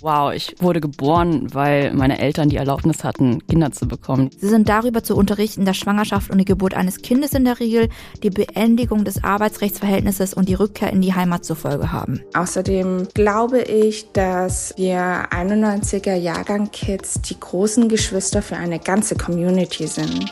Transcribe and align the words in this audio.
Wow, 0.00 0.32
ich 0.34 0.54
wurde 0.58 0.80
geboren, 0.80 1.48
weil 1.52 1.92
meine 1.94 2.18
Eltern 2.18 2.48
die 2.48 2.56
Erlaubnis 2.56 3.02
hatten, 3.02 3.46
Kinder 3.46 3.72
zu 3.72 3.88
bekommen. 3.88 4.30
Sie 4.38 4.48
sind 4.48 4.68
darüber 4.68 5.02
zu 5.02 5.16
unterrichten, 5.16 5.64
dass 5.64 5.76
Schwangerschaft 5.76 6.30
und 6.30 6.38
die 6.38 6.44
Geburt 6.44 6.74
eines 6.74 7.02
Kindes 7.02 7.32
in 7.32 7.44
der 7.44 7.60
Regel 7.60 7.88
die 8.22 8.30
Beendigung 8.30 9.04
des 9.04 9.24
Arbeitsrechtsverhältnisses 9.24 10.34
und 10.34 10.48
die 10.48 10.54
Rückkehr 10.54 10.92
in 10.92 11.00
die 11.00 11.14
Heimat 11.14 11.44
zur 11.44 11.56
Folge 11.56 11.92
haben. 11.92 12.20
Außerdem 12.34 13.08
glaube 13.14 13.62
ich, 13.62 14.12
dass 14.12 14.74
wir 14.76 15.28
91er 15.30 16.14
Jahrgang 16.14 16.70
Kids 16.70 17.22
die 17.22 17.38
großen 17.38 17.88
Geschwister 17.88 18.42
für 18.42 18.56
eine 18.56 18.78
ganze 18.78 19.16
Community 19.16 19.86
sind. 19.86 20.30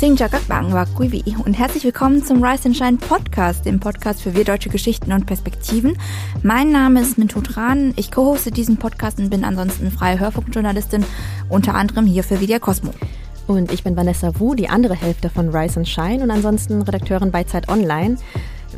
Xin 0.00 0.16
chào 0.16 0.28
các 0.28 0.42
bạn 0.48 0.70
và 0.72 0.86
quý 0.98 1.08
vị 1.08 1.22
und 1.44 1.56
herzlich 1.56 1.84
willkommen 1.84 2.20
zum 2.20 2.42
Rise 2.42 2.64
and 2.64 2.76
Shine 2.76 2.96
Podcast, 3.08 3.64
dem 3.64 3.80
Podcast 3.80 4.20
für 4.22 4.34
wir 4.34 4.44
deutsche 4.44 4.68
Geschichten 4.68 5.12
und 5.12 5.26
Perspektiven. 5.26 5.96
Mein 6.42 6.70
Name 6.70 7.00
ist 7.00 7.16
Mintu 7.16 7.40
Tran, 7.40 7.94
ich 7.96 8.10
co-hoste 8.10 8.50
diesen 8.50 8.76
Podcast 8.76 9.18
und 9.18 9.30
bin 9.30 9.42
ansonsten 9.42 9.90
freie 9.90 10.20
Hörfunkjournalistin, 10.20 11.02
unter 11.48 11.74
anderem 11.74 12.04
hier 12.04 12.22
für 12.24 12.36
Media 12.36 12.58
Cosmo. 12.58 12.90
Und 13.46 13.72
ich 13.72 13.84
bin 13.84 13.96
Vanessa 13.96 14.38
Wu, 14.38 14.54
die 14.54 14.68
andere 14.68 14.94
Hälfte 14.94 15.30
von 15.30 15.48
Rise 15.48 15.78
and 15.80 15.88
Shine 15.88 16.22
und 16.22 16.30
ansonsten 16.30 16.82
Redakteurin 16.82 17.30
bei 17.30 17.44
Zeit 17.44 17.70
Online. 17.70 18.18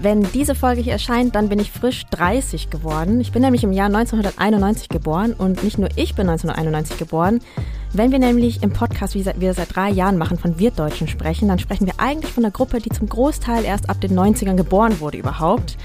Wenn 0.00 0.22
diese 0.32 0.54
Folge 0.54 0.82
hier 0.82 0.92
erscheint, 0.92 1.34
dann 1.34 1.48
bin 1.48 1.58
ich 1.58 1.72
frisch 1.72 2.04
30 2.12 2.70
geworden. 2.70 3.20
Ich 3.20 3.32
bin 3.32 3.42
nämlich 3.42 3.64
im 3.64 3.72
Jahr 3.72 3.86
1991 3.86 4.88
geboren 4.88 5.34
und 5.36 5.64
nicht 5.64 5.78
nur 5.78 5.88
ich 5.96 6.14
bin 6.14 6.28
1991 6.28 6.96
geboren. 6.96 7.40
Wenn 7.94 8.12
wir 8.12 8.18
nämlich 8.18 8.62
im 8.62 8.70
Podcast, 8.70 9.14
wie 9.14 9.24
wir 9.24 9.54
seit 9.54 9.74
drei 9.74 9.88
Jahren 9.90 10.18
machen, 10.18 10.38
von 10.38 10.58
Wirtdeutschen 10.58 11.08
sprechen, 11.08 11.48
dann 11.48 11.58
sprechen 11.58 11.86
wir 11.86 11.94
eigentlich 11.96 12.32
von 12.32 12.44
einer 12.44 12.52
Gruppe, 12.52 12.80
die 12.80 12.90
zum 12.90 13.08
Großteil 13.08 13.64
erst 13.64 13.88
ab 13.88 14.00
den 14.00 14.18
90ern 14.18 14.56
geboren 14.56 15.00
wurde 15.00 15.16
überhaupt 15.16 15.78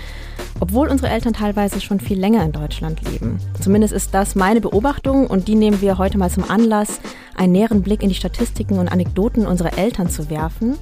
obwohl 0.60 0.88
unsere 0.88 1.10
Eltern 1.10 1.34
teilweise 1.34 1.82
schon 1.82 2.00
viel 2.00 2.20
länger 2.20 2.44
in 2.44 2.52
Deutschland 2.52 3.02
leben. 3.10 3.40
Zumindest 3.60 3.94
ist 3.94 4.14
das 4.14 4.36
meine 4.36 4.62
Beobachtung 4.62 5.28
und 5.28 5.48
die 5.48 5.56
nehmen 5.56 5.82
wir 5.82 5.98
heute 5.98 6.18
mal 6.18 6.30
zum 6.30 6.50
Anlass, 6.50 7.00
einen 7.36 7.54
näheren 7.54 7.82
Blick 7.82 8.04
in 8.04 8.10
die 8.10 8.16
Statistiken 8.16 8.78
und 8.78 8.88
Anekdoten 8.88 9.46
unserer 9.46 9.78
Eltern 9.78 10.10
zu 10.10 10.30
werfen. 10.30 10.78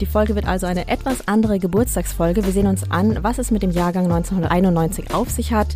Die 0.00 0.06
Folge 0.06 0.34
wird 0.34 0.46
also 0.46 0.66
eine 0.66 0.88
etwas 0.88 1.26
andere 1.28 1.58
Geburtstagsfolge. 1.58 2.44
Wir 2.44 2.52
sehen 2.52 2.66
uns 2.66 2.90
an, 2.90 3.18
was 3.22 3.38
es 3.38 3.50
mit 3.50 3.62
dem 3.62 3.70
Jahrgang 3.70 4.04
1991 4.04 5.14
auf 5.14 5.30
sich 5.30 5.52
hat, 5.52 5.68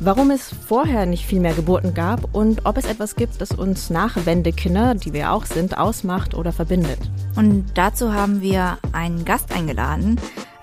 warum 0.00 0.30
es 0.30 0.50
vorher 0.66 1.06
nicht 1.06 1.26
viel 1.26 1.40
mehr 1.40 1.54
Geburten 1.54 1.94
gab 1.94 2.34
und 2.34 2.66
ob 2.66 2.76
es 2.76 2.84
etwas 2.84 3.16
gibt, 3.16 3.40
das 3.40 3.52
uns 3.52 3.90
Nachwendekinder, 3.90 4.94
die 4.94 5.12
wir 5.12 5.32
auch 5.32 5.44
sind, 5.44 5.78
ausmacht 5.78 6.34
oder 6.34 6.52
verbindet. 6.52 6.98
Und 7.36 7.66
dazu 7.74 8.12
haben 8.12 8.40
wir 8.40 8.78
einen 8.92 9.24
Gast 9.24 9.52
eingeladen, 9.52 10.18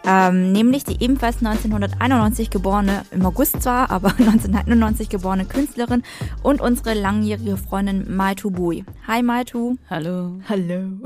ähm, 0.05 0.51
nämlich 0.51 0.83
die 0.83 1.03
ebenfalls 1.03 1.37
1991 1.37 2.49
geborene, 2.49 3.03
im 3.11 3.25
August 3.25 3.61
zwar, 3.61 3.89
aber 3.89 4.09
1991 4.17 5.09
geborene 5.09 5.45
Künstlerin 5.45 6.03
und 6.43 6.61
unsere 6.61 6.93
langjährige 6.93 7.57
Freundin 7.57 8.15
Maitu 8.15 8.51
Bui. 8.51 8.85
Hi 9.07 9.23
Maitu. 9.23 9.77
Hallo. 9.89 10.39
Hallo. 10.47 10.99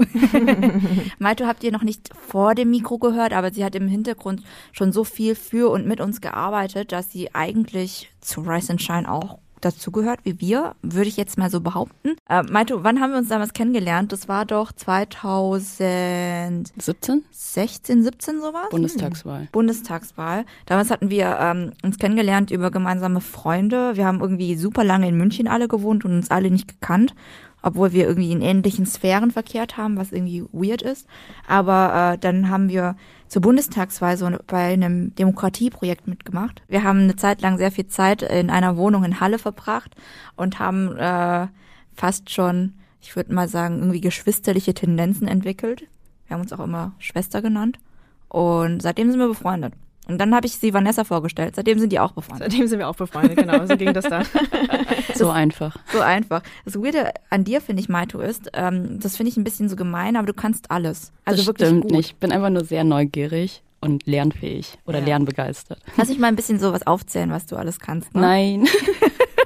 Maitu 1.19 1.45
habt 1.45 1.63
ihr 1.63 1.71
noch 1.71 1.83
nicht 1.83 2.09
vor 2.27 2.55
dem 2.55 2.69
Mikro 2.69 2.97
gehört, 2.97 3.33
aber 3.33 3.53
sie 3.53 3.63
hat 3.63 3.75
im 3.75 3.87
Hintergrund 3.87 4.43
schon 4.71 4.91
so 4.91 5.03
viel 5.03 5.35
für 5.35 5.69
und 5.69 5.85
mit 5.87 6.01
uns 6.01 6.21
gearbeitet, 6.21 6.91
dass 6.91 7.11
sie 7.11 7.33
eigentlich 7.33 8.11
zu 8.21 8.41
Rise 8.41 8.73
and 8.73 8.81
Shine 8.81 9.11
auch 9.11 9.39
dazugehört 9.61 10.19
wie 10.23 10.39
wir, 10.39 10.75
würde 10.81 11.09
ich 11.09 11.17
jetzt 11.17 11.37
mal 11.37 11.49
so 11.49 11.61
behaupten. 11.61 12.15
Äh, 12.27 12.43
Maito, 12.43 12.83
wann 12.83 12.99
haben 12.99 13.11
wir 13.11 13.17
uns 13.17 13.29
damals 13.29 13.53
kennengelernt? 13.53 14.11
Das 14.11 14.27
war 14.27 14.45
doch 14.45 14.71
2017? 14.71 17.23
16, 17.31 18.03
17 18.03 18.41
sowas? 18.41 18.69
Bundestagswahl. 18.69 19.41
Hm. 19.41 19.47
Bundestagswahl. 19.51 20.45
Damals 20.65 20.91
hatten 20.91 21.09
wir 21.09 21.37
ähm, 21.39 21.73
uns 21.83 21.97
kennengelernt 21.97 22.51
über 22.51 22.71
gemeinsame 22.71 23.21
Freunde. 23.21 23.95
Wir 23.95 24.05
haben 24.05 24.21
irgendwie 24.21 24.55
super 24.55 24.83
lange 24.83 25.07
in 25.07 25.17
München 25.17 25.47
alle 25.47 25.67
gewohnt 25.67 26.05
und 26.05 26.13
uns 26.13 26.31
alle 26.31 26.51
nicht 26.51 26.67
gekannt 26.67 27.13
obwohl 27.61 27.91
wir 27.91 28.07
irgendwie 28.07 28.31
in 28.31 28.41
ähnlichen 28.41 28.85
Sphären 28.85 29.31
verkehrt 29.31 29.77
haben, 29.77 29.97
was 29.97 30.11
irgendwie 30.11 30.43
weird 30.51 30.81
ist. 30.81 31.07
Aber 31.47 32.13
äh, 32.13 32.17
dann 32.17 32.49
haben 32.49 32.69
wir 32.69 32.95
zur 33.29 33.41
Bundestagswahl 33.41 34.17
so 34.17 34.29
bei 34.47 34.73
einem 34.73 35.15
Demokratieprojekt 35.15 36.07
mitgemacht. 36.07 36.61
Wir 36.67 36.83
haben 36.83 36.99
eine 36.99 37.15
Zeit 37.15 37.41
lang 37.41 37.57
sehr 37.57 37.71
viel 37.71 37.87
Zeit 37.87 38.23
in 38.23 38.49
einer 38.49 38.75
Wohnung 38.75 39.03
in 39.03 39.19
Halle 39.19 39.39
verbracht 39.39 39.95
und 40.35 40.59
haben 40.59 40.97
äh, 40.97 41.47
fast 41.93 42.31
schon, 42.31 42.73
ich 43.01 43.15
würde 43.15 43.33
mal 43.33 43.47
sagen, 43.47 43.79
irgendwie 43.79 44.01
geschwisterliche 44.01 44.73
Tendenzen 44.73 45.27
entwickelt. 45.27 45.87
Wir 46.27 46.33
haben 46.35 46.41
uns 46.41 46.53
auch 46.53 46.59
immer 46.59 46.93
Schwester 46.99 47.41
genannt. 47.41 47.79
Und 48.27 48.81
seitdem 48.81 49.09
sind 49.09 49.19
wir 49.19 49.27
befreundet. 49.27 49.73
Und 50.09 50.17
dann 50.17 50.33
habe 50.35 50.47
ich 50.47 50.53
sie 50.55 50.73
Vanessa 50.73 51.03
vorgestellt. 51.03 51.55
Seitdem 51.55 51.79
sind 51.79 51.91
die 51.91 51.99
auch 51.99 52.11
befreundet. 52.13 52.51
Seitdem 52.51 52.67
sind 52.67 52.79
wir 52.79 52.87
auch 52.89 52.95
befreundet, 52.95 53.37
genau. 53.37 53.65
So 53.65 53.77
ging 53.77 53.93
das 53.93 54.05
dann. 54.05 54.25
so 55.15 55.29
einfach. 55.29 55.77
So 55.93 55.99
einfach. 56.01 56.41
Das 56.65 56.75
Weirde 56.75 57.11
an 57.29 57.43
dir, 57.43 57.61
finde 57.61 57.81
ich, 57.81 57.89
Maito, 57.89 58.19
ist, 58.19 58.49
ähm, 58.53 58.99
das 58.99 59.17
finde 59.17 59.29
ich 59.31 59.37
ein 59.37 59.43
bisschen 59.43 59.69
so 59.69 59.75
gemein, 59.75 60.15
aber 60.15 60.25
du 60.27 60.33
kannst 60.33 60.71
alles. 60.71 61.11
Also 61.25 61.37
das 61.37 61.47
wirklich 61.47 61.67
stimmt 61.67 61.83
gut. 61.83 61.91
nicht. 61.91 62.09
Ich 62.11 62.15
bin 62.15 62.31
einfach 62.31 62.49
nur 62.49 62.65
sehr 62.65 62.83
neugierig 62.83 63.61
und 63.81 64.05
lernfähig 64.07 64.77
oder 64.85 64.99
Ja. 64.99 65.05
lernbegeistert. 65.05 65.79
Lass 65.95 66.09
mich 66.09 66.17
mal 66.19 66.27
ein 66.27 66.35
bisschen 66.35 66.59
sowas 66.59 66.85
aufzählen, 66.87 67.31
was 67.31 67.45
du 67.45 67.55
alles 67.55 67.79
kannst. 67.79 68.13
Ne? 68.15 68.21
Nein. 68.21 68.67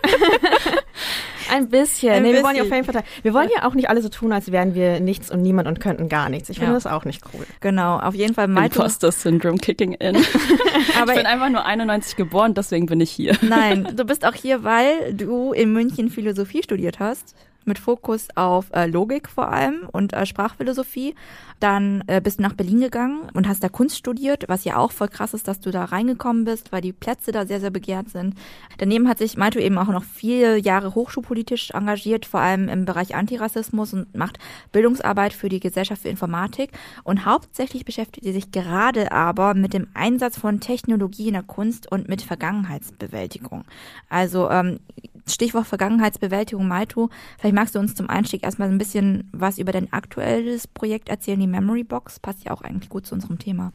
Ein 1.54 1.70
bisschen. 1.70 2.12
Ein 2.12 2.24
nee, 2.24 2.34
wir 2.34 2.42
wollen 2.44 2.56
ja 2.56 2.64
auf 2.64 2.72
jeden 2.72 2.84
Fall. 2.84 3.04
Wir 3.22 3.34
wollen 3.34 3.50
ja 3.56 3.68
auch 3.68 3.76
nicht 3.76 3.88
alle 3.90 4.02
so 4.02 4.10
tun, 4.10 4.34
als 4.34 4.52
wären 4.52 4.74
wir 4.74 5.00
nichts 5.00 5.30
und 5.30 5.44
niemand 5.44 5.68
und 5.68 5.80
könnten 5.80 6.10
gar 6.10 6.28
nichts. 6.30 6.50
Ich 6.50 6.58
finde 6.58 6.72
Ja. 6.72 6.76
das 6.76 6.88
auch 6.88 7.06
nicht 7.06 7.22
cool. 7.34 7.46
Genau, 7.60 8.00
auf 8.00 8.16
jeden 8.16 8.34
Fall 8.34 8.48
Maito. 8.48 8.80
Imposter 8.80 9.12
Syndrome 9.12 9.58
kicking 9.60 9.94
in. 9.94 10.16
Aber 11.00 11.12
ich 11.12 11.18
bin 11.18 11.28
einfach 11.28 11.50
nur 11.50 11.64
91 11.64 12.16
geboren, 12.16 12.56
deswegen 12.56 12.88
bin 12.88 13.00
ich 13.02 13.12
hier. 13.12 13.38
Nein, 13.42 13.88
du 13.96 14.04
bist 14.04 14.26
auch 14.26 14.34
hier, 14.34 14.64
weil 14.64 15.14
du 15.14 15.54
in 15.54 15.72
München 15.74 16.10
Philosophie 16.10 16.64
studiert 16.64 17.00
hast. 17.00 17.36
Mit 17.66 17.80
Fokus 17.80 18.28
auf 18.36 18.68
äh, 18.74 18.88
Logik 18.88 19.30
vor 19.30 19.50
allem 19.50 19.88
und 19.92 20.14
äh, 20.14 20.26
Sprachphilosophie. 20.26 21.16
Dann 21.60 22.04
äh, 22.08 22.20
bist 22.22 22.40
du 22.40 22.44
nach 22.44 22.54
Berlin 22.54 22.82
gegangen 22.82 23.30
und 23.34 23.48
hast 23.48 23.64
da 23.64 23.70
Kunst 23.70 23.98
studiert, 23.98 24.46
was 24.48 24.66
ja 24.66 24.78
auch 24.78 24.92
voll 24.92 25.08
krass 25.08 25.34
ist, 25.34 25.48
dass 25.48 25.60
du 25.60 25.72
da 25.72 25.86
reingekommen 25.86 26.44
bist, 26.44 26.72
weil 26.72 26.82
die 26.82 26.92
Plätze 26.92 27.32
da 27.32 27.46
sehr, 27.46 27.60
sehr 27.60 27.70
begehrt 27.70 28.10
sind. 28.10 28.36
Daneben 28.78 29.08
hat 29.08 29.18
sich 29.18 29.38
Maito 29.38 29.60
eben 29.60 29.78
auch 29.78 29.88
noch 29.88 30.04
viele 30.04 30.58
Jahre 30.58 30.94
hochschulpolitisch 30.94 31.72
engagiert, 31.72 32.26
vor 32.26 32.42
allem 32.42 32.68
im 32.68 32.86
Bereich 32.86 33.16
Antirassismus 33.16 33.94
und 33.94 34.14
macht 34.16 34.40
Bildungsarbeit 34.72 35.34
für 35.34 35.50
die 35.50 35.60
Gesellschaft 35.60 36.02
für 36.02 36.10
Informatik. 36.10 36.72
Und 37.04 37.26
hauptsächlich 37.26 37.86
beschäftigt 37.86 38.26
sie 38.26 38.34
sich 38.34 38.52
gerade 38.52 39.12
aber 39.12 39.54
mit 39.54 39.74
dem 39.74 39.88
Einsatz 39.94 40.38
von 40.38 40.60
Technologie 40.60 41.28
in 41.28 41.34
der 41.34 41.44
Kunst 41.44 41.92
und 41.92 42.10
mit 42.10 42.22
Vergangenheitsbewältigung. 42.22 43.64
Also 44.10 44.50
ähm, 44.50 44.80
Stichwort 45.28 45.68
Vergangenheitsbewältigung, 45.68 46.68
Maito. 46.68 47.10
Vielleicht 47.38 47.56
magst 47.56 47.76
du 47.76 47.80
uns 47.80 47.96
zum 47.96 48.10
Einstieg 48.10 48.44
erstmal 48.44 48.70
ein 48.70 48.78
bisschen 48.78 49.30
was 49.32 49.58
über 49.58 49.72
dein 49.72 49.92
aktuelles 49.94 50.68
Projekt 50.68 51.10
erzählen, 51.10 51.40
die 51.40 51.48
Memory 51.48 51.84
Box. 51.84 52.20
Passt 52.20 52.44
ja 52.44 52.52
auch 52.52 52.62
eigentlich 52.62 52.90
gut 52.90 53.06
zu 53.06 53.16
unserem 53.16 53.40
Thema. 53.40 53.72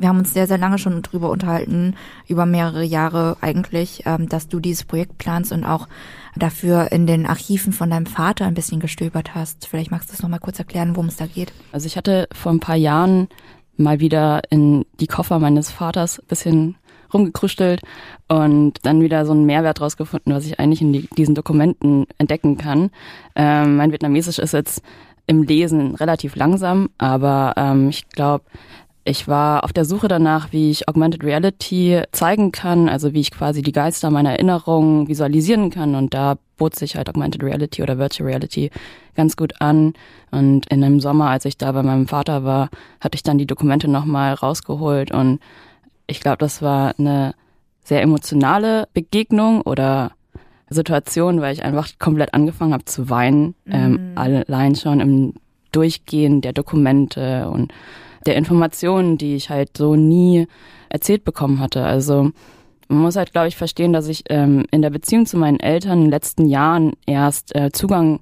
Wir 0.00 0.08
haben 0.08 0.18
uns 0.18 0.32
sehr, 0.32 0.46
sehr 0.46 0.56
lange 0.56 0.78
schon 0.78 1.02
drüber 1.02 1.28
unterhalten, 1.28 1.94
über 2.26 2.46
mehrere 2.46 2.82
Jahre 2.82 3.36
eigentlich, 3.42 4.04
ähm, 4.06 4.30
dass 4.30 4.48
du 4.48 4.58
dieses 4.58 4.84
Projekt 4.84 5.18
planst 5.18 5.52
und 5.52 5.62
auch 5.64 5.88
dafür 6.34 6.90
in 6.90 7.06
den 7.06 7.26
Archiven 7.26 7.74
von 7.74 7.90
deinem 7.90 8.06
Vater 8.06 8.46
ein 8.46 8.54
bisschen 8.54 8.80
gestöbert 8.80 9.34
hast. 9.34 9.66
Vielleicht 9.66 9.90
magst 9.90 10.08
du 10.08 10.14
es 10.14 10.22
nochmal 10.22 10.40
kurz 10.40 10.58
erklären, 10.58 10.96
worum 10.96 11.08
es 11.08 11.16
da 11.16 11.26
geht. 11.26 11.52
Also 11.70 11.86
ich 11.86 11.98
hatte 11.98 12.28
vor 12.32 12.50
ein 12.50 12.60
paar 12.60 12.76
Jahren 12.76 13.28
mal 13.76 14.00
wieder 14.00 14.40
in 14.48 14.86
die 15.00 15.06
Koffer 15.06 15.38
meines 15.38 15.70
Vaters 15.70 16.18
ein 16.18 16.26
bisschen 16.28 16.76
rumgekrüstelt 17.12 17.80
und 18.28 18.74
dann 18.82 19.00
wieder 19.00 19.26
so 19.26 19.32
einen 19.32 19.46
Mehrwert 19.46 19.80
rausgefunden, 19.80 20.34
was 20.34 20.46
ich 20.46 20.60
eigentlich 20.60 20.82
in 20.82 20.92
die, 20.92 21.08
diesen 21.16 21.34
Dokumenten 21.34 22.06
entdecken 22.18 22.56
kann. 22.56 22.90
Ähm, 23.34 23.76
mein 23.76 23.92
Vietnamesisch 23.92 24.38
ist 24.38 24.52
jetzt 24.52 24.82
im 25.26 25.42
Lesen 25.42 25.94
relativ 25.94 26.36
langsam, 26.36 26.90
aber 26.98 27.54
ähm, 27.56 27.88
ich 27.88 28.08
glaube, 28.08 28.44
ich 29.04 29.26
war 29.28 29.64
auf 29.64 29.72
der 29.72 29.84
Suche 29.84 30.08
danach, 30.08 30.52
wie 30.52 30.70
ich 30.70 30.88
Augmented 30.88 31.24
Reality 31.24 32.02
zeigen 32.12 32.52
kann, 32.52 32.88
also 32.88 33.14
wie 33.14 33.20
ich 33.20 33.30
quasi 33.30 33.62
die 33.62 33.72
Geister 33.72 34.10
meiner 34.10 34.32
Erinnerungen 34.32 35.08
visualisieren 35.08 35.70
kann. 35.70 35.94
Und 35.94 36.12
da 36.12 36.36
bot 36.58 36.76
sich 36.76 36.96
halt 36.96 37.08
Augmented 37.08 37.42
Reality 37.42 37.82
oder 37.82 37.98
Virtual 37.98 38.28
Reality 38.28 38.70
ganz 39.16 39.36
gut 39.36 39.60
an. 39.60 39.94
Und 40.30 40.66
in 40.70 40.84
einem 40.84 41.00
Sommer, 41.00 41.30
als 41.30 41.46
ich 41.46 41.56
da 41.56 41.72
bei 41.72 41.82
meinem 41.82 42.08
Vater 42.08 42.44
war, 42.44 42.68
hatte 43.00 43.16
ich 43.16 43.22
dann 43.22 43.38
die 43.38 43.46
Dokumente 43.46 43.88
nochmal 43.88 44.34
rausgeholt. 44.34 45.12
Und 45.12 45.40
ich 46.10 46.20
glaube, 46.20 46.38
das 46.38 46.62
war 46.62 46.94
eine 46.98 47.34
sehr 47.84 48.02
emotionale 48.02 48.88
Begegnung 48.92 49.62
oder 49.62 50.12
Situation, 50.68 51.40
weil 51.40 51.52
ich 51.52 51.64
einfach 51.64 51.88
komplett 51.98 52.34
angefangen 52.34 52.72
habe 52.72 52.84
zu 52.84 53.10
weinen. 53.10 53.54
Ähm, 53.66 54.12
allein 54.14 54.74
schon 54.76 55.00
im 55.00 55.34
Durchgehen 55.72 56.40
der 56.40 56.52
Dokumente 56.52 57.48
und 57.50 57.72
der 58.26 58.36
Informationen, 58.36 59.18
die 59.18 59.34
ich 59.34 59.50
halt 59.50 59.76
so 59.76 59.96
nie 59.96 60.46
erzählt 60.88 61.24
bekommen 61.24 61.60
hatte. 61.60 61.84
Also 61.84 62.30
man 62.88 62.98
muss 62.98 63.16
halt, 63.16 63.32
glaube 63.32 63.48
ich, 63.48 63.56
verstehen, 63.56 63.92
dass 63.92 64.08
ich 64.08 64.24
ähm, 64.28 64.66
in 64.70 64.82
der 64.82 64.90
Beziehung 64.90 65.26
zu 65.26 65.36
meinen 65.36 65.60
Eltern 65.60 65.98
in 65.98 66.04
den 66.04 66.10
letzten 66.10 66.46
Jahren 66.46 66.92
erst 67.06 67.54
äh, 67.54 67.70
Zugang 67.72 68.20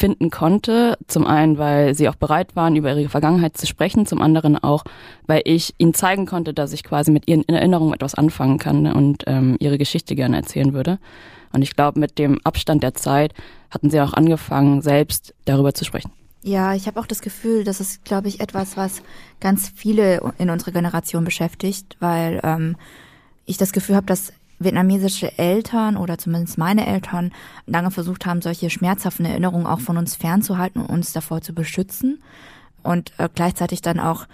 finden 0.00 0.30
konnte. 0.30 0.96
Zum 1.06 1.26
einen, 1.26 1.58
weil 1.58 1.94
sie 1.94 2.08
auch 2.08 2.14
bereit 2.14 2.56
waren, 2.56 2.74
über 2.74 2.96
ihre 2.96 3.10
Vergangenheit 3.10 3.56
zu 3.56 3.66
sprechen. 3.66 4.06
Zum 4.06 4.22
anderen 4.22 4.56
auch, 4.56 4.82
weil 5.26 5.42
ich 5.44 5.74
ihnen 5.76 5.92
zeigen 5.92 6.24
konnte, 6.24 6.54
dass 6.54 6.72
ich 6.72 6.82
quasi 6.82 7.10
mit 7.10 7.28
ihren 7.28 7.46
Erinnerungen 7.48 7.92
etwas 7.92 8.14
anfangen 8.14 8.58
kann 8.58 8.90
und 8.90 9.24
ähm, 9.26 9.56
ihre 9.60 9.76
Geschichte 9.76 10.16
gerne 10.16 10.36
erzählen 10.36 10.72
würde. 10.72 10.98
Und 11.52 11.62
ich 11.62 11.76
glaube, 11.76 12.00
mit 12.00 12.18
dem 12.18 12.40
Abstand 12.44 12.82
der 12.82 12.94
Zeit 12.94 13.34
hatten 13.70 13.90
sie 13.90 14.00
auch 14.00 14.14
angefangen, 14.14 14.80
selbst 14.80 15.34
darüber 15.44 15.74
zu 15.74 15.84
sprechen. 15.84 16.10
Ja, 16.42 16.74
ich 16.74 16.86
habe 16.86 16.98
auch 16.98 17.06
das 17.06 17.20
Gefühl, 17.20 17.64
das 17.64 17.80
ist, 17.80 18.02
glaube 18.04 18.28
ich, 18.28 18.40
etwas, 18.40 18.78
was 18.78 19.02
ganz 19.40 19.70
viele 19.74 20.32
in 20.38 20.48
unserer 20.48 20.72
Generation 20.72 21.24
beschäftigt, 21.24 21.98
weil 22.00 22.40
ähm, 22.42 22.76
ich 23.44 23.58
das 23.58 23.72
Gefühl 23.72 23.96
habe, 23.96 24.06
dass 24.06 24.32
vietnamesische 24.60 25.36
Eltern 25.38 25.96
oder 25.96 26.18
zumindest 26.18 26.58
meine 26.58 26.86
Eltern 26.86 27.32
lange 27.66 27.90
versucht 27.90 28.26
haben, 28.26 28.42
solche 28.42 28.70
schmerzhaften 28.70 29.24
Erinnerungen 29.24 29.66
auch 29.66 29.80
von 29.80 29.96
uns 29.96 30.14
fernzuhalten 30.14 30.82
und 30.82 30.90
uns 30.90 31.12
davor 31.12 31.40
zu 31.40 31.54
beschützen. 31.54 32.22
Und 32.82 33.12
äh, 33.18 33.28
gleichzeitig 33.34 33.80
dann 33.80 33.98
auch 33.98 34.26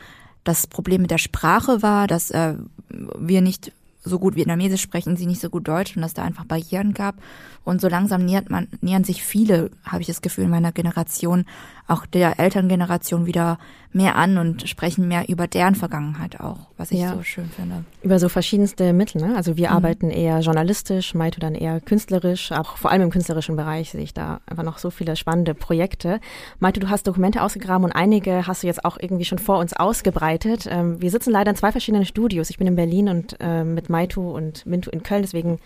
das 0.45 0.67
Problem 0.67 1.03
mit 1.03 1.11
der 1.11 1.19
Sprache 1.19 1.83
war, 1.83 2.07
dass 2.07 2.31
äh, 2.31 2.55
wir 2.89 3.41
nicht 3.41 3.73
so 4.03 4.19
gut 4.19 4.37
Vietnamesisch 4.37 4.83
sprechen, 4.83 5.17
sie 5.17 5.27
nicht 5.27 5.41
so 5.41 5.51
gut 5.51 5.67
Deutsch 5.67 5.97
und 5.97 6.03
dass 6.03 6.15
da 6.15 6.23
einfach 6.23 6.45
Barrieren 6.45 6.95
gab. 6.95 7.17
Und 7.65 7.81
so 7.81 7.89
langsam 7.89 8.25
nähert 8.25 8.51
man, 8.51 8.69
nähern 8.81 9.05
sich 9.05 9.23
viele, 9.23 9.71
habe 9.85 10.01
ich 10.01 10.07
das 10.07 10.23
Gefühl, 10.23 10.45
in 10.45 10.51
meiner 10.51 10.71
Generation, 10.73 11.45
auch 11.89 12.07
der 12.07 12.39
Elterngeneration 12.39 13.27
wieder 13.27 13.59
mehr 13.93 14.17
an 14.17 14.37
und 14.37 14.69
sprechen 14.69 15.09
mehr 15.09 15.29
über 15.29 15.47
deren 15.47 15.75
Vergangenheit 15.75 16.39
auch, 16.39 16.69
was 16.77 16.91
ich 16.91 17.01
ja. 17.01 17.15
so 17.15 17.23
schön 17.23 17.49
finde. 17.49 17.85
Über 18.03 18.19
so 18.19 18.29
verschiedenste 18.29 18.93
Mittel, 18.93 19.23
ne? 19.23 19.35
Also 19.37 19.57
wir 19.57 19.71
mhm. 19.71 19.77
arbeiten 19.77 20.11
eher 20.11 20.41
journalistisch, 20.41 21.15
Maito 21.15 21.41
dann 21.41 21.55
eher 21.55 21.81
künstlerisch, 21.81 22.53
auch 22.53 22.77
vor 22.77 22.91
allem 22.91 23.03
im 23.03 23.11
künstlerischen 23.11 23.57
Bereich 23.57 23.93
sehe 23.93 24.03
ich 24.03 24.13
da 24.13 24.41
einfach 24.47 24.65
noch 24.65 24.79
so 24.79 24.91
viele 24.91 25.17
spannende 25.17 25.55
Projekte. 25.55 26.21
Maito, 26.59 26.81
du 26.81 26.91
hast 26.91 27.07
Dokumente 27.07 27.43
ausgegraben 27.43 27.85
und 27.85 27.93
einige 27.93 28.47
hast 28.47 28.63
du 28.63 28.67
jetzt 28.67 28.85
auch 28.85 28.99
irgendwie 29.01 29.25
schon 29.25 29.39
vor 29.39 29.59
uns 29.59 29.73
ausgebreitet. 29.73 30.67
Ähm, 30.69 31.01
wir 31.01 31.11
sitzen 31.11 31.31
leider 31.31 31.51
in 31.51 31.57
zwei 31.57 31.73
verschiedenen 31.73 32.05
Studios. 32.05 32.51
Ich 32.51 32.59
bin 32.59 32.67
in 32.67 32.77
Berlin 32.77 33.09
und 33.09 33.37
äh, 33.41 33.65
mit 33.65 33.89
Maito 33.89 34.31
und 34.31 34.67
Mintu 34.67 34.91
in 34.91 35.03
Köln, 35.03 35.23
deswegen 35.23 35.59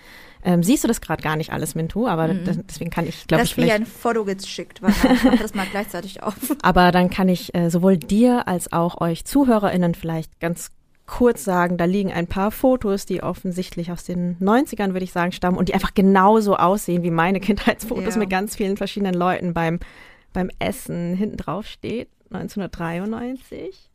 ähm, 0.44 0.62
siehst 0.62 0.84
du 0.84 0.88
das 0.88 1.00
gerade 1.00 1.22
gar 1.22 1.36
nicht 1.36 1.52
alles, 1.52 1.74
Mintu, 1.74 2.06
aber 2.06 2.28
mhm. 2.28 2.44
das, 2.44 2.58
deswegen 2.68 2.90
kann 2.90 3.06
ich, 3.06 3.26
glaube 3.26 3.44
ich, 3.44 3.54
vielleicht... 3.54 3.72
Dass 3.72 3.78
mir 3.78 3.84
ein 3.84 3.86
Foto 3.86 4.24
geschickt, 4.24 4.82
weil 4.82 4.90
ich 4.90 5.24
mache 5.24 5.36
das 5.38 5.54
mal 5.54 5.66
gleichzeitig 5.70 6.22
auf. 6.22 6.34
Aber 6.62 6.92
dann 6.92 7.10
kann 7.10 7.28
ich 7.28 7.54
äh, 7.54 7.70
sowohl 7.70 7.96
dir 7.96 8.48
als 8.48 8.72
auch 8.72 9.00
euch 9.00 9.24
ZuhörerInnen 9.24 9.94
vielleicht 9.94 10.40
ganz 10.40 10.70
kurz 11.06 11.44
sagen, 11.44 11.76
da 11.76 11.84
liegen 11.84 12.12
ein 12.12 12.28
paar 12.28 12.52
Fotos, 12.52 13.04
die 13.04 13.22
offensichtlich 13.22 13.90
aus 13.90 14.04
den 14.04 14.36
90ern, 14.38 14.92
würde 14.92 15.04
ich 15.04 15.12
sagen, 15.12 15.32
stammen 15.32 15.58
und 15.58 15.68
die 15.68 15.74
einfach 15.74 15.92
genauso 15.92 16.56
aussehen 16.56 17.02
wie 17.02 17.10
meine 17.10 17.40
Kindheitsfotos 17.40 18.14
ja. 18.14 18.20
mit 18.20 18.30
ganz 18.30 18.56
vielen 18.56 18.76
verschiedenen 18.76 19.14
Leuten 19.14 19.52
beim, 19.52 19.80
beim 20.32 20.50
Essen. 20.60 21.14
Hinten 21.14 21.36
drauf 21.36 21.66
steht 21.66 22.08
1993. 22.30 23.89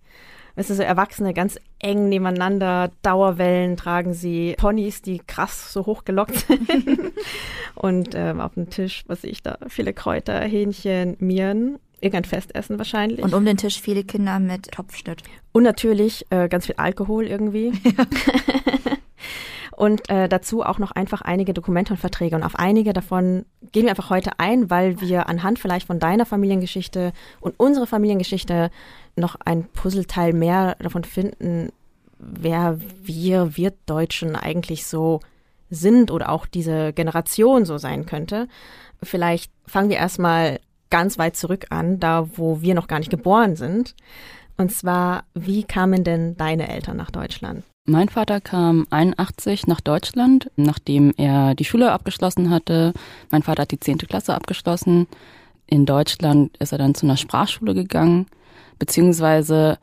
Weißt 0.55 0.69
du, 0.69 0.75
so 0.75 0.83
Erwachsene 0.83 1.33
ganz 1.33 1.59
eng 1.79 2.09
nebeneinander, 2.09 2.91
Dauerwellen 3.01 3.75
tragen 3.77 4.13
sie, 4.13 4.55
Ponys, 4.57 5.01
die 5.01 5.19
krass 5.19 5.71
so 5.73 5.85
hochgelockt 5.85 6.47
sind. 6.47 7.13
und 7.75 8.15
ähm, 8.15 8.39
auf 8.39 8.53
dem 8.53 8.69
Tisch, 8.69 9.03
was 9.07 9.21
sehe 9.21 9.31
ich 9.31 9.43
da? 9.43 9.57
Viele 9.67 9.93
Kräuter, 9.93 10.39
Hähnchen, 10.39 11.17
Mieren. 11.19 11.77
Irgendein 12.01 12.25
Festessen 12.25 12.77
wahrscheinlich. 12.77 13.23
Und 13.23 13.33
um 13.33 13.45
den 13.45 13.57
Tisch 13.57 13.81
viele 13.81 14.03
Kinder 14.03 14.39
mit 14.39 14.71
Topfschnitt. 14.71 15.23
Und 15.51 15.63
natürlich 15.63 16.25
äh, 16.29 16.47
ganz 16.49 16.65
viel 16.65 16.75
Alkohol 16.77 17.25
irgendwie. 17.25 17.71
Ja. 17.83 18.05
und 19.75 20.09
äh, 20.09 20.27
dazu 20.27 20.63
auch 20.63 20.77
noch 20.77 20.91
einfach 20.91 21.21
einige 21.21 21.53
Dokumente 21.53 21.93
und 21.93 21.99
Verträge. 21.99 22.35
Und 22.35 22.43
auf 22.43 22.57
einige 22.57 22.93
davon 22.93 23.45
gehen 23.71 23.83
wir 23.83 23.91
einfach 23.91 24.09
heute 24.09 24.39
ein, 24.39 24.69
weil 24.69 25.01
wir 25.01 25.27
anhand 25.29 25.59
vielleicht 25.59 25.87
von 25.87 25.99
deiner 25.99 26.25
Familiengeschichte 26.25 27.11
und 27.39 27.59
unserer 27.59 27.87
Familiengeschichte 27.87 28.71
noch 29.15 29.35
ein 29.43 29.65
Puzzleteil 29.65 30.33
mehr 30.33 30.75
davon 30.79 31.03
finden, 31.03 31.71
wer 32.17 32.79
wir, 33.01 33.55
wir 33.55 33.73
Deutschen 33.85 34.35
eigentlich 34.35 34.85
so 34.85 35.19
sind 35.69 36.11
oder 36.11 36.29
auch 36.29 36.45
diese 36.45 36.93
Generation 36.93 37.65
so 37.65 37.77
sein 37.77 38.05
könnte. 38.05 38.47
Vielleicht 39.01 39.51
fangen 39.65 39.89
wir 39.89 39.97
erstmal 39.97 40.59
ganz 40.89 41.17
weit 41.17 41.35
zurück 41.35 41.67
an, 41.69 41.99
da 41.99 42.27
wo 42.35 42.61
wir 42.61 42.75
noch 42.75 42.87
gar 42.87 42.99
nicht 42.99 43.11
geboren 43.11 43.55
sind. 43.55 43.95
Und 44.57 44.71
zwar, 44.71 45.23
wie 45.33 45.63
kamen 45.63 46.03
denn 46.03 46.37
deine 46.37 46.69
Eltern 46.69 46.97
nach 46.97 47.11
Deutschland? 47.11 47.63
Mein 47.87 48.09
Vater 48.09 48.41
kam 48.41 48.87
81 48.89 49.67
nach 49.67 49.81
Deutschland, 49.81 50.49
nachdem 50.55 51.13
er 51.17 51.53
die 51.53 51.65
Schule 51.65 51.91
abgeschlossen 51.91 52.49
hatte. 52.49 52.93
Mein 53.29 53.43
Vater 53.43 53.63
hat 53.63 53.71
die 53.71 53.79
zehnte 53.79 54.07
Klasse 54.07 54.33
abgeschlossen. 54.33 55.07
In 55.67 55.85
Deutschland 55.85 56.55
ist 56.57 56.71
er 56.71 56.77
dann 56.77 56.95
zu 56.95 57.05
einer 57.05 57.17
Sprachschule 57.17 57.75
gegangen, 57.75 58.27
beziehungsweise 58.79 59.77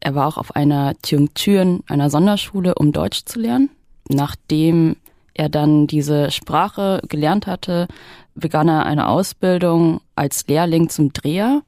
er 0.00 0.14
war 0.14 0.26
auch 0.26 0.36
auf 0.36 0.54
einer 0.54 0.94
Tiungtüren, 1.02 1.82
einer 1.86 2.10
Sonderschule, 2.10 2.74
um 2.74 2.92
Deutsch 2.92 3.24
zu 3.24 3.40
lernen. 3.40 3.70
Nachdem 4.08 4.96
er 5.34 5.48
dann 5.48 5.86
diese 5.86 6.30
Sprache 6.30 7.02
gelernt 7.08 7.46
hatte, 7.46 7.88
begann 8.34 8.68
er 8.68 8.86
eine 8.86 9.08
Ausbildung 9.08 10.00
als 10.14 10.46
Lehrling 10.46 10.88
zum 10.88 11.12
Dreher. 11.12 11.62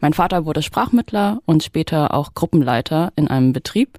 Mein 0.00 0.12
Vater 0.12 0.46
wurde 0.46 0.62
Sprachmittler 0.62 1.40
und 1.44 1.62
später 1.62 2.14
auch 2.14 2.34
Gruppenleiter 2.34 3.12
in 3.16 3.28
einem 3.28 3.52
Betrieb. 3.52 3.98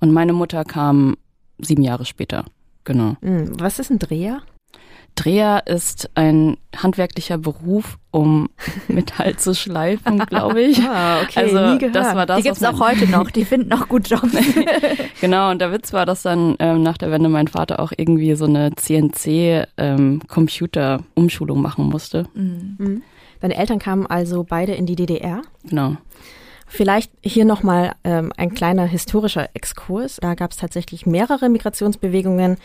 Und 0.00 0.12
meine 0.12 0.32
Mutter 0.32 0.64
kam 0.64 1.16
sieben 1.58 1.82
Jahre 1.82 2.04
später. 2.04 2.44
Genau. 2.84 3.16
Hm, 3.20 3.58
was 3.58 3.78
ist 3.78 3.90
ein 3.90 3.98
Dreher? 3.98 4.42
Dreher 5.16 5.66
ist 5.66 6.08
ein 6.14 6.56
handwerklicher 6.76 7.38
Beruf, 7.38 7.98
um 8.10 8.50
Metall 8.88 9.36
zu 9.36 9.54
schleifen, 9.54 10.18
glaube 10.26 10.60
ich. 10.62 10.80
ah, 10.82 11.22
okay, 11.22 11.40
also 11.40 11.72
nie 11.72 11.78
gehört. 11.78 11.96
Das 11.96 12.14
war 12.14 12.26
das, 12.26 12.36
die 12.36 12.42
gibt's 12.44 12.62
auch 12.62 12.78
heute 12.78 13.10
noch, 13.10 13.28
die 13.30 13.44
finden 13.44 13.72
auch 13.72 13.88
gut 13.88 14.08
Jobs. 14.08 14.36
genau, 15.20 15.50
und 15.50 15.60
der 15.60 15.72
Witz 15.72 15.92
war, 15.92 16.06
dass 16.06 16.22
dann 16.22 16.54
ähm, 16.60 16.82
nach 16.82 16.98
der 16.98 17.10
Wende 17.10 17.28
mein 17.28 17.48
Vater 17.48 17.80
auch 17.80 17.90
irgendwie 17.96 18.36
so 18.36 18.44
eine 18.44 18.70
CNC-Computer-Umschulung 18.76 21.56
ähm, 21.56 21.62
machen 21.62 21.88
musste. 21.88 22.28
Mhm. 22.34 22.76
mhm. 22.78 23.02
Deine 23.40 23.56
Eltern 23.56 23.78
kamen 23.78 24.06
also 24.06 24.44
beide 24.44 24.72
in 24.72 24.86
die 24.86 24.96
DDR? 24.96 25.42
Genau. 25.68 25.96
Vielleicht 26.66 27.12
hier 27.22 27.44
nochmal 27.44 27.94
ähm, 28.02 28.32
ein 28.36 28.54
kleiner 28.54 28.86
historischer 28.86 29.50
Exkurs. 29.54 30.18
Da 30.20 30.34
gab 30.34 30.50
es 30.50 30.56
tatsächlich 30.56 31.06
mehrere 31.06 31.48
Migrationsbewegungen. 31.48 32.56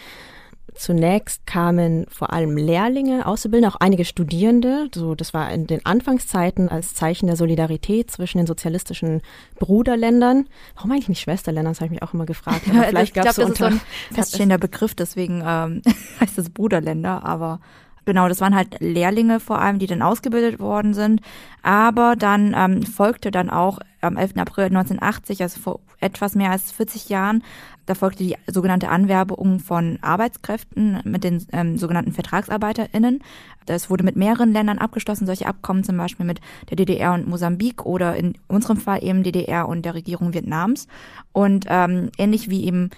Zunächst 0.73 1.45
kamen 1.45 2.05
vor 2.09 2.31
allem 2.31 2.55
Lehrlinge, 2.55 3.25
Auszubildende, 3.25 3.75
auch 3.75 3.81
einige 3.81 4.05
Studierende. 4.05 4.87
So, 4.95 5.15
das 5.15 5.33
war 5.33 5.51
in 5.51 5.67
den 5.67 5.85
Anfangszeiten 5.85 6.69
als 6.69 6.93
Zeichen 6.93 7.27
der 7.27 7.35
Solidarität 7.35 8.09
zwischen 8.09 8.37
den 8.37 8.47
sozialistischen 8.47 9.21
Bruderländern. 9.59 10.47
Warum 10.75 10.91
eigentlich 10.91 11.09
nicht 11.09 11.21
Schwesterländern? 11.21 11.73
Das 11.73 11.81
habe 11.81 11.87
ich 11.87 11.91
mich 11.91 12.03
auch 12.03 12.13
immer 12.13 12.25
gefragt. 12.25 12.61
Aber 12.69 12.83
vielleicht 12.83 13.13
gab 13.13 13.25
es 13.25 13.35
so, 13.35 13.41
das 13.41 13.51
ist 13.51 13.57
so 13.57 13.65
ein 13.65 13.81
feststehender 14.13 14.57
Begriff, 14.57 14.95
deswegen 14.95 15.43
ähm, 15.45 15.81
heißt 16.21 16.37
es 16.37 16.49
Bruderländer. 16.49 17.25
Aber 17.25 17.59
Genau, 18.05 18.27
das 18.27 18.41
waren 18.41 18.55
halt 18.55 18.79
Lehrlinge 18.79 19.39
vor 19.39 19.59
allem, 19.61 19.77
die 19.77 19.85
dann 19.85 20.01
ausgebildet 20.01 20.59
worden 20.59 20.93
sind. 20.93 21.21
Aber 21.61 22.15
dann 22.15 22.55
ähm, 22.57 22.83
folgte 22.83 23.29
dann 23.29 23.51
auch 23.51 23.79
am 24.01 24.17
11. 24.17 24.37
April 24.37 24.65
1980, 24.65 25.41
also 25.43 25.59
vor 25.59 25.79
etwas 25.99 26.33
mehr 26.33 26.49
als 26.49 26.71
40 26.71 27.09
Jahren, 27.09 27.43
da 27.85 27.95
folgte 27.95 28.23
die 28.23 28.35
sogenannte 28.47 28.89
Anwerbung 28.89 29.59
von 29.59 29.97
Arbeitskräften 30.01 30.99
mit 31.03 31.23
den 31.23 31.45
ähm, 31.51 31.77
sogenannten 31.77 32.13
VertragsarbeiterInnen. 32.13 33.19
Das 33.65 33.89
wurde 33.89 34.03
mit 34.03 34.15
mehreren 34.15 34.53
Ländern 34.53 34.77
abgeschlossen, 34.77 35.25
solche 35.25 35.47
Abkommen 35.47 35.83
zum 35.83 35.97
Beispiel 35.97 36.25
mit 36.25 36.41
der 36.69 36.77
DDR 36.77 37.13
und 37.13 37.27
Mosambik 37.27 37.85
oder 37.85 38.15
in 38.15 38.33
unserem 38.47 38.77
Fall 38.77 39.03
eben 39.03 39.23
DDR 39.23 39.67
und 39.67 39.83
der 39.83 39.95
Regierung 39.95 40.33
Vietnams. 40.33 40.87
Und 41.31 41.65
ähm, 41.69 42.09
ähnlich 42.17 42.49
wie 42.49 42.65
eben 42.65 42.89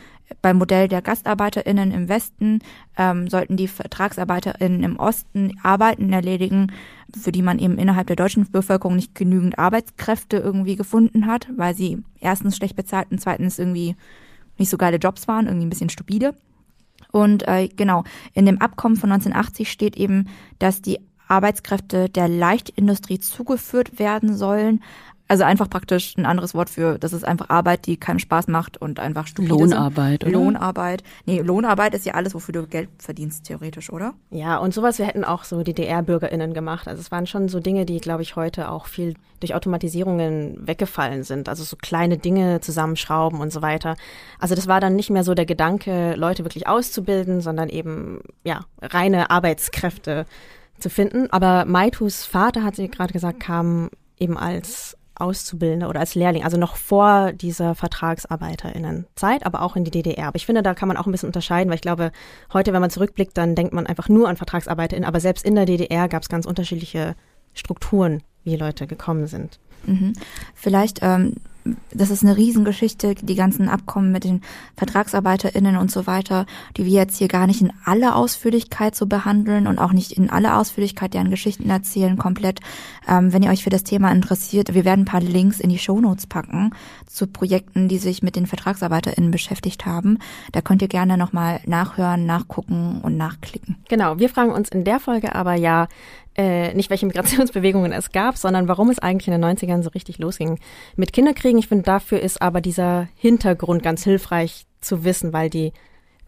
beim 0.41 0.57
Modell 0.57 0.87
der 0.87 1.01
GastarbeiterInnen 1.01 1.91
im 1.91 2.09
Westen 2.09 2.59
ähm, 2.97 3.27
sollten 3.29 3.57
die 3.57 3.67
VertragsarbeiterInnen 3.67 4.83
im 4.83 4.97
Osten 4.97 5.57
Arbeiten 5.61 6.11
erledigen, 6.11 6.71
für 7.15 7.31
die 7.31 7.41
man 7.41 7.59
eben 7.59 7.77
innerhalb 7.77 8.07
der 8.07 8.15
deutschen 8.15 8.49
Bevölkerung 8.49 8.95
nicht 8.95 9.15
genügend 9.15 9.59
Arbeitskräfte 9.59 10.37
irgendwie 10.37 10.75
gefunden 10.75 11.27
hat, 11.27 11.47
weil 11.55 11.75
sie 11.75 12.03
erstens 12.19 12.57
schlecht 12.57 12.75
bezahlt 12.75 13.11
und 13.11 13.21
zweitens 13.21 13.59
irgendwie 13.59 13.95
nicht 14.57 14.69
so 14.69 14.77
geile 14.77 14.97
Jobs 14.97 15.27
waren, 15.27 15.47
irgendwie 15.47 15.65
ein 15.65 15.69
bisschen 15.69 15.89
stupide. 15.89 16.35
Und 17.11 17.47
äh, 17.47 17.67
genau, 17.67 18.03
in 18.33 18.45
dem 18.45 18.59
Abkommen 18.59 18.95
von 18.95 19.11
1980 19.11 19.71
steht 19.71 19.95
eben, 19.95 20.29
dass 20.59 20.81
die 20.81 20.99
Arbeitskräfte 21.27 22.09
der 22.09 22.27
Leichtindustrie 22.27 23.19
zugeführt 23.19 23.99
werden 23.99 24.35
sollen, 24.35 24.83
also 25.33 25.45
einfach 25.45 25.67
praktisch 25.67 26.15
ein 26.15 26.27
anderes 26.27 26.53
Wort 26.53 26.69
für, 26.69 26.99
das 26.99 27.11
ist 27.11 27.25
einfach 27.25 27.49
Arbeit, 27.49 27.87
die 27.87 27.97
keinen 27.97 28.19
Spaß 28.19 28.49
macht 28.49 28.77
und 28.77 28.99
einfach 28.99 29.25
stupide 29.25 29.55
Lohnarbeit, 29.55 30.23
oder? 30.23 30.31
Lohnarbeit. 30.31 31.01
Nee, 31.25 31.41
Lohnarbeit 31.41 31.95
ist 31.95 32.05
ja 32.05 32.13
alles, 32.13 32.35
wofür 32.35 32.53
du 32.53 32.67
Geld 32.67 32.89
verdienst, 32.99 33.45
theoretisch, 33.45 33.91
oder? 33.91 34.13
Ja, 34.29 34.57
und 34.57 34.75
sowas, 34.75 34.99
wir 34.99 35.07
hätten 35.07 35.23
auch 35.23 35.43
so 35.43 35.63
DDR-BürgerInnen 35.63 36.53
gemacht. 36.53 36.87
Also 36.87 37.01
es 37.01 37.09
waren 37.09 37.25
schon 37.25 37.49
so 37.49 37.59
Dinge, 37.59 37.87
die, 37.87 37.99
glaube 37.99 38.21
ich, 38.21 38.35
heute 38.35 38.69
auch 38.69 38.85
viel 38.85 39.15
durch 39.39 39.55
Automatisierungen 39.55 40.67
weggefallen 40.67 41.23
sind. 41.23 41.49
Also 41.49 41.63
so 41.63 41.77
kleine 41.77 42.19
Dinge 42.19 42.61
zusammenschrauben 42.61 43.39
und 43.39 43.51
so 43.51 43.63
weiter. 43.63 43.95
Also 44.37 44.53
das 44.53 44.67
war 44.67 44.79
dann 44.79 44.95
nicht 44.95 45.09
mehr 45.09 45.23
so 45.23 45.33
der 45.33 45.47
Gedanke, 45.47 46.13
Leute 46.13 46.45
wirklich 46.45 46.67
auszubilden, 46.67 47.41
sondern 47.41 47.69
eben, 47.69 48.19
ja, 48.43 48.65
reine 48.83 49.31
Arbeitskräfte 49.31 50.27
zu 50.77 50.91
finden. 50.91 51.31
Aber 51.31 51.65
Maitus 51.65 52.23
Vater, 52.23 52.63
hat 52.63 52.75
sie 52.75 52.87
gerade 52.87 53.13
gesagt, 53.13 53.39
kam 53.39 53.89
eben 54.19 54.37
als 54.37 54.95
Auszubildender 55.15 55.89
oder 55.89 55.99
als 55.99 56.15
Lehrling, 56.15 56.43
also 56.43 56.57
noch 56.57 56.75
vor 56.75 57.31
dieser 57.33 57.75
VertragsarbeiterInnenzeit, 57.75 59.45
aber 59.45 59.61
auch 59.61 59.75
in 59.75 59.83
die 59.83 59.91
DDR. 59.91 60.27
Aber 60.27 60.35
ich 60.35 60.45
finde, 60.45 60.63
da 60.63 60.73
kann 60.73 60.87
man 60.87 60.97
auch 60.97 61.05
ein 61.05 61.11
bisschen 61.11 61.29
unterscheiden, 61.29 61.69
weil 61.69 61.75
ich 61.75 61.81
glaube, 61.81 62.11
heute, 62.51 62.73
wenn 62.73 62.81
man 62.81 62.89
zurückblickt, 62.89 63.37
dann 63.37 63.55
denkt 63.55 63.73
man 63.73 63.87
einfach 63.87 64.09
nur 64.09 64.27
an 64.27 64.37
VertragsarbeiterInnen, 64.37 65.07
aber 65.07 65.19
selbst 65.19 65.45
in 65.45 65.55
der 65.55 65.65
DDR 65.65 66.07
gab 66.07 66.23
es 66.23 66.29
ganz 66.29 66.45
unterschiedliche 66.45 67.15
Strukturen, 67.53 68.23
wie 68.43 68.55
Leute 68.55 68.87
gekommen 68.87 69.27
sind. 69.27 69.59
Mhm. 69.85 70.13
Vielleicht 70.55 70.99
ähm, 71.01 71.35
das 71.91 72.09
ist 72.09 72.23
eine 72.23 72.35
Riesengeschichte, 72.35 73.15
die 73.15 73.35
ganzen 73.35 73.69
Abkommen 73.69 74.11
mit 74.11 74.23
den 74.23 74.41
VertragsarbeiterInnen 74.77 75.77
und 75.77 75.91
so 75.91 76.07
weiter, 76.07 76.45
die 76.77 76.85
wir 76.85 76.93
jetzt 76.93 77.17
hier 77.17 77.27
gar 77.27 77.47
nicht 77.47 77.61
in 77.61 77.71
aller 77.85 78.15
Ausführlichkeit 78.15 78.95
so 78.95 79.05
behandeln 79.05 79.67
und 79.67 79.79
auch 79.79 79.93
nicht 79.93 80.11
in 80.13 80.29
aller 80.29 80.57
Ausführlichkeit 80.57 81.13
deren 81.13 81.29
Geschichten 81.29 81.69
erzählen 81.69 82.17
komplett. 82.17 82.59
Ähm, 83.07 83.33
wenn 83.33 83.43
ihr 83.43 83.51
euch 83.51 83.63
für 83.63 83.69
das 83.69 83.83
Thema 83.83 84.11
interessiert, 84.11 84.73
wir 84.73 84.85
werden 84.85 85.01
ein 85.01 85.05
paar 85.05 85.21
Links 85.21 85.59
in 85.59 85.69
die 85.69 85.79
Shownotes 85.79 86.27
packen 86.27 86.71
zu 87.07 87.27
Projekten, 87.27 87.87
die 87.87 87.97
sich 87.97 88.23
mit 88.23 88.35
den 88.35 88.47
VertragsarbeiterInnen 88.47 89.31
beschäftigt 89.31 89.85
haben. 89.85 90.19
Da 90.51 90.61
könnt 90.61 90.81
ihr 90.81 90.87
gerne 90.87 91.17
nochmal 91.17 91.59
nachhören, 91.65 92.25
nachgucken 92.25 92.99
und 93.01 93.17
nachklicken. 93.17 93.77
Genau, 93.89 94.19
wir 94.19 94.29
fragen 94.29 94.51
uns 94.51 94.69
in 94.69 94.83
der 94.83 94.99
Folge 94.99 95.35
aber 95.35 95.55
ja, 95.55 95.87
äh, 96.35 96.73
nicht 96.73 96.89
welche 96.89 97.05
Migrationsbewegungen 97.05 97.91
es 97.91 98.11
gab, 98.11 98.37
sondern 98.37 98.67
warum 98.67 98.89
es 98.89 98.99
eigentlich 98.99 99.27
in 99.27 99.39
den 99.39 99.45
90ern 99.45 99.83
so 99.83 99.89
richtig 99.89 100.17
losging 100.17 100.59
mit 100.95 101.13
Kinderkriegen. 101.13 101.52
Ich 101.57 101.67
finde, 101.67 101.83
dafür 101.83 102.19
ist 102.19 102.41
aber 102.41 102.61
dieser 102.61 103.07
Hintergrund 103.15 103.83
ganz 103.83 104.03
hilfreich 104.03 104.65
zu 104.81 105.03
wissen, 105.03 105.33
weil 105.33 105.49
die 105.49 105.73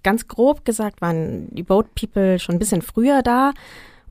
ganz 0.04 0.28
grob 0.28 0.66
gesagt 0.66 1.02
waren 1.02 1.48
die 1.52 1.64
Boat 1.64 1.96
People 1.96 2.40
schon 2.40 2.56
ein 2.56 2.60
bisschen 2.60 2.82
früher 2.82 3.22
da 3.24 3.54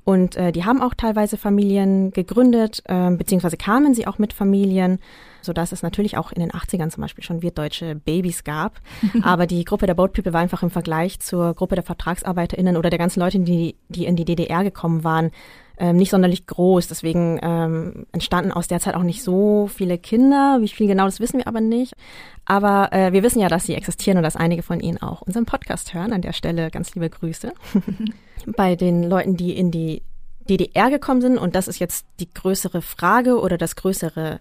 und 0.05 0.37
äh, 0.37 0.53
die 0.53 0.65
haben 0.65 0.83
auch 0.83 0.93
teilweise 0.93 1.39
Familien 1.39 2.11
gegründet, 2.11 2.83
äh, 2.85 3.11
beziehungsweise 3.11 3.57
kamen 3.57 3.95
sie 3.95 4.07
auch 4.07 4.19
mit 4.19 4.35
Familien, 4.35 4.99
sodass 5.41 5.73
es 5.73 5.83
natürlich 5.83 6.19
auch 6.19 6.31
in 6.31 6.41
den 6.41 6.51
80ern 6.51 6.91
zum 6.91 7.01
Beispiel 7.01 7.25
schon 7.25 7.41
wirtdeutsche 7.41 7.95
Babys 7.95 8.45
gab. 8.45 8.81
Aber 9.23 9.47
die 9.47 9.65
Gruppe 9.65 9.87
der 9.87 9.95
Boat 9.95 10.13
People 10.13 10.35
war 10.35 10.41
einfach 10.41 10.63
im 10.63 10.71
Vergleich 10.71 11.21
zur 11.21 11.55
Gruppe 11.55 11.75
der 11.75 11.85
VertragsarbeiterInnen 11.85 12.77
oder 12.77 12.91
der 12.91 12.99
ganzen 12.99 13.21
Leute, 13.21 13.39
die, 13.41 13.77
die 13.89 14.05
in 14.05 14.17
die 14.17 14.27
DDR 14.27 14.63
gekommen 14.63 15.05
waren, 15.05 15.31
ähm, 15.79 15.97
nicht 15.97 16.11
sonderlich 16.11 16.47
groß. 16.47 16.89
Deswegen 16.89 17.39
ähm, 17.43 18.07
entstanden 18.13 18.53
aus 18.53 18.69
der 18.69 18.81
Zeit 18.81 18.95
auch 18.95 19.03
nicht 19.03 19.23
so 19.23 19.69
viele 19.73 19.99
Kinder. 19.99 20.59
Wie 20.61 20.69
viel 20.69 20.87
genau, 20.87 21.05
das 21.05 21.21
wissen 21.21 21.39
wir 21.39 21.49
aber 21.49 21.61
nicht. 21.61 21.95
Aber 22.45 22.93
äh, 22.93 23.13
wir 23.13 23.23
wissen 23.23 23.41
ja, 23.41 23.49
dass 23.49 23.65
sie 23.65 23.75
existieren 23.75 24.19
und 24.19 24.23
dass 24.23 24.37
einige 24.37 24.63
von 24.63 24.81
ihnen 24.81 25.01
auch 25.03 25.23
unseren 25.23 25.47
Podcast 25.47 25.95
hören. 25.95 26.13
An 26.13 26.23
der 26.23 26.33
Stelle 26.33 26.71
ganz 26.71 26.95
liebe 26.95 27.11
Grüße. 27.11 27.53
Bei 28.57 28.77
den 28.77 29.03
Leuten, 29.03 29.37
die 29.37 29.57
in 29.57 29.71
die 29.71 30.03
DDR 30.49 30.91
gekommen 30.91 31.23
sind, 31.23 31.39
und 31.39 31.55
das 31.55 31.69
ist 31.69 31.79
jetzt 31.79 32.07
die 32.21 32.33
größere 32.33 32.83
Frage 32.83 33.41
oder 33.41 33.57
das 33.57 33.77
größere 33.77 34.41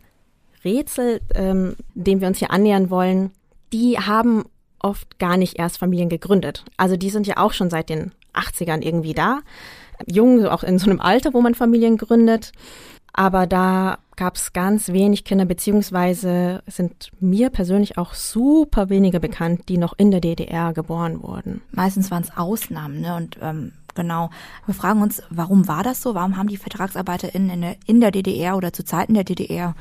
Rätsel, 0.65 1.21
ähm, 1.33 1.75
dem 1.93 2.21
wir 2.21 2.27
uns 2.27 2.39
hier 2.39 2.51
annähern 2.51 2.89
wollen, 2.89 3.31
die 3.71 3.97
haben 3.97 4.43
oft 4.79 5.17
gar 5.17 5.37
nicht 5.37 5.57
erst 5.57 5.77
Familien 5.77 6.09
gegründet. 6.09 6.65
Also 6.77 6.97
die 6.97 7.09
sind 7.09 7.25
ja 7.25 7.37
auch 7.37 7.53
schon 7.53 7.69
seit 7.69 7.89
den 7.89 8.11
80ern 8.33 8.81
irgendwie 8.81 9.13
da 9.13 9.39
jung, 10.07 10.45
auch 10.45 10.63
in 10.63 10.79
so 10.79 10.89
einem 10.89 10.99
Alter, 10.99 11.33
wo 11.33 11.41
man 11.41 11.55
Familien 11.55 11.97
gründet. 11.97 12.51
Aber 13.13 13.45
da 13.45 13.99
gab 14.15 14.35
es 14.35 14.53
ganz 14.53 14.89
wenig 14.89 15.23
Kinder, 15.23 15.45
beziehungsweise 15.45 16.63
sind 16.65 17.11
mir 17.19 17.49
persönlich 17.49 17.97
auch 17.97 18.13
super 18.15 18.89
wenige 18.89 19.19
bekannt, 19.19 19.69
die 19.69 19.77
noch 19.77 19.93
in 19.97 20.11
der 20.11 20.19
DDR 20.19 20.73
geboren 20.73 21.21
wurden. 21.21 21.61
Meistens 21.71 22.09
waren 22.09 22.23
es 22.23 22.35
Ausnahmen, 22.35 23.01
ne? 23.01 23.15
Und 23.15 23.37
ähm, 23.41 23.73
genau, 23.93 24.31
wir 24.65 24.73
fragen 24.73 25.01
uns, 25.01 25.21
warum 25.29 25.67
war 25.67 25.83
das 25.83 26.01
so? 26.01 26.15
Warum 26.15 26.37
haben 26.37 26.47
die 26.47 26.57
VertragsarbeiterInnen 26.57 27.49
in 27.51 27.61
der, 27.61 27.75
in 27.85 28.01
der 28.01 28.11
DDR 28.11 28.57
oder 28.57 28.73
zu 28.73 28.83
Zeiten 28.83 29.13
der 29.13 29.23
DDR 29.23 29.75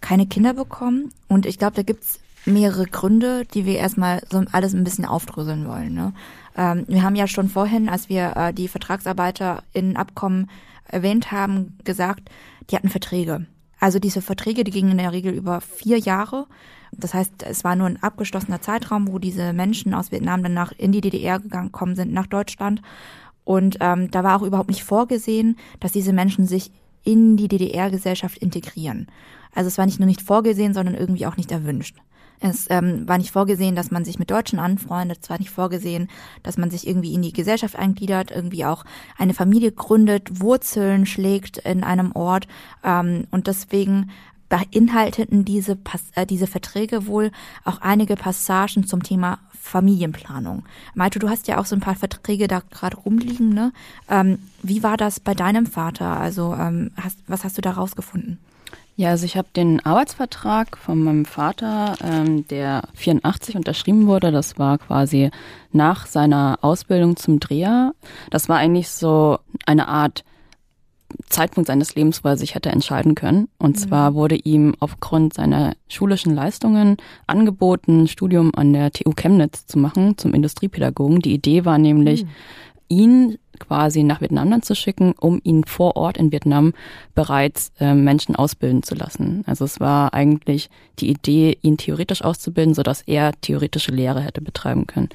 keine 0.00 0.26
Kinder 0.26 0.54
bekommen? 0.54 1.12
Und 1.28 1.46
ich 1.46 1.58
glaube, 1.58 1.76
da 1.76 1.82
gibt's 1.82 2.18
mehrere 2.44 2.86
Gründe, 2.86 3.44
die 3.46 3.66
wir 3.66 3.78
erstmal 3.78 4.22
so 4.30 4.42
alles 4.52 4.74
ein 4.74 4.84
bisschen 4.84 5.04
aufdröseln 5.04 5.66
wollen. 5.66 5.94
Ne? 5.94 6.12
Ähm, 6.56 6.84
wir 6.88 7.02
haben 7.02 7.16
ja 7.16 7.26
schon 7.26 7.48
vorhin, 7.48 7.88
als 7.88 8.08
wir 8.08 8.36
äh, 8.36 8.54
die 8.54 8.68
Vertragsarbeiter 8.68 9.62
in 9.72 9.96
Abkommen 9.96 10.50
erwähnt 10.86 11.32
haben, 11.32 11.78
gesagt, 11.84 12.30
die 12.70 12.76
hatten 12.76 12.88
Verträge. 12.88 13.46
Also 13.80 13.98
diese 13.98 14.22
Verträge, 14.22 14.64
die 14.64 14.70
gingen 14.70 14.92
in 14.92 14.98
der 14.98 15.12
Regel 15.12 15.34
über 15.34 15.60
vier 15.60 15.98
Jahre. 15.98 16.46
Das 16.92 17.12
heißt, 17.12 17.42
es 17.42 17.64
war 17.64 17.76
nur 17.76 17.86
ein 17.86 18.02
abgeschlossener 18.02 18.60
Zeitraum, 18.60 19.08
wo 19.08 19.18
diese 19.18 19.52
Menschen 19.52 19.94
aus 19.94 20.12
Vietnam 20.12 20.42
dann 20.42 20.54
nach 20.54 20.72
in 20.72 20.92
die 20.92 21.00
DDR 21.00 21.40
gekommen 21.40 21.96
sind, 21.96 22.12
nach 22.12 22.26
Deutschland. 22.26 22.80
Und 23.44 23.78
ähm, 23.80 24.10
da 24.10 24.24
war 24.24 24.36
auch 24.36 24.46
überhaupt 24.46 24.70
nicht 24.70 24.84
vorgesehen, 24.84 25.58
dass 25.80 25.92
diese 25.92 26.12
Menschen 26.12 26.46
sich 26.46 26.70
in 27.02 27.36
die 27.36 27.48
DDR-Gesellschaft 27.48 28.38
integrieren. 28.38 29.08
Also 29.54 29.68
es 29.68 29.76
war 29.76 29.86
nicht 29.86 30.00
nur 30.00 30.06
nicht 30.06 30.22
vorgesehen, 30.22 30.72
sondern 30.72 30.94
irgendwie 30.94 31.26
auch 31.26 31.36
nicht 31.36 31.52
erwünscht. 31.52 31.96
Es 32.46 32.66
ähm, 32.68 33.08
war 33.08 33.16
nicht 33.16 33.30
vorgesehen, 33.30 33.74
dass 33.74 33.90
man 33.90 34.04
sich 34.04 34.18
mit 34.18 34.30
Deutschen 34.30 34.58
anfreundet. 34.58 35.20
Es 35.22 35.30
war 35.30 35.38
nicht 35.38 35.48
vorgesehen, 35.48 36.08
dass 36.42 36.58
man 36.58 36.68
sich 36.68 36.86
irgendwie 36.86 37.14
in 37.14 37.22
die 37.22 37.32
Gesellschaft 37.32 37.74
eingliedert, 37.74 38.30
irgendwie 38.30 38.66
auch 38.66 38.84
eine 39.16 39.32
Familie 39.32 39.72
gründet, 39.72 40.42
Wurzeln 40.42 41.06
schlägt 41.06 41.56
in 41.56 41.82
einem 41.82 42.12
Ort. 42.12 42.46
Ähm, 42.82 43.26
und 43.30 43.46
deswegen 43.46 44.10
beinhalteten 44.50 45.46
diese, 45.46 45.78
äh, 46.16 46.26
diese 46.26 46.46
Verträge 46.46 47.06
wohl 47.06 47.30
auch 47.64 47.80
einige 47.80 48.14
Passagen 48.14 48.86
zum 48.86 49.02
Thema 49.02 49.38
Familienplanung. 49.58 50.64
Maito, 50.94 51.18
du 51.18 51.30
hast 51.30 51.48
ja 51.48 51.58
auch 51.58 51.64
so 51.64 51.74
ein 51.74 51.80
paar 51.80 51.96
Verträge 51.96 52.46
da 52.46 52.60
gerade 52.70 52.98
rumliegen. 52.98 53.54
Ne? 53.54 53.72
Ähm, 54.10 54.38
wie 54.62 54.82
war 54.82 54.98
das 54.98 55.18
bei 55.18 55.32
deinem 55.32 55.64
Vater? 55.64 56.20
Also 56.20 56.54
ähm, 56.54 56.90
hast, 57.00 57.20
was 57.26 57.42
hast 57.42 57.56
du 57.56 57.62
da 57.62 57.70
rausgefunden? 57.70 58.38
Ja, 58.96 59.10
also 59.10 59.24
ich 59.26 59.36
habe 59.36 59.48
den 59.56 59.84
Arbeitsvertrag 59.84 60.76
von 60.76 61.02
meinem 61.02 61.24
Vater, 61.24 61.96
ähm, 62.00 62.46
der 62.46 62.82
84 62.94 63.56
unterschrieben 63.56 64.06
wurde. 64.06 64.30
Das 64.30 64.56
war 64.58 64.78
quasi 64.78 65.30
nach 65.72 66.06
seiner 66.06 66.58
Ausbildung 66.62 67.16
zum 67.16 67.40
Dreher. 67.40 67.92
Das 68.30 68.48
war 68.48 68.58
eigentlich 68.58 68.88
so 68.90 69.38
eine 69.66 69.88
Art 69.88 70.24
Zeitpunkt 71.28 71.66
seines 71.66 71.94
Lebens, 71.94 72.22
wo 72.22 72.28
er 72.28 72.36
sich 72.36 72.54
hätte 72.54 72.70
entscheiden 72.70 73.16
können. 73.16 73.48
Und 73.58 73.76
mhm. 73.76 73.80
zwar 73.80 74.14
wurde 74.14 74.36
ihm 74.36 74.74
aufgrund 74.78 75.34
seiner 75.34 75.74
schulischen 75.88 76.34
Leistungen 76.34 76.96
angeboten, 77.26 78.06
Studium 78.06 78.52
an 78.54 78.72
der 78.72 78.92
TU 78.92 79.12
Chemnitz 79.12 79.66
zu 79.66 79.78
machen 79.78 80.18
zum 80.18 80.34
Industriepädagogen. 80.34 81.20
Die 81.20 81.34
Idee 81.34 81.64
war 81.64 81.78
nämlich, 81.78 82.24
mhm. 82.24 82.28
ihn 82.88 83.38
quasi 83.58 84.02
nach 84.02 84.20
Vietnam 84.20 84.50
dann 84.50 84.62
zu 84.62 84.74
schicken, 84.74 85.14
um 85.18 85.40
ihn 85.44 85.64
vor 85.64 85.96
Ort 85.96 86.16
in 86.16 86.32
Vietnam 86.32 86.72
bereits 87.14 87.72
äh, 87.80 87.94
Menschen 87.94 88.36
ausbilden 88.36 88.82
zu 88.82 88.94
lassen. 88.94 89.44
Also 89.46 89.64
es 89.64 89.80
war 89.80 90.14
eigentlich 90.14 90.70
die 90.98 91.10
Idee, 91.10 91.58
ihn 91.62 91.76
theoretisch 91.76 92.22
auszubilden, 92.22 92.74
sodass 92.74 93.02
er 93.02 93.32
theoretische 93.40 93.92
Lehre 93.92 94.20
hätte 94.20 94.40
betreiben 94.40 94.86
können. 94.86 95.08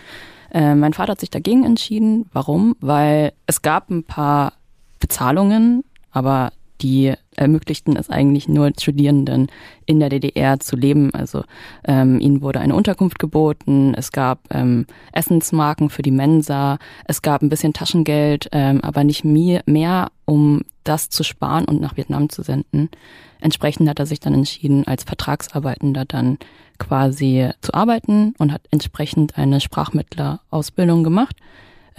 Äh, 0.51 0.75
mein 0.75 0.93
Vater 0.93 1.11
hat 1.11 1.19
sich 1.19 1.29
dagegen 1.29 1.63
entschieden. 1.63 2.25
Warum? 2.33 2.75
Weil 2.81 3.33
es 3.45 3.61
gab 3.61 3.89
ein 3.89 4.03
paar 4.03 4.53
Bezahlungen, 4.99 5.83
aber 6.11 6.51
die 6.81 7.13
ermöglichten 7.35 7.95
es 7.95 8.09
eigentlich 8.09 8.47
nur 8.47 8.71
Studierenden 8.77 9.47
in 9.85 9.99
der 9.99 10.09
DDR 10.09 10.59
zu 10.59 10.75
leben. 10.75 11.13
Also 11.13 11.43
ähm, 11.85 12.19
ihnen 12.19 12.41
wurde 12.41 12.59
eine 12.59 12.75
Unterkunft 12.75 13.19
geboten, 13.19 13.93
es 13.95 14.11
gab 14.11 14.39
ähm, 14.51 14.85
Essensmarken 15.13 15.89
für 15.89 16.01
die 16.01 16.11
Mensa, 16.11 16.77
es 17.05 17.21
gab 17.21 17.41
ein 17.41 17.49
bisschen 17.49 17.73
Taschengeld, 17.73 18.49
ähm, 18.51 18.81
aber 18.81 19.03
nicht 19.03 19.23
mehr, 19.23 19.61
mehr, 19.65 20.11
um 20.25 20.61
das 20.83 21.09
zu 21.09 21.23
sparen 21.23 21.65
und 21.65 21.81
nach 21.81 21.97
Vietnam 21.97 22.29
zu 22.29 22.41
senden. 22.41 22.89
Entsprechend 23.41 23.87
hat 23.89 23.99
er 23.99 24.05
sich 24.05 24.19
dann 24.19 24.33
entschieden, 24.33 24.85
als 24.85 25.03
Vertragsarbeitender 25.03 26.05
dann 26.05 26.37
quasi 26.77 27.49
zu 27.61 27.73
arbeiten 27.73 28.33
und 28.37 28.51
hat 28.51 28.61
entsprechend 28.71 29.37
eine 29.37 29.61
Sprachmittlerausbildung 29.61 31.03
gemacht 31.03 31.35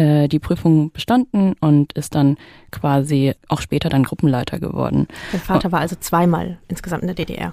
äh, 0.01 0.29
die 0.29 0.39
Prüfung 0.39 0.91
bestanden 0.93 1.55
und 1.61 1.93
ist 1.93 2.15
dann 2.15 2.39
quasi 2.71 3.35
auch 3.49 3.61
später 3.61 3.91
dann 3.91 4.05
Gruppenleiter 4.05 4.59
geworden. 4.59 5.07
Dein 5.31 5.41
Vater 5.41 5.73
war 5.73 5.81
also 5.81 5.95
zweimal 6.01 6.59
insgesamt 6.69 7.03
in 7.03 7.09
der 7.09 7.17
DDR? 7.17 7.53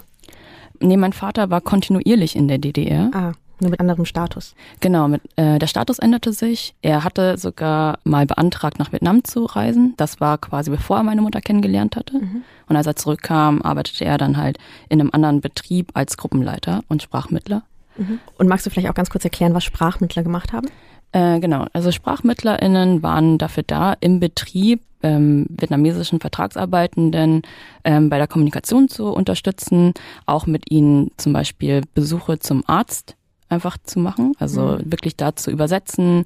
Nee, 0.80 0.96
mein 0.96 1.14
Vater 1.14 1.50
war 1.50 1.60
kontinuierlich 1.60 2.36
in 2.36 2.48
der 2.48 2.58
DDR. 2.58 3.12
Ah. 3.14 3.34
Nur 3.60 3.72
mit 3.72 3.80
anderem 3.80 4.06
Status. 4.06 4.54
Genau, 4.82 5.08
mit, 5.08 5.24
äh, 5.36 5.58
der 5.58 5.66
Status 5.66 5.98
änderte 5.98 6.32
sich. 6.32 6.76
Er 6.84 7.04
hatte 7.04 7.38
sogar 7.40 7.98
mal 8.04 8.28
beantragt, 8.28 8.78
nach 8.78 8.92
Vietnam 8.92 9.24
zu 9.24 9.46
reisen. 9.46 9.96
Das 9.98 10.22
war 10.22 10.38
quasi 10.38 10.70
bevor 10.70 10.98
er 10.98 11.04
meine 11.04 11.24
Mutter 11.24 11.42
kennengelernt 11.42 11.96
hatte. 11.96 12.20
Mhm. 12.20 12.44
Und 12.70 12.76
als 12.76 12.86
er 12.86 12.96
zurückkam, 12.96 13.64
arbeitete 13.64 14.06
er 14.06 14.20
dann 14.20 14.38
halt 14.38 14.60
in 14.90 15.02
einem 15.02 15.10
anderen 15.12 15.42
Betrieb 15.42 15.90
als 15.96 16.18
Gruppenleiter 16.18 16.84
und 16.88 17.02
Sprachmittler. 17.02 17.64
Mhm. 17.98 18.20
Und 18.38 18.48
magst 18.48 18.66
du 18.66 18.70
vielleicht 18.70 18.90
auch 18.90 18.94
ganz 18.94 19.10
kurz 19.10 19.24
erklären, 19.24 19.56
was 19.56 19.64
Sprachmittler 19.64 20.22
gemacht 20.22 20.54
haben? 20.54 20.68
Äh, 21.12 21.40
genau, 21.40 21.66
also 21.74 21.92
SprachmittlerInnen 21.92 23.02
waren 23.04 23.38
dafür 23.38 23.64
da, 23.64 23.96
im 24.00 24.20
Betrieb 24.20 24.82
ähm, 25.04 25.46
vietnamesischen 25.50 26.20
Vertragsarbeitenden 26.20 27.44
ähm, 27.84 28.10
bei 28.10 28.18
der 28.18 28.28
Kommunikation 28.28 28.90
zu 28.90 29.08
unterstützen, 29.08 29.94
auch 30.26 30.48
mit 30.48 30.72
ihnen 30.72 31.12
zum 31.18 31.34
Beispiel 31.34 31.84
Besuche 31.94 32.40
zum 32.40 32.64
Arzt 32.68 33.16
einfach 33.50 33.78
zu 33.82 34.00
machen, 34.00 34.34
also 34.40 34.62
mhm. 34.62 34.92
wirklich 34.92 35.16
da 35.16 35.36
zu 35.36 35.52
übersetzen, 35.52 36.26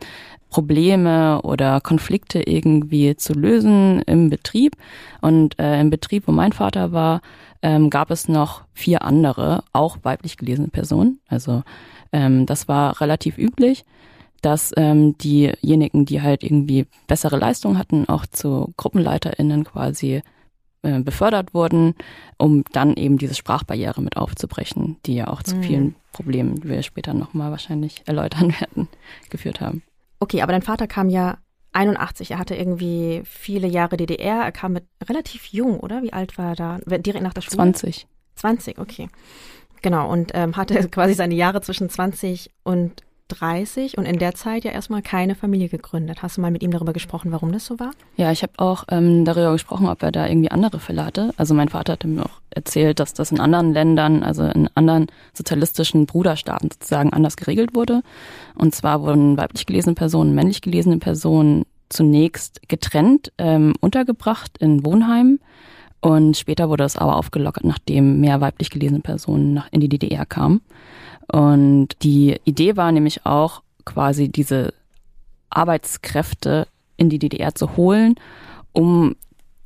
Probleme 0.49 1.41
oder 1.43 1.79
Konflikte 1.79 2.41
irgendwie 2.41 3.15
zu 3.15 3.33
lösen 3.33 4.01
im 4.01 4.29
Betrieb. 4.29 4.75
Und 5.21 5.57
äh, 5.59 5.79
im 5.79 5.89
Betrieb, 5.89 6.27
wo 6.27 6.31
mein 6.31 6.51
Vater 6.51 6.91
war, 6.91 7.21
ähm, 7.61 7.89
gab 7.89 8.11
es 8.11 8.27
noch 8.27 8.63
vier 8.73 9.03
andere, 9.03 9.63
auch 9.71 9.97
weiblich 10.03 10.37
gelesene 10.37 10.67
Personen. 10.67 11.19
Also 11.27 11.63
ähm, 12.11 12.45
das 12.45 12.67
war 12.67 12.99
relativ 12.99 13.37
üblich, 13.37 13.85
dass 14.41 14.71
ähm, 14.75 15.17
diejenigen, 15.17 16.05
die 16.05 16.21
halt 16.21 16.43
irgendwie 16.43 16.87
bessere 17.07 17.37
Leistungen 17.37 17.77
hatten, 17.77 18.09
auch 18.09 18.25
zu 18.25 18.73
GruppenleiterInnen 18.77 19.63
quasi 19.63 20.21
äh, 20.83 20.99
befördert 20.99 21.53
wurden, 21.53 21.93
um 22.37 22.63
dann 22.71 22.95
eben 22.95 23.17
diese 23.17 23.35
Sprachbarriere 23.35 24.01
mit 24.01 24.17
aufzubrechen, 24.17 24.97
die 25.05 25.15
ja 25.15 25.27
auch 25.27 25.43
zu 25.43 25.55
mhm. 25.57 25.63
vielen 25.63 25.95
Problemen, 26.11 26.55
die 26.55 26.69
wir 26.69 26.81
später 26.81 27.13
nochmal 27.13 27.51
wahrscheinlich 27.51 28.01
erläutern 28.05 28.53
werden, 28.59 28.87
geführt 29.29 29.61
haben. 29.61 29.83
Okay, 30.19 30.41
aber 30.41 30.51
dein 30.53 30.63
Vater 30.63 30.87
kam 30.87 31.09
ja 31.09 31.37
81. 31.73 32.31
Er 32.31 32.39
hatte 32.39 32.55
irgendwie 32.55 33.21
viele 33.25 33.67
Jahre 33.67 33.97
DDR. 33.97 34.41
Er 34.43 34.51
kam 34.51 34.73
mit 34.73 34.85
relativ 35.07 35.45
jung, 35.47 35.79
oder? 35.79 36.01
Wie 36.01 36.13
alt 36.13 36.37
war 36.37 36.49
er 36.49 36.55
da? 36.55 36.97
Direkt 36.97 37.23
nach 37.23 37.33
der 37.33 37.41
Schule? 37.41 37.55
20. 37.55 38.07
20, 38.35 38.79
okay. 38.79 39.07
Genau, 39.81 40.11
und 40.11 40.31
ähm, 40.33 40.57
hatte 40.57 40.87
quasi 40.89 41.13
seine 41.13 41.35
Jahre 41.35 41.61
zwischen 41.61 41.89
20 41.89 42.51
und 42.63 43.03
30 43.31 43.97
und 43.97 44.05
in 44.05 44.19
der 44.19 44.35
Zeit 44.35 44.63
ja 44.63 44.71
erstmal 44.71 45.01
keine 45.01 45.35
Familie 45.35 45.69
gegründet. 45.69 46.21
Hast 46.21 46.37
du 46.37 46.41
mal 46.41 46.51
mit 46.51 46.63
ihm 46.63 46.71
darüber 46.71 46.93
gesprochen, 46.93 47.31
warum 47.31 47.51
das 47.51 47.65
so 47.65 47.79
war? 47.79 47.91
Ja, 48.17 48.31
ich 48.31 48.43
habe 48.43 48.53
auch 48.57 48.85
ähm, 48.89 49.25
darüber 49.25 49.53
gesprochen, 49.53 49.87
ob 49.87 50.03
er 50.03 50.11
da 50.11 50.27
irgendwie 50.27 50.51
andere 50.51 50.79
Fälle 50.79 51.05
hatte. 51.05 51.31
Also 51.37 51.53
mein 51.53 51.69
Vater 51.69 51.93
hatte 51.93 52.07
mir 52.07 52.25
auch 52.25 52.41
erzählt, 52.49 52.99
dass 52.99 53.13
das 53.13 53.31
in 53.31 53.39
anderen 53.39 53.73
Ländern, 53.73 54.23
also 54.23 54.43
in 54.43 54.69
anderen 54.75 55.07
sozialistischen 55.33 56.05
Bruderstaaten 56.05 56.69
sozusagen 56.71 57.13
anders 57.13 57.37
geregelt 57.37 57.73
wurde. 57.73 58.01
Und 58.55 58.75
zwar 58.75 59.01
wurden 59.01 59.37
weiblich 59.37 59.65
gelesene 59.65 59.95
Personen, 59.95 60.35
männlich 60.35 60.61
gelesene 60.61 60.97
Personen 60.97 61.65
zunächst 61.89 62.67
getrennt 62.67 63.31
ähm, 63.37 63.73
untergebracht 63.79 64.57
in 64.59 64.85
Wohnheimen. 64.85 65.39
Und 66.01 66.35
später 66.35 66.67
wurde 66.67 66.83
es 66.83 66.97
aber 66.97 67.15
aufgelockert, 67.15 67.63
nachdem 67.63 68.19
mehr 68.19 68.41
weiblich 68.41 68.71
gelesene 68.71 69.01
Personen 69.01 69.53
nach, 69.53 69.67
in 69.71 69.81
die 69.81 69.89
DDR 69.89 70.25
kamen. 70.25 70.61
Und 71.31 71.89
die 72.03 72.39
Idee 72.43 72.75
war 72.75 72.91
nämlich 72.91 73.25
auch 73.25 73.61
quasi 73.85 74.27
diese 74.27 74.73
Arbeitskräfte 75.49 76.67
in 76.97 77.09
die 77.09 77.19
DDR 77.19 77.55
zu 77.55 77.77
holen, 77.77 78.15
um 78.73 79.15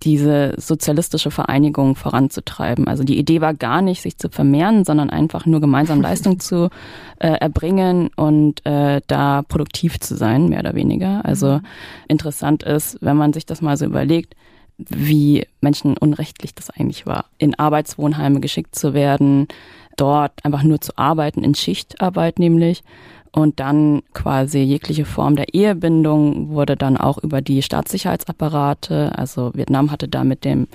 diese 0.03 0.53
sozialistische 0.57 1.31
Vereinigung 1.31 1.95
voranzutreiben. 1.95 2.87
Also 2.87 3.03
die 3.03 3.17
Idee 3.17 3.41
war 3.41 3.55
gar 3.55 3.81
nicht, 3.81 4.03
sich 4.03 4.17
zu 4.17 4.29
vermehren, 4.29 4.85
sondern 4.85 5.09
einfach 5.09 5.47
nur 5.47 5.59
gemeinsam 5.59 6.01
Leistung 6.03 6.39
zu 6.39 6.69
äh, 7.17 7.29
erbringen 7.29 8.09
und 8.15 8.63
äh, 8.65 9.01
da 9.07 9.41
produktiv 9.41 9.99
zu 9.99 10.15
sein, 10.15 10.49
mehr 10.49 10.59
oder 10.59 10.75
weniger. 10.75 11.25
Also 11.25 11.55
mhm. 11.55 11.61
interessant 12.07 12.61
ist, 12.61 12.99
wenn 13.01 13.17
man 13.17 13.33
sich 13.33 13.47
das 13.47 13.61
mal 13.61 13.77
so 13.77 13.85
überlegt, 13.85 14.35
wie 14.77 15.47
menschenunrechtlich 15.61 16.53
das 16.53 16.69
eigentlich 16.69 17.07
war, 17.07 17.25
in 17.37 17.57
Arbeitswohnheime 17.57 18.41
geschickt 18.41 18.75
zu 18.75 18.93
werden, 18.93 19.47
dort 19.95 20.33
einfach 20.43 20.63
nur 20.63 20.81
zu 20.81 20.97
arbeiten, 20.97 21.43
in 21.43 21.55
Schichtarbeit 21.55 22.39
nämlich. 22.39 22.83
Und 23.31 23.59
dann 23.59 24.01
quasi 24.13 24.59
jegliche 24.59 25.03
Form 25.03 25.35
der 25.35 25.53
Ehebindung 25.53 26.49
wurde 26.49 26.77
dann 26.77 26.95
auch 26.95 27.17
über 27.17 27.41
die 27.41 27.61
Staatssicherheitsapparate, 27.61 29.11
also 29.17 29.51
Vietnam 29.53 29.91
hatte 29.91 30.07
da 30.07 30.23
mit 30.23 30.45
dem 30.45 30.67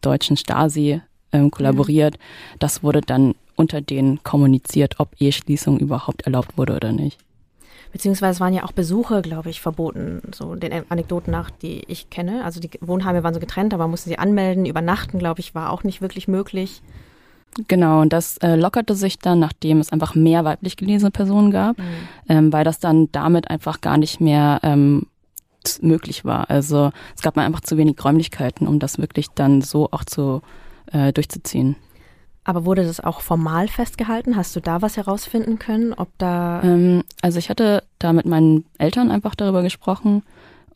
deutschen 0.00 0.38
Stasi 0.38 1.02
ähm, 1.32 1.50
kollaboriert. 1.50 2.14
Mhm. 2.14 2.58
Das 2.60 2.82
wurde 2.82 3.02
dann 3.02 3.34
unter 3.56 3.80
denen 3.80 4.22
kommuniziert, 4.22 5.00
ob 5.00 5.10
Eheschließung 5.18 5.78
überhaupt 5.78 6.22
erlaubt 6.22 6.56
wurde 6.56 6.76
oder 6.76 6.92
nicht. 6.92 7.18
Beziehungsweise 7.92 8.40
waren 8.40 8.54
ja 8.54 8.64
auch 8.64 8.72
Besuche, 8.72 9.22
glaube 9.22 9.50
ich, 9.50 9.60
verboten, 9.60 10.22
so 10.32 10.54
den 10.54 10.72
Anekdoten 10.90 11.30
nach, 11.30 11.50
die 11.50 11.82
ich 11.88 12.10
kenne. 12.10 12.44
Also 12.44 12.60
die 12.60 12.70
Wohnheime 12.80 13.22
waren 13.22 13.34
so 13.34 13.40
getrennt, 13.40 13.72
aber 13.72 13.84
man 13.84 13.92
musste 13.92 14.10
sie 14.10 14.18
anmelden. 14.18 14.66
Übernachten, 14.66 15.18
glaube 15.18 15.40
ich, 15.40 15.54
war 15.54 15.70
auch 15.70 15.84
nicht 15.84 16.02
wirklich 16.02 16.28
möglich. 16.28 16.82
Genau, 17.66 18.00
und 18.02 18.12
das 18.12 18.36
äh, 18.38 18.54
lockerte 18.54 18.94
sich 18.94 19.18
dann, 19.18 19.40
nachdem 19.40 19.80
es 19.80 19.90
einfach 19.90 20.14
mehr 20.14 20.44
weiblich 20.44 20.76
gelesene 20.76 21.10
Personen 21.10 21.50
gab, 21.50 21.78
mhm. 21.78 21.84
ähm, 22.28 22.52
weil 22.52 22.64
das 22.64 22.78
dann 22.78 23.10
damit 23.10 23.50
einfach 23.50 23.80
gar 23.80 23.98
nicht 23.98 24.20
mehr 24.20 24.60
ähm, 24.62 25.06
möglich 25.80 26.24
war. 26.24 26.50
Also 26.50 26.92
es 27.16 27.22
gab 27.22 27.36
einfach 27.36 27.60
zu 27.60 27.76
wenig 27.76 28.02
Räumlichkeiten, 28.04 28.68
um 28.68 28.78
das 28.78 28.98
wirklich 28.98 29.28
dann 29.34 29.60
so 29.60 29.88
auch 29.90 30.04
zu 30.04 30.40
äh, 30.92 31.12
durchzuziehen. 31.12 31.76
Aber 32.44 32.64
wurde 32.64 32.84
das 32.84 33.00
auch 33.00 33.20
formal 33.20 33.68
festgehalten? 33.68 34.36
Hast 34.36 34.56
du 34.56 34.60
da 34.60 34.80
was 34.80 34.96
herausfinden 34.96 35.58
können, 35.58 35.92
ob 35.92 36.08
da? 36.16 36.62
Ähm, 36.62 37.04
also 37.20 37.38
ich 37.38 37.50
hatte 37.50 37.82
da 37.98 38.14
mit 38.14 38.24
meinen 38.24 38.64
Eltern 38.78 39.10
einfach 39.10 39.34
darüber 39.34 39.62
gesprochen 39.62 40.22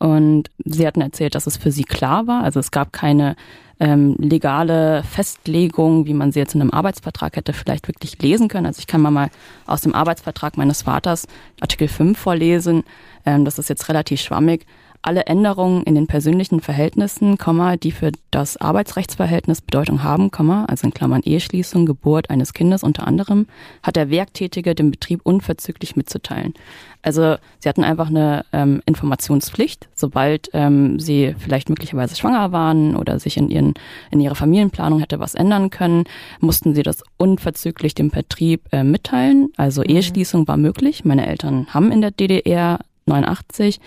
und 0.03 0.49
sie 0.65 0.85
hatten 0.85 0.99
erzählt, 0.99 1.33
dass 1.33 1.47
es 1.47 1.55
für 1.55 1.71
sie 1.71 1.85
klar 1.85 2.27
war. 2.27 2.43
Also 2.43 2.59
es 2.59 2.71
gab 2.71 2.91
keine 2.91 3.37
ähm, 3.79 4.17
legale 4.19 5.01
Festlegung, 5.03 6.07
wie 6.07 6.13
man 6.13 6.33
sie 6.33 6.39
jetzt 6.39 6.55
in 6.55 6.59
einem 6.59 6.71
Arbeitsvertrag 6.71 7.37
hätte 7.37 7.53
vielleicht 7.53 7.87
wirklich 7.87 8.21
lesen 8.21 8.49
können. 8.49 8.65
Also 8.65 8.79
ich 8.79 8.87
kann 8.87 8.99
mal 8.99 9.11
mal 9.11 9.29
aus 9.65 9.79
dem 9.79 9.95
Arbeitsvertrag 9.95 10.57
meines 10.57 10.81
Vaters 10.81 11.25
Artikel 11.61 11.87
5 11.87 12.19
vorlesen. 12.19 12.83
Ähm, 13.25 13.45
das 13.45 13.57
ist 13.57 13.69
jetzt 13.69 13.87
relativ 13.87 14.19
schwammig 14.19 14.65
alle 15.03 15.25
Änderungen 15.25 15.83
in 15.83 15.95
den 15.95 16.07
persönlichen 16.07 16.61
Verhältnissen, 16.61 17.37
die 17.81 17.91
für 17.91 18.11
das 18.31 18.57
Arbeitsrechtsverhältnis 18.57 19.61
Bedeutung 19.61 20.01
haben, 20.03 20.31
also 20.67 20.87
in 20.87 20.93
Klammern 20.93 21.21
Eheschließung, 21.23 21.85
Geburt 21.85 22.29
eines 22.29 22.53
Kindes 22.53 22.83
unter 22.83 23.05
anderem, 23.05 23.47
hat 23.83 23.95
der 23.95 24.09
Werktätige 24.09 24.73
dem 24.75 24.91
Betrieb 24.91 25.21
unverzüglich 25.23 25.95
mitzuteilen. 25.95 26.53
Also 27.01 27.35
sie 27.59 27.67
hatten 27.67 27.83
einfach 27.83 28.07
eine 28.07 28.45
ähm, 28.53 28.81
Informationspflicht, 28.85 29.89
sobald 29.93 30.49
ähm, 30.53 30.99
sie 30.99 31.35
vielleicht 31.37 31.69
möglicherweise 31.69 32.15
schwanger 32.15 32.53
waren 32.53 32.95
oder 32.95 33.19
sich 33.19 33.35
in 33.35 33.49
ihren 33.49 33.73
in 34.09 34.21
ihrer 34.21 34.35
Familienplanung 34.35 34.99
hätte 34.99 35.19
was 35.19 35.35
ändern 35.35 35.69
können, 35.69 36.05
mussten 36.39 36.73
sie 36.73 36.83
das 36.83 37.03
unverzüglich 37.17 37.93
dem 37.93 38.09
Betrieb 38.09 38.61
äh, 38.71 38.85
mitteilen. 38.85 39.51
Also 39.57 39.81
mhm. 39.81 39.89
Eheschließung 39.89 40.47
war 40.47 40.57
möglich. 40.57 41.03
Meine 41.03 41.27
Eltern 41.27 41.67
haben 41.73 41.91
in 41.91 41.99
der 41.99 42.11
DDR 42.11 42.79
89 43.05 43.81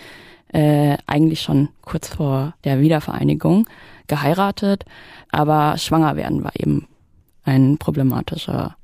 äh, 0.49 0.97
eigentlich 1.07 1.41
schon 1.41 1.69
kurz 1.81 2.07
vor 2.07 2.53
der 2.63 2.79
Wiedervereinigung 2.79 3.67
geheiratet, 4.07 4.85
aber 5.31 5.77
schwanger 5.77 6.15
werden 6.15 6.43
war 6.43 6.51
eben 6.57 6.87
ein 7.43 7.77
problematischer, 7.77 8.75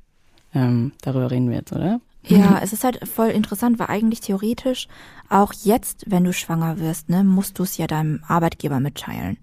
ähm, 0.54 0.92
darüber 1.02 1.30
reden 1.30 1.48
wir 1.50 1.58
jetzt, 1.58 1.72
oder? 1.72 2.00
Ja, 2.26 2.58
es 2.62 2.72
ist 2.72 2.84
halt 2.84 3.06
voll 3.08 3.28
interessant, 3.28 3.78
weil 3.78 3.88
eigentlich 3.88 4.20
theoretisch 4.20 4.88
auch 5.28 5.52
jetzt, 5.52 6.04
wenn 6.06 6.24
du 6.24 6.32
schwanger 6.32 6.78
wirst, 6.78 7.08
ne, 7.08 7.24
musst 7.24 7.58
du 7.58 7.62
es 7.62 7.76
ja 7.76 7.86
deinem 7.86 8.22
Arbeitgeber 8.26 8.80
mitteilen. 8.80 9.38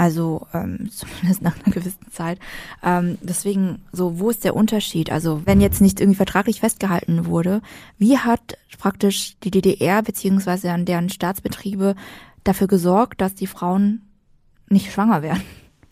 Also 0.00 0.46
ähm, 0.54 0.88
zumindest 0.90 1.42
nach 1.42 1.54
einer 1.56 1.74
gewissen 1.74 2.10
Zeit. 2.10 2.38
Ähm, 2.82 3.18
deswegen, 3.20 3.82
so, 3.92 4.18
wo 4.18 4.30
ist 4.30 4.44
der 4.44 4.56
Unterschied? 4.56 5.12
Also 5.12 5.42
wenn 5.44 5.60
jetzt 5.60 5.82
nicht 5.82 6.00
irgendwie 6.00 6.16
vertraglich 6.16 6.60
festgehalten 6.60 7.26
wurde, 7.26 7.60
wie 7.98 8.16
hat 8.16 8.56
praktisch 8.78 9.36
die 9.44 9.50
DDR 9.50 10.00
beziehungsweise 10.02 10.72
an 10.72 10.86
deren 10.86 11.10
Staatsbetriebe 11.10 11.96
dafür 12.44 12.66
gesorgt, 12.66 13.20
dass 13.20 13.34
die 13.34 13.46
Frauen 13.46 14.08
nicht 14.70 14.90
schwanger 14.90 15.20
werden? 15.20 15.42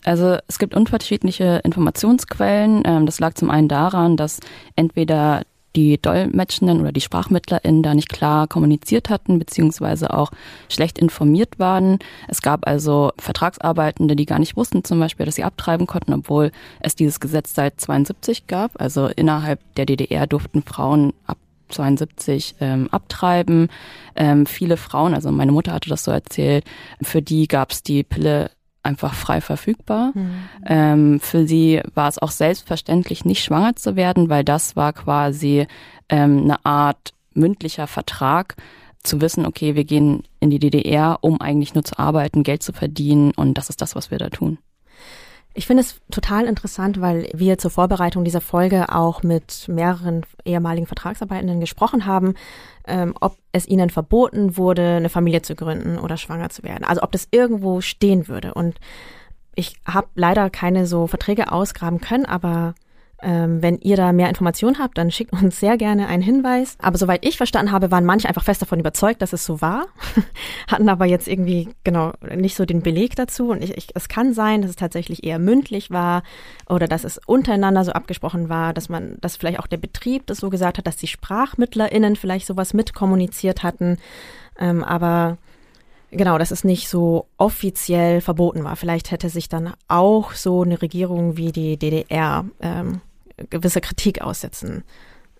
Also 0.03 0.39
es 0.47 0.57
gibt 0.57 0.73
unterschiedliche 0.73 1.61
Informationsquellen. 1.63 2.81
Ähm, 2.85 3.05
das 3.05 3.19
lag 3.19 3.35
zum 3.35 3.51
einen 3.51 3.67
daran, 3.67 4.17
dass 4.17 4.39
entweder 4.75 5.43
die 5.79 6.01
Dolmetschenden 6.01 6.81
oder 6.81 6.91
die 6.91 7.01
SprachmittlerInnen 7.01 7.83
da 7.83 7.93
nicht 7.93 8.09
klar 8.09 8.47
kommuniziert 8.47 9.09
hatten, 9.09 9.39
beziehungsweise 9.39 10.13
auch 10.13 10.31
schlecht 10.67 10.99
informiert 10.99 11.57
waren. 11.57 11.99
Es 12.27 12.41
gab 12.41 12.67
also 12.67 13.11
Vertragsarbeitende, 13.17 14.15
die 14.15 14.25
gar 14.25 14.39
nicht 14.39 14.57
wussten 14.57 14.83
zum 14.83 14.99
Beispiel, 14.99 15.25
dass 15.25 15.35
sie 15.35 15.45
abtreiben 15.45 15.87
konnten, 15.87 16.13
obwohl 16.13 16.51
es 16.81 16.95
dieses 16.95 17.19
Gesetz 17.21 17.55
seit 17.55 17.79
72 17.79 18.47
gab. 18.47 18.79
Also 18.81 19.07
innerhalb 19.07 19.59
der 19.75 19.85
DDR 19.85 20.27
durften 20.27 20.63
Frauen 20.63 21.13
ab 21.25 21.37
72 21.69 22.55
ähm, 22.59 22.89
abtreiben. 22.91 23.69
Ähm, 24.15 24.45
viele 24.45 24.75
Frauen, 24.75 25.13
also 25.13 25.31
meine 25.31 25.51
Mutter 25.51 25.71
hatte 25.71 25.89
das 25.89 26.03
so 26.03 26.11
erzählt, 26.11 26.65
für 27.01 27.21
die 27.21 27.47
gab 27.47 27.71
es 27.71 27.83
die 27.83 28.03
Pille 28.03 28.51
einfach 28.89 29.13
frei 29.13 29.39
verfügbar. 29.39 30.11
Mhm. 30.13 30.31
Ähm, 30.65 31.19
für 31.19 31.47
sie 31.47 31.81
war 31.93 32.09
es 32.09 32.17
auch 32.17 32.31
selbstverständlich, 32.31 33.23
nicht 33.23 33.43
schwanger 33.43 33.75
zu 33.75 33.95
werden, 33.95 34.29
weil 34.29 34.43
das 34.43 34.75
war 34.75 34.93
quasi 34.93 35.67
ähm, 36.09 36.43
eine 36.43 36.65
Art 36.65 37.13
mündlicher 37.33 37.87
Vertrag, 37.87 38.55
zu 39.01 39.21
wissen, 39.21 39.45
okay, 39.45 39.75
wir 39.75 39.85
gehen 39.85 40.23
in 40.41 40.49
die 40.49 40.59
DDR, 40.59 41.19
um 41.21 41.39
eigentlich 41.39 41.73
nur 41.73 41.85
zu 41.85 41.97
arbeiten, 41.97 42.43
Geld 42.43 42.63
zu 42.63 42.73
verdienen 42.73 43.31
und 43.31 43.57
das 43.57 43.69
ist 43.69 43.81
das, 43.81 43.95
was 43.95 44.11
wir 44.11 44.17
da 44.17 44.29
tun. 44.29 44.57
Ich 45.59 45.67
finde 45.67 45.83
es 45.83 45.99
total 46.09 46.45
interessant, 46.45 47.01
weil 47.01 47.29
wir 47.33 47.57
zur 47.57 47.69
Vorbereitung 47.69 48.23
dieser 48.23 48.39
Folge 48.39 48.95
auch 48.95 49.23
mit 49.23 49.67
mehreren 49.67 50.25
ehemaligen 50.45 50.87
Vertragsarbeitenden 50.87 51.59
gesprochen 51.59 52.05
haben, 52.05 52.35
ähm, 52.87 53.13
ob 53.19 53.35
es 53.51 53.67
ihnen 53.67 53.89
verboten 53.89 54.55
wurde, 54.55 54.95
eine 54.95 55.09
Familie 55.09 55.41
zu 55.41 55.55
gründen 55.55 55.99
oder 55.99 56.15
schwanger 56.15 56.49
zu 56.49 56.63
werden. 56.63 56.85
Also 56.85 57.03
ob 57.03 57.11
das 57.11 57.27
irgendwo 57.31 57.81
stehen 57.81 58.29
würde. 58.29 58.53
Und 58.53 58.79
ich 59.53 59.75
habe 59.85 60.07
leider 60.15 60.49
keine 60.49 60.87
so 60.87 61.07
Verträge 61.07 61.51
ausgraben 61.51 61.99
können, 61.99 62.25
aber 62.25 62.73
Ähm, 63.21 63.61
wenn 63.61 63.77
ihr 63.79 63.97
da 63.97 64.13
mehr 64.13 64.29
Informationen 64.29 64.79
habt, 64.79 64.97
dann 64.97 65.11
schickt 65.11 65.33
uns 65.33 65.59
sehr 65.59 65.77
gerne 65.77 66.07
einen 66.07 66.23
Hinweis. 66.23 66.77
Aber 66.81 66.97
soweit 66.97 67.25
ich 67.25 67.35
verstanden 67.35 67.71
habe, 67.71 67.91
waren 67.91 68.05
manche 68.05 68.29
einfach 68.29 68.45
fest 68.45 68.61
davon 68.61 68.79
überzeugt, 68.79 69.21
dass 69.21 69.33
es 69.33 69.45
so 69.45 69.61
war, 69.61 69.87
hatten 70.67 70.87
aber 70.87 71.05
jetzt 71.05 71.27
irgendwie 71.27 71.69
genau 71.83 72.13
nicht 72.33 72.55
so 72.55 72.65
den 72.65 72.81
Beleg 72.81 73.17
dazu. 73.17 73.49
Und 73.49 73.61
ich, 73.61 73.75
ich, 73.77 73.89
es 73.93 74.07
kann 74.07 74.33
sein, 74.33 74.61
dass 74.61 74.69
es 74.69 74.77
tatsächlich 74.77 75.25
eher 75.25 75.37
mündlich 75.37 75.91
war 75.91 76.23
oder 76.69 76.87
dass 76.87 77.03
es 77.03 77.19
untereinander 77.25 77.83
so 77.83 77.91
abgesprochen 77.91 78.47
war, 78.47 78.73
dass 78.73 78.87
man, 78.87 79.17
dass 79.19 79.35
vielleicht 79.35 79.59
auch 79.59 79.67
der 79.67 79.77
Betrieb 79.77 80.25
das 80.27 80.37
so 80.37 80.49
gesagt 80.49 80.77
hat, 80.77 80.87
dass 80.87 80.95
die 80.95 81.07
SprachmittlerInnen 81.07 82.15
vielleicht 82.15 82.47
sowas 82.47 82.73
mitkommuniziert 82.73 83.63
hatten. 83.63 83.97
Ähm, 84.57 84.81
aber 84.81 85.37
genau, 86.11 86.37
dass 86.37 86.51
es 86.51 86.63
nicht 86.63 86.87
so 86.87 87.27
offiziell 87.37 88.21
verboten 88.21 88.63
war. 88.63 88.77
Vielleicht 88.77 89.11
hätte 89.11 89.27
sich 89.27 89.49
dann 89.49 89.73
auch 89.89 90.31
so 90.31 90.63
eine 90.63 90.81
Regierung 90.81 91.35
wie 91.35 91.51
die 91.51 91.75
DDR 91.77 92.45
ähm, 92.61 93.01
gewisse 93.49 93.81
Kritik 93.81 94.21
aussetzen 94.21 94.83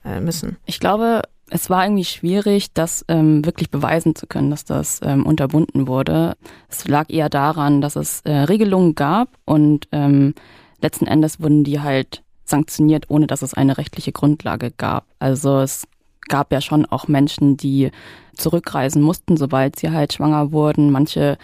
äh, 0.03 0.19
müssen. 0.19 0.57
Ich 0.65 0.79
glaube, 0.79 1.23
es 1.49 1.69
war 1.69 1.83
irgendwie 1.83 2.05
schwierig, 2.05 2.73
das 2.73 3.03
ähm, 3.07 3.45
wirklich 3.45 3.69
beweisen 3.69 4.15
zu 4.15 4.27
können, 4.27 4.51
dass 4.51 4.65
das 4.65 5.01
ähm, 5.03 5.25
unterbunden 5.25 5.87
wurde. 5.87 6.35
Es 6.69 6.87
lag 6.87 7.09
eher 7.09 7.29
daran, 7.29 7.81
dass 7.81 7.95
es 7.95 8.21
äh, 8.21 8.31
Regelungen 8.31 8.95
gab 8.95 9.29
und 9.45 9.87
ähm, 9.91 10.35
letzten 10.81 11.07
Endes 11.07 11.39
wurden 11.41 11.63
die 11.63 11.79
halt 11.79 12.23
sanktioniert, 12.45 13.05
ohne 13.09 13.27
dass 13.27 13.41
es 13.41 13.53
eine 13.53 13.77
rechtliche 13.77 14.11
Grundlage 14.11 14.71
gab. 14.71 15.05
Also 15.19 15.59
es 15.59 15.87
gab 16.27 16.51
ja 16.51 16.61
schon 16.61 16.85
auch 16.85 17.07
Menschen, 17.07 17.57
die 17.57 17.91
zurückreisen 18.35 19.01
mussten, 19.01 19.37
sobald 19.37 19.77
sie 19.77 19.91
halt 19.91 20.13
schwanger 20.13 20.51
wurden. 20.51 20.91
Manche 20.91 21.37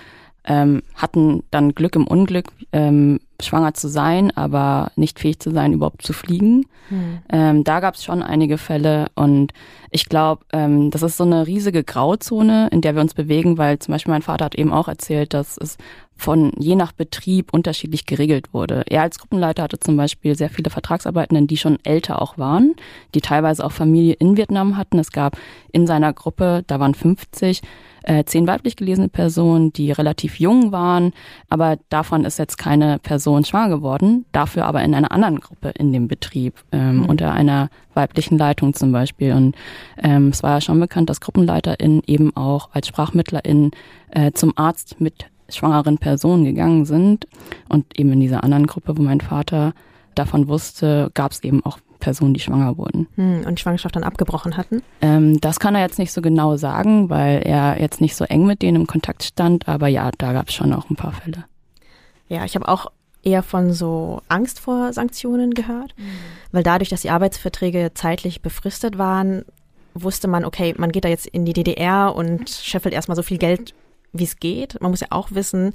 ähm, 0.46 0.82
hatten 0.96 1.44
dann 1.52 1.74
Glück 1.74 1.96
im 1.96 2.08
Unglück, 2.08 2.48
ähm, 2.72 3.20
schwanger 3.42 3.74
zu 3.74 3.88
sein, 3.88 4.36
aber 4.36 4.92
nicht 4.96 5.20
fähig 5.20 5.40
zu 5.40 5.52
sein, 5.52 5.74
überhaupt 5.74 6.02
zu 6.02 6.14
fliegen. 6.14 6.66
Mhm. 6.90 7.20
Ähm, 7.30 7.64
da 7.64 7.80
gab 7.80 7.96
es 7.96 8.04
schon 8.04 8.22
einige 8.22 8.58
Fälle 8.58 9.08
und 9.16 9.54
ich 9.92 10.10
glaube, 10.10 10.46
ähm, 10.52 10.92
das 10.92 11.04
ist 11.04 11.18
so 11.18 11.24
eine 11.24 11.48
riesige 11.48 11.84
Grauzone, 11.84 12.70
in 12.72 12.82
der 12.82 12.96
wir 12.96 13.02
uns 13.02 13.14
bewegen, 13.14 13.58
weil 13.58 13.80
zum 13.80 13.94
Beispiel 13.94 14.12
mein 14.12 14.22
Vater 14.22 14.46
hat 14.46 14.56
eben 14.56 14.74
auch 14.74 14.88
erzählt, 14.88 15.34
dass 15.34 15.58
es 15.58 15.78
von 16.18 16.54
je 16.58 16.76
nach 16.76 16.92
Betrieb 16.92 17.54
unterschiedlich 17.54 18.06
geregelt 18.06 18.54
wurde. 18.54 18.84
Er 18.88 19.02
als 19.02 19.20
Gruppenleiter 19.20 19.64
hatte 19.64 19.80
zum 19.80 19.98
Beispiel 19.98 20.36
sehr 20.36 20.50
viele 20.50 20.70
Vertragsarbeitenden, 20.70 21.48
die 21.48 21.58
schon 21.58 21.78
älter 21.84 22.22
auch 22.22 22.38
waren, 22.38 22.76
die 23.14 23.22
teilweise 23.22 23.66
auch 23.66 23.72
Familie 23.72 24.14
in 24.14 24.38
Vietnam 24.38 24.78
hatten. 24.78 24.98
Es 24.98 25.12
gab 25.12 25.38
in 25.72 25.88
seiner 25.88 26.14
Gruppe, 26.14 26.64
da 26.68 26.80
waren 26.80 26.94
50, 26.94 27.62
äh, 28.04 28.24
zehn 28.24 28.48
weiblich 28.48 28.76
gelesene 28.76 29.10
Personen, 29.10 29.74
die 29.74 29.92
relativ 29.92 30.40
jung 30.40 30.72
waren, 30.72 31.12
aber 31.50 31.78
davon 31.90 32.24
ist 32.24 32.40
jetzt 32.40 32.58
keine 32.58 33.00
Person 33.00 33.25
schwanger 33.44 33.70
geworden, 33.70 34.26
dafür 34.32 34.66
aber 34.66 34.84
in 34.84 34.94
einer 34.94 35.12
anderen 35.12 35.40
Gruppe 35.40 35.70
in 35.70 35.92
dem 35.92 36.08
Betrieb, 36.08 36.64
ähm, 36.72 37.00
mhm. 37.00 37.06
unter 37.06 37.34
einer 37.34 37.70
weiblichen 37.94 38.38
Leitung 38.38 38.74
zum 38.74 38.92
Beispiel. 38.92 39.34
Und 39.34 39.56
ähm, 40.02 40.30
es 40.30 40.44
war 40.44 40.56
ja 40.56 40.62
schon 40.62 40.80
bekannt, 40.80 41.10
dass 41.10 41.22
GruppenleiterInnen 41.22 42.02
eben 42.08 42.36
auch 42.36 42.70
als 42.74 42.88
SprachmittlerInnen 42.88 43.72
äh, 44.12 44.32
zum 44.32 44.54
Arzt 44.56 45.00
mit 45.00 45.26
schwangeren 45.50 45.98
Personen 45.98 46.46
gegangen 46.46 46.86
sind. 46.86 47.28
Und 47.70 48.00
eben 48.00 48.12
in 48.14 48.20
dieser 48.20 48.44
anderen 48.44 48.68
Gruppe, 48.68 48.98
wo 48.98 49.02
mein 49.02 49.22
Vater 49.22 49.74
davon 50.16 50.48
wusste, 50.48 51.12
gab 51.14 51.32
es 51.32 51.44
eben 51.44 51.66
auch 51.66 51.80
Personen, 52.00 52.34
die 52.34 52.40
schwanger 52.40 52.78
wurden. 52.78 53.08
Hm, 53.16 53.46
und 53.48 53.58
die 53.58 53.62
Schwangerschaft 53.62 53.96
dann 53.96 54.04
abgebrochen 54.04 54.58
hatten? 54.58 54.84
Ähm, 55.02 55.40
das 55.42 55.60
kann 55.60 55.76
er 55.76 55.82
jetzt 55.82 56.00
nicht 56.00 56.12
so 56.12 56.22
genau 56.22 56.56
sagen, 56.56 57.10
weil 57.10 57.42
er 57.44 57.82
jetzt 57.82 58.02
nicht 58.02 58.16
so 58.16 58.26
eng 58.26 58.46
mit 58.46 58.62
denen 58.62 58.82
im 58.82 58.88
Kontakt 58.88 59.24
stand. 59.24 59.68
Aber 59.68 59.88
ja, 59.88 60.12
da 60.18 60.34
gab 60.34 60.50
es 60.50 60.54
schon 60.54 60.74
auch 60.74 60.90
ein 60.90 60.96
paar 60.96 61.14
Fälle. 61.14 61.46
Ja, 62.28 62.46
ich 62.46 62.56
habe 62.56 62.68
auch 62.68 62.92
eher 63.26 63.44
von 63.44 63.74
so 63.74 64.22
Angst 64.30 64.60
vor 64.60 64.94
Sanktionen 64.94 65.54
gehört, 65.54 65.94
mhm. 65.98 66.12
weil 66.52 66.64
dadurch, 66.64 66.90
dass 66.90 67.02
die 67.02 67.10
Arbeitsverträge 67.10 67.92
zeitlich 67.94 68.42
befristet 68.42 68.98
waren, 68.98 69.44
wusste 69.94 70.28
man, 70.28 70.46
okay, 70.46 70.74
man 70.78 70.92
geht 70.92 71.06
da 71.06 71.10
jetzt 71.10 71.28
in 71.28 71.46
die 71.46 71.54
DDR 71.54 72.14
und 72.16 72.50
scheffelt 72.50 72.94
erstmal 72.94 73.16
so 73.16 73.24
viel 73.24 73.38
Geld 73.38 73.74
wie 74.18 74.24
es 74.24 74.38
geht. 74.38 74.80
Man 74.82 74.92
muss 74.92 75.02
ja 75.02 75.08
auch 75.10 75.32
wissen, 75.32 75.74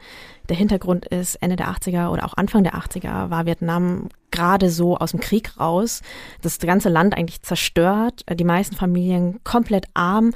der 0.49 0.57
Hintergrund 0.57 1.07
ist, 1.07 1.37
Ende 1.37 1.57
der 1.57 1.69
80er 1.69 2.09
oder 2.09 2.25
auch 2.25 2.35
Anfang 2.37 2.65
der 2.65 2.75
80er 2.75 3.31
war 3.31 3.47
Vietnam 3.47 4.09
gerade 4.31 4.71
so 4.71 4.97
aus 4.97 5.11
dem 5.11 5.21
Krieg 5.21 5.59
raus. 5.59 6.03
Das 6.43 6.59
ganze 6.59 6.89
Land 6.89 7.17
eigentlich 7.17 7.43
zerstört, 7.43 8.25
die 8.33 8.45
meisten 8.45 8.77
Familien 8.77 9.41
komplett 9.45 9.87
arm. 9.95 10.33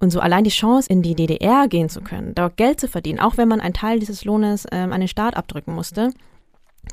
Und 0.00 0.10
so 0.10 0.20
allein 0.20 0.44
die 0.44 0.50
Chance, 0.50 0.88
in 0.88 1.02
die 1.02 1.16
DDR 1.16 1.66
gehen 1.68 1.88
zu 1.88 2.00
können, 2.00 2.32
dort 2.34 2.56
Geld 2.56 2.78
zu 2.78 2.86
verdienen, 2.86 3.18
auch 3.18 3.36
wenn 3.36 3.48
man 3.48 3.60
einen 3.60 3.74
Teil 3.74 3.98
dieses 3.98 4.24
Lohnes 4.24 4.64
ähm, 4.70 4.92
an 4.92 5.00
den 5.00 5.08
Staat 5.08 5.36
abdrücken 5.36 5.74
musste, 5.74 6.12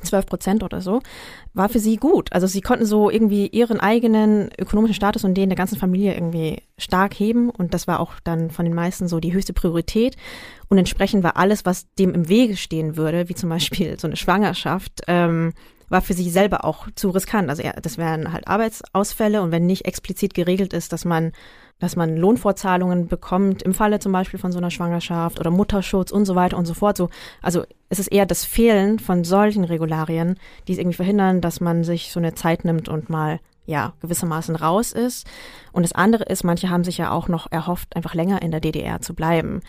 12 0.02 0.26
Prozent 0.26 0.62
oder 0.62 0.80
so, 0.80 1.00
war 1.54 1.68
für 1.68 1.78
sie 1.78 1.96
gut. 1.96 2.32
Also 2.32 2.46
sie 2.46 2.60
konnten 2.60 2.86
so 2.86 3.10
irgendwie 3.10 3.46
ihren 3.48 3.80
eigenen 3.80 4.50
ökonomischen 4.58 4.94
Status 4.94 5.24
und 5.24 5.34
den 5.34 5.48
der 5.48 5.56
ganzen 5.56 5.78
Familie 5.78 6.14
irgendwie 6.14 6.62
stark 6.78 7.14
heben 7.14 7.50
und 7.50 7.74
das 7.74 7.86
war 7.86 8.00
auch 8.00 8.14
dann 8.24 8.50
von 8.50 8.64
den 8.64 8.74
meisten 8.74 9.08
so 9.08 9.20
die 9.20 9.32
höchste 9.32 9.52
Priorität 9.52 10.16
und 10.68 10.78
entsprechend 10.78 11.22
war 11.22 11.36
alles, 11.36 11.64
was 11.64 11.92
dem 11.94 12.14
im 12.14 12.28
Wege 12.28 12.56
stehen 12.56 12.96
würde, 12.96 13.28
wie 13.28 13.34
zum 13.34 13.48
Beispiel 13.48 13.98
so 13.98 14.06
eine 14.06 14.16
Schwangerschaft, 14.16 15.02
ähm, 15.06 15.52
war 15.88 16.02
für 16.02 16.14
sie 16.14 16.30
selber 16.30 16.64
auch 16.64 16.88
zu 16.94 17.10
riskant. 17.10 17.48
Also 17.48 17.62
ja, 17.62 17.72
das 17.80 17.98
wären 17.98 18.32
halt 18.32 18.48
Arbeitsausfälle 18.48 19.42
und 19.42 19.52
wenn 19.52 19.66
nicht 19.66 19.84
explizit 19.84 20.34
geregelt 20.34 20.72
ist, 20.72 20.92
dass 20.92 21.04
man 21.04 21.32
dass 21.78 21.96
man 21.96 22.16
Lohnfortzahlungen 22.16 23.06
bekommt, 23.06 23.62
im 23.62 23.74
Falle 23.74 23.98
zum 23.98 24.12
Beispiel 24.12 24.40
von 24.40 24.52
so 24.52 24.58
einer 24.58 24.70
Schwangerschaft 24.70 25.38
oder 25.38 25.50
Mutterschutz 25.50 26.10
und 26.10 26.24
so 26.24 26.34
weiter 26.34 26.56
und 26.56 26.64
so 26.64 26.74
fort. 26.74 26.96
So, 26.96 27.10
also 27.42 27.64
es 27.90 27.98
ist 27.98 28.08
eher 28.08 28.26
das 28.26 28.44
Fehlen 28.44 28.98
von 28.98 29.24
solchen 29.24 29.64
Regularien, 29.64 30.38
die 30.66 30.72
es 30.72 30.78
irgendwie 30.78 30.96
verhindern, 30.96 31.40
dass 31.40 31.60
man 31.60 31.84
sich 31.84 32.12
so 32.12 32.20
eine 32.20 32.34
Zeit 32.34 32.64
nimmt 32.64 32.88
und 32.88 33.10
mal 33.10 33.40
ja, 33.66 33.92
gewissermaßen 34.00 34.56
raus 34.56 34.92
ist. 34.92 35.26
Und 35.72 35.82
das 35.82 35.92
andere 35.92 36.24
ist, 36.24 36.44
manche 36.44 36.70
haben 36.70 36.84
sich 36.84 36.98
ja 36.98 37.10
auch 37.10 37.28
noch 37.28 37.50
erhofft, 37.50 37.94
einfach 37.96 38.14
länger 38.14 38.40
in 38.40 38.52
der 38.52 38.60
DDR 38.60 39.00
zu 39.00 39.14
bleiben. 39.14 39.60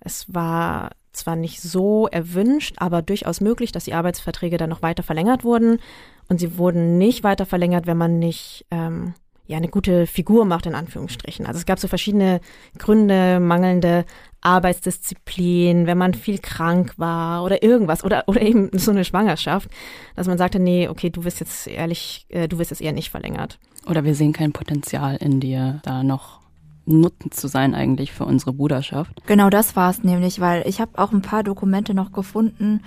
Es 0.00 0.32
war 0.32 0.90
zwar 1.12 1.36
nicht 1.36 1.60
so 1.60 2.06
erwünscht, 2.06 2.76
aber 2.78 3.02
durchaus 3.02 3.40
möglich, 3.40 3.72
dass 3.72 3.84
die 3.84 3.94
Arbeitsverträge 3.94 4.56
dann 4.56 4.70
noch 4.70 4.82
weiter 4.82 5.02
verlängert 5.02 5.44
wurden. 5.44 5.78
Und 6.28 6.38
sie 6.38 6.56
wurden 6.56 6.96
nicht 6.96 7.24
weiter 7.24 7.44
verlängert, 7.44 7.86
wenn 7.86 7.98
man 7.98 8.18
nicht 8.18 8.64
ähm, 8.70 9.14
ja 9.50 9.56
eine 9.56 9.68
gute 9.68 10.06
Figur 10.06 10.44
macht 10.44 10.66
in 10.66 10.74
Anführungsstrichen. 10.74 11.44
Also 11.44 11.58
es 11.58 11.66
gab 11.66 11.78
so 11.78 11.88
verschiedene 11.88 12.40
Gründe, 12.78 13.40
mangelnde 13.40 14.04
Arbeitsdisziplin, 14.40 15.86
wenn 15.86 15.98
man 15.98 16.14
viel 16.14 16.38
krank 16.38 16.94
war 16.96 17.44
oder 17.44 17.62
irgendwas 17.62 18.04
oder 18.04 18.24
oder 18.26 18.40
eben 18.40 18.70
so 18.72 18.90
eine 18.90 19.04
Schwangerschaft, 19.04 19.68
dass 20.16 20.28
man 20.28 20.38
sagte, 20.38 20.60
nee, 20.60 20.88
okay, 20.88 21.10
du 21.10 21.24
wirst 21.24 21.40
jetzt 21.40 21.66
ehrlich, 21.66 22.26
äh, 22.28 22.48
du 22.48 22.58
wirst 22.58 22.70
jetzt 22.70 22.80
eher 22.80 22.92
nicht 22.92 23.10
verlängert. 23.10 23.58
Oder 23.86 24.04
wir 24.04 24.14
sehen 24.14 24.32
kein 24.32 24.52
Potenzial 24.52 25.16
in 25.16 25.40
dir, 25.40 25.80
da 25.82 26.02
noch 26.02 26.40
nutzend 26.86 27.34
zu 27.34 27.48
sein 27.48 27.74
eigentlich 27.74 28.12
für 28.12 28.24
unsere 28.24 28.52
Bruderschaft. 28.52 29.12
Genau 29.26 29.50
das 29.50 29.76
war 29.76 29.90
es 29.90 30.02
nämlich, 30.02 30.40
weil 30.40 30.66
ich 30.66 30.80
habe 30.80 30.92
auch 30.98 31.12
ein 31.12 31.22
paar 31.22 31.42
Dokumente 31.42 31.94
noch 31.94 32.12
gefunden, 32.12 32.82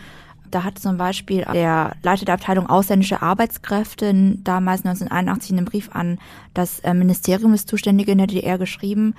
da 0.53 0.63
hat 0.63 0.79
zum 0.79 0.97
Beispiel 0.97 1.45
der 1.53 1.93
Leiter 2.03 2.25
der 2.25 2.35
Abteilung 2.35 2.67
ausländische 2.67 3.21
Arbeitskräfte 3.21 4.13
damals 4.43 4.85
1981 4.85 5.51
in 5.51 5.57
einem 5.57 5.65
Brief 5.65 5.89
an 5.93 6.19
das 6.53 6.79
äh, 6.81 6.93
Ministerium 6.93 7.51
des 7.51 7.65
Zuständigen 7.65 8.11
in 8.11 8.17
der 8.19 8.27
DDR 8.27 8.57
geschrieben, 8.57 9.15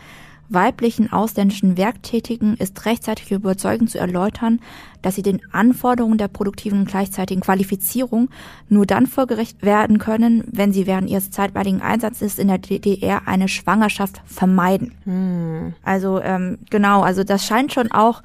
weiblichen 0.49 1.13
ausländischen 1.13 1.77
Werktätigen 1.77 2.55
ist 2.57 2.85
rechtzeitig 2.85 3.31
überzeugend 3.31 3.91
zu 3.91 3.99
erläutern, 3.99 4.61
dass 5.03 5.15
sie 5.15 5.23
den 5.23 5.41
Anforderungen 5.53 6.19
der 6.19 6.29
produktiven 6.29 6.81
und 6.81 6.89
gleichzeitigen 6.89 7.41
Qualifizierung 7.41 8.29
nur 8.69 8.87
dann 8.87 9.07
vorgerecht 9.07 9.63
werden 9.63 9.99
können, 9.99 10.45
wenn 10.51 10.73
sie 10.73 10.87
während 10.87 11.09
ihres 11.09 11.31
zeitweiligen 11.31 11.83
Einsatzes 11.83 12.39
in 12.39 12.49
der 12.49 12.59
DDR 12.59 13.27
eine 13.27 13.49
Schwangerschaft 13.49 14.21
vermeiden. 14.27 14.95
Hm. 15.05 15.75
Also 15.83 16.21
ähm, 16.21 16.59
genau, 16.71 17.03
also 17.03 17.25
das 17.25 17.47
scheint 17.47 17.73
schon 17.73 17.91
auch 17.91 18.23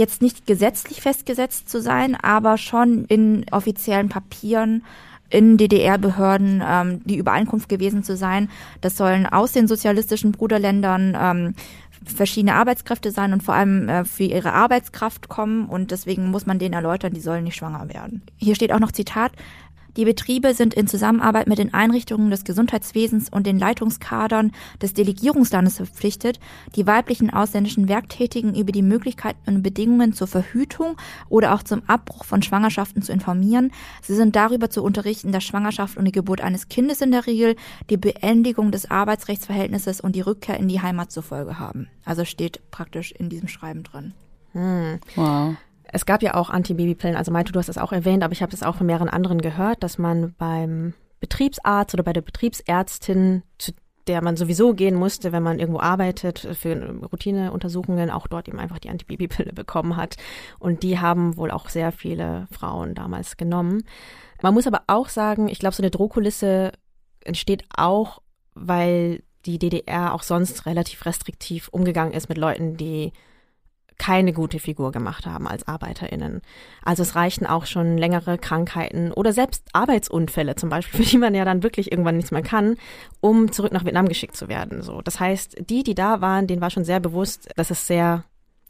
jetzt 0.00 0.20
nicht 0.20 0.46
gesetzlich 0.46 1.00
festgesetzt 1.00 1.68
zu 1.68 1.80
sein, 1.80 2.16
aber 2.16 2.58
schon 2.58 3.04
in 3.04 3.46
offiziellen 3.52 4.08
Papieren 4.08 4.82
in 5.28 5.56
DDR-Behörden 5.56 6.62
ähm, 6.66 7.00
die 7.04 7.16
Übereinkunft 7.16 7.68
gewesen 7.68 8.02
zu 8.02 8.16
sein. 8.16 8.50
Das 8.80 8.96
sollen 8.96 9.26
aus 9.26 9.52
den 9.52 9.68
sozialistischen 9.68 10.32
Bruderländern 10.32 11.16
ähm, 11.18 11.54
verschiedene 12.04 12.54
Arbeitskräfte 12.54 13.10
sein 13.10 13.32
und 13.32 13.42
vor 13.42 13.54
allem 13.54 13.88
äh, 13.88 14.04
für 14.04 14.24
ihre 14.24 14.52
Arbeitskraft 14.52 15.28
kommen 15.28 15.66
und 15.66 15.90
deswegen 15.90 16.30
muss 16.30 16.46
man 16.46 16.58
denen 16.58 16.74
erläutern, 16.74 17.12
die 17.12 17.20
sollen 17.20 17.44
nicht 17.44 17.56
schwanger 17.56 17.88
werden. 17.92 18.22
Hier 18.36 18.54
steht 18.56 18.72
auch 18.72 18.80
noch 18.80 18.92
Zitat, 18.92 19.32
die 20.00 20.06
Betriebe 20.06 20.54
sind 20.54 20.72
in 20.72 20.86
Zusammenarbeit 20.86 21.46
mit 21.46 21.58
den 21.58 21.74
Einrichtungen 21.74 22.30
des 22.30 22.44
Gesundheitswesens 22.44 23.28
und 23.28 23.46
den 23.46 23.58
Leitungskadern 23.58 24.52
des 24.80 24.94
Delegierungslandes 24.94 25.76
verpflichtet, 25.76 26.40
die 26.74 26.86
weiblichen 26.86 27.28
ausländischen 27.28 27.86
Werktätigen 27.86 28.54
über 28.54 28.72
die 28.72 28.80
Möglichkeiten 28.80 29.56
und 29.56 29.62
Bedingungen 29.62 30.14
zur 30.14 30.26
Verhütung 30.26 30.96
oder 31.28 31.52
auch 31.52 31.62
zum 31.62 31.82
Abbruch 31.86 32.24
von 32.24 32.40
Schwangerschaften 32.40 33.02
zu 33.02 33.12
informieren. 33.12 33.72
Sie 34.00 34.14
sind 34.14 34.36
darüber 34.36 34.70
zu 34.70 34.82
unterrichten, 34.82 35.32
dass 35.32 35.44
Schwangerschaft 35.44 35.98
und 35.98 36.06
die 36.06 36.12
Geburt 36.12 36.40
eines 36.40 36.70
Kindes 36.70 37.02
in 37.02 37.10
der 37.10 37.26
Regel 37.26 37.54
die 37.90 37.98
Beendigung 37.98 38.70
des 38.70 38.90
Arbeitsrechtsverhältnisses 38.90 40.00
und 40.00 40.16
die 40.16 40.22
Rückkehr 40.22 40.58
in 40.58 40.68
die 40.68 40.80
Heimat 40.80 41.12
zur 41.12 41.24
Folge 41.24 41.58
haben. 41.58 41.88
Also 42.06 42.24
steht 42.24 42.70
praktisch 42.70 43.12
in 43.12 43.28
diesem 43.28 43.48
Schreiben 43.48 43.82
drin. 43.82 44.14
Hm. 44.52 44.98
Wow. 45.14 45.56
Es 45.92 46.06
gab 46.06 46.22
ja 46.22 46.34
auch 46.34 46.50
Antibabypillen, 46.50 47.16
also 47.16 47.32
Malte, 47.32 47.52
du 47.52 47.58
hast 47.58 47.68
das 47.68 47.78
auch 47.78 47.92
erwähnt, 47.92 48.22
aber 48.22 48.32
ich 48.32 48.42
habe 48.42 48.52
das 48.52 48.62
auch 48.62 48.76
von 48.76 48.86
mehreren 48.86 49.08
anderen 49.08 49.40
gehört, 49.40 49.82
dass 49.82 49.98
man 49.98 50.34
beim 50.38 50.94
Betriebsarzt 51.20 51.94
oder 51.94 52.02
bei 52.02 52.12
der 52.12 52.22
Betriebsärztin, 52.22 53.42
zu 53.58 53.72
der 54.06 54.22
man 54.22 54.36
sowieso 54.36 54.74
gehen 54.74 54.94
musste, 54.94 55.30
wenn 55.30 55.42
man 55.42 55.58
irgendwo 55.58 55.80
arbeitet, 55.80 56.48
für 56.54 56.74
Routineuntersuchungen, 57.12 58.10
auch 58.10 58.26
dort 58.26 58.48
eben 58.48 58.58
einfach 58.58 58.78
die 58.78 58.88
Antibabypille 58.88 59.52
bekommen 59.54 59.96
hat. 59.96 60.16
Und 60.58 60.82
die 60.82 60.98
haben 60.98 61.36
wohl 61.36 61.50
auch 61.50 61.68
sehr 61.68 61.92
viele 61.92 62.48
Frauen 62.50 62.94
damals 62.94 63.36
genommen. 63.36 63.84
Man 64.42 64.54
muss 64.54 64.66
aber 64.66 64.82
auch 64.86 65.08
sagen, 65.08 65.48
ich 65.48 65.58
glaube, 65.58 65.76
so 65.76 65.82
eine 65.82 65.90
Drohkulisse 65.90 66.72
entsteht 67.24 67.64
auch, 67.76 68.22
weil 68.54 69.22
die 69.46 69.58
DDR 69.58 70.14
auch 70.14 70.22
sonst 70.22 70.66
relativ 70.66 71.04
restriktiv 71.06 71.68
umgegangen 71.68 72.12
ist 72.12 72.28
mit 72.28 72.38
Leuten, 72.38 72.76
die 72.76 73.12
keine 74.00 74.32
gute 74.32 74.58
Figur 74.58 74.92
gemacht 74.92 75.26
haben 75.26 75.46
als 75.46 75.68
ArbeiterInnen. 75.68 76.40
Also 76.82 77.02
es 77.02 77.16
reichten 77.16 77.44
auch 77.44 77.66
schon 77.66 77.98
längere 77.98 78.38
Krankheiten 78.38 79.12
oder 79.12 79.34
selbst 79.34 79.68
Arbeitsunfälle 79.74 80.56
zum 80.56 80.70
Beispiel, 80.70 81.00
für 81.04 81.10
die 81.10 81.18
man 81.18 81.34
ja 81.34 81.44
dann 81.44 81.62
wirklich 81.62 81.92
irgendwann 81.92 82.16
nichts 82.16 82.30
mehr 82.30 82.42
kann, 82.42 82.76
um 83.20 83.52
zurück 83.52 83.72
nach 83.72 83.84
Vietnam 83.84 84.08
geschickt 84.08 84.36
zu 84.36 84.48
werden. 84.48 84.80
So, 84.80 85.02
das 85.02 85.20
heißt, 85.20 85.68
die, 85.68 85.82
die 85.82 85.94
da 85.94 86.22
waren, 86.22 86.46
denen 86.46 86.62
war 86.62 86.70
schon 86.70 86.84
sehr 86.84 86.98
bewusst, 86.98 87.50
dass 87.56 87.70
es 87.70 87.86
sehr 87.86 88.24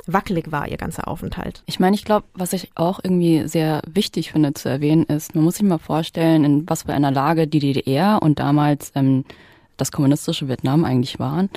wackelig 0.06 0.50
war, 0.50 0.66
ihr 0.66 0.78
ganzer 0.78 1.06
Aufenthalt. 1.06 1.62
Ich 1.66 1.78
meine, 1.78 1.94
ich 1.94 2.04
glaube, 2.04 2.26
was 2.34 2.52
ich 2.52 2.72
auch 2.74 2.98
irgendwie 3.00 3.46
sehr 3.46 3.82
wichtig 3.86 4.32
finde 4.32 4.52
zu 4.54 4.68
erwähnen 4.68 5.04
ist, 5.04 5.36
man 5.36 5.44
muss 5.44 5.56
sich 5.56 5.66
mal 5.66 5.78
vorstellen, 5.78 6.42
in 6.44 6.68
was 6.68 6.82
für 6.82 6.92
einer 6.92 7.12
Lage 7.12 7.46
die 7.46 7.60
DDR 7.60 8.20
und 8.20 8.40
damals 8.40 8.90
ähm, 8.96 9.24
das 9.76 9.92
kommunistische 9.92 10.48
Vietnam 10.48 10.84
eigentlich 10.84 11.20
waren. 11.20 11.50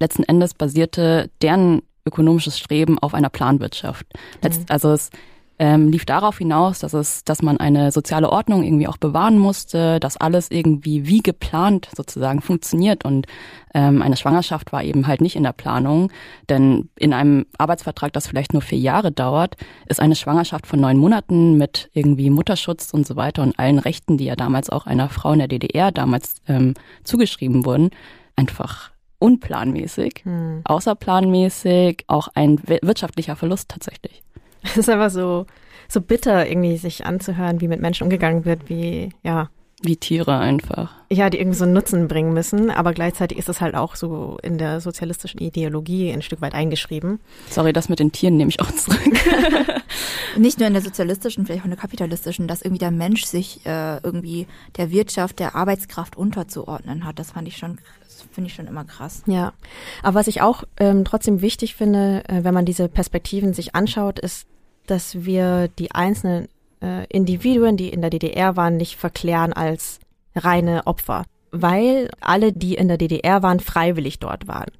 Letzten 0.00 0.22
Endes 0.22 0.54
basierte 0.54 1.28
deren 1.42 1.82
ökonomisches 2.08 2.58
Streben 2.58 2.98
auf 2.98 3.14
einer 3.14 3.30
Planwirtschaft. 3.30 4.06
Letzt, 4.42 4.60
mhm. 4.60 4.66
Also 4.68 4.92
es 4.92 5.10
ähm, 5.58 5.88
lief 5.88 6.04
darauf 6.04 6.38
hinaus, 6.38 6.78
dass 6.78 6.92
es, 6.94 7.24
dass 7.24 7.42
man 7.42 7.58
eine 7.58 7.90
soziale 7.90 8.30
Ordnung 8.30 8.62
irgendwie 8.62 8.86
auch 8.86 8.96
bewahren 8.96 9.38
musste, 9.38 9.98
dass 9.98 10.16
alles 10.16 10.50
irgendwie 10.50 11.06
wie 11.06 11.18
geplant 11.18 11.88
sozusagen 11.96 12.40
funktioniert 12.40 13.04
und 13.04 13.26
ähm, 13.74 14.00
eine 14.00 14.16
Schwangerschaft 14.16 14.72
war 14.72 14.84
eben 14.84 15.06
halt 15.06 15.20
nicht 15.20 15.36
in 15.36 15.42
der 15.42 15.52
Planung, 15.52 16.12
denn 16.48 16.88
in 16.96 17.12
einem 17.12 17.46
Arbeitsvertrag, 17.58 18.12
das 18.12 18.28
vielleicht 18.28 18.52
nur 18.52 18.62
vier 18.62 18.78
Jahre 18.78 19.10
dauert, 19.10 19.56
ist 19.86 20.00
eine 20.00 20.14
Schwangerschaft 20.14 20.66
von 20.66 20.80
neun 20.80 20.96
Monaten 20.96 21.56
mit 21.58 21.90
irgendwie 21.92 22.30
Mutterschutz 22.30 22.92
und 22.92 23.06
so 23.06 23.16
weiter 23.16 23.42
und 23.42 23.58
allen 23.58 23.78
Rechten, 23.78 24.16
die 24.16 24.26
ja 24.26 24.36
damals 24.36 24.70
auch 24.70 24.86
einer 24.86 25.08
Frau 25.08 25.32
in 25.32 25.40
der 25.40 25.48
DDR 25.48 25.90
damals 25.90 26.36
ähm, 26.46 26.74
zugeschrieben 27.02 27.64
wurden, 27.64 27.90
einfach 28.36 28.92
unplanmäßig, 29.18 30.22
hm. 30.24 30.62
außerplanmäßig, 30.64 32.04
auch 32.06 32.28
ein 32.34 32.60
wirtschaftlicher 32.66 33.36
Verlust 33.36 33.68
tatsächlich. 33.68 34.22
Es 34.62 34.76
ist 34.76 34.88
einfach 34.88 35.10
so, 35.10 35.46
so 35.88 36.00
bitter, 36.00 36.48
irgendwie 36.48 36.76
sich 36.76 37.06
anzuhören, 37.06 37.60
wie 37.60 37.68
mit 37.68 37.80
Menschen 37.80 38.04
umgegangen 38.04 38.44
wird, 38.44 38.68
wie, 38.68 39.10
ja. 39.22 39.50
Wie 39.80 39.96
Tiere 39.96 40.38
einfach. 40.38 40.92
Ja, 41.10 41.30
die 41.30 41.38
irgendwie 41.38 41.56
so 41.56 41.62
einen 41.62 41.72
Nutzen 41.72 42.08
bringen 42.08 42.32
müssen, 42.32 42.70
aber 42.70 42.92
gleichzeitig 42.92 43.38
ist 43.38 43.48
es 43.48 43.60
halt 43.60 43.76
auch 43.76 43.94
so 43.94 44.36
in 44.42 44.58
der 44.58 44.80
sozialistischen 44.80 45.40
Ideologie 45.40 46.10
ein 46.10 46.22
Stück 46.22 46.40
weit 46.40 46.54
eingeschrieben. 46.54 47.20
Sorry, 47.48 47.72
das 47.72 47.88
mit 47.88 48.00
den 48.00 48.10
Tieren 48.10 48.36
nehme 48.36 48.50
ich 48.50 48.60
auch 48.60 48.72
zurück. 48.72 48.98
Nicht 50.36 50.58
nur 50.58 50.66
in 50.66 50.74
der 50.74 50.82
sozialistischen, 50.82 51.46
vielleicht 51.46 51.62
auch 51.62 51.66
in 51.66 51.70
der 51.70 51.78
kapitalistischen, 51.78 52.48
dass 52.48 52.62
irgendwie 52.62 52.80
der 52.80 52.90
Mensch 52.90 53.24
sich 53.24 53.64
äh, 53.66 53.98
irgendwie 54.02 54.48
der 54.76 54.90
Wirtschaft, 54.90 55.38
der 55.38 55.54
Arbeitskraft 55.54 56.16
unterzuordnen 56.16 57.04
hat. 57.04 57.20
Das 57.20 57.30
fand 57.30 57.46
ich 57.46 57.56
schon 57.56 57.78
finde 58.32 58.48
ich 58.48 58.54
schon 58.54 58.66
immer 58.66 58.84
krass. 58.84 59.22
Ja, 59.26 59.52
aber 60.02 60.20
was 60.20 60.26
ich 60.26 60.40
auch 60.40 60.64
ähm, 60.78 61.04
trotzdem 61.04 61.40
wichtig 61.40 61.74
finde, 61.74 62.24
äh, 62.28 62.44
wenn 62.44 62.54
man 62.54 62.64
diese 62.64 62.88
Perspektiven 62.88 63.54
sich 63.54 63.74
anschaut, 63.74 64.18
ist, 64.18 64.46
dass 64.86 65.24
wir 65.24 65.68
die 65.78 65.92
einzelnen 65.92 66.48
äh, 66.82 67.06
Individuen, 67.08 67.76
die 67.76 67.88
in 67.88 68.00
der 68.00 68.10
DDR 68.10 68.56
waren, 68.56 68.76
nicht 68.76 68.96
verklären 68.96 69.52
als 69.52 70.00
reine 70.34 70.86
Opfer, 70.86 71.24
weil 71.50 72.10
alle, 72.20 72.52
die 72.52 72.74
in 72.74 72.88
der 72.88 72.98
DDR 72.98 73.42
waren, 73.42 73.60
freiwillig 73.60 74.18
dort 74.18 74.48
waren. 74.48 74.70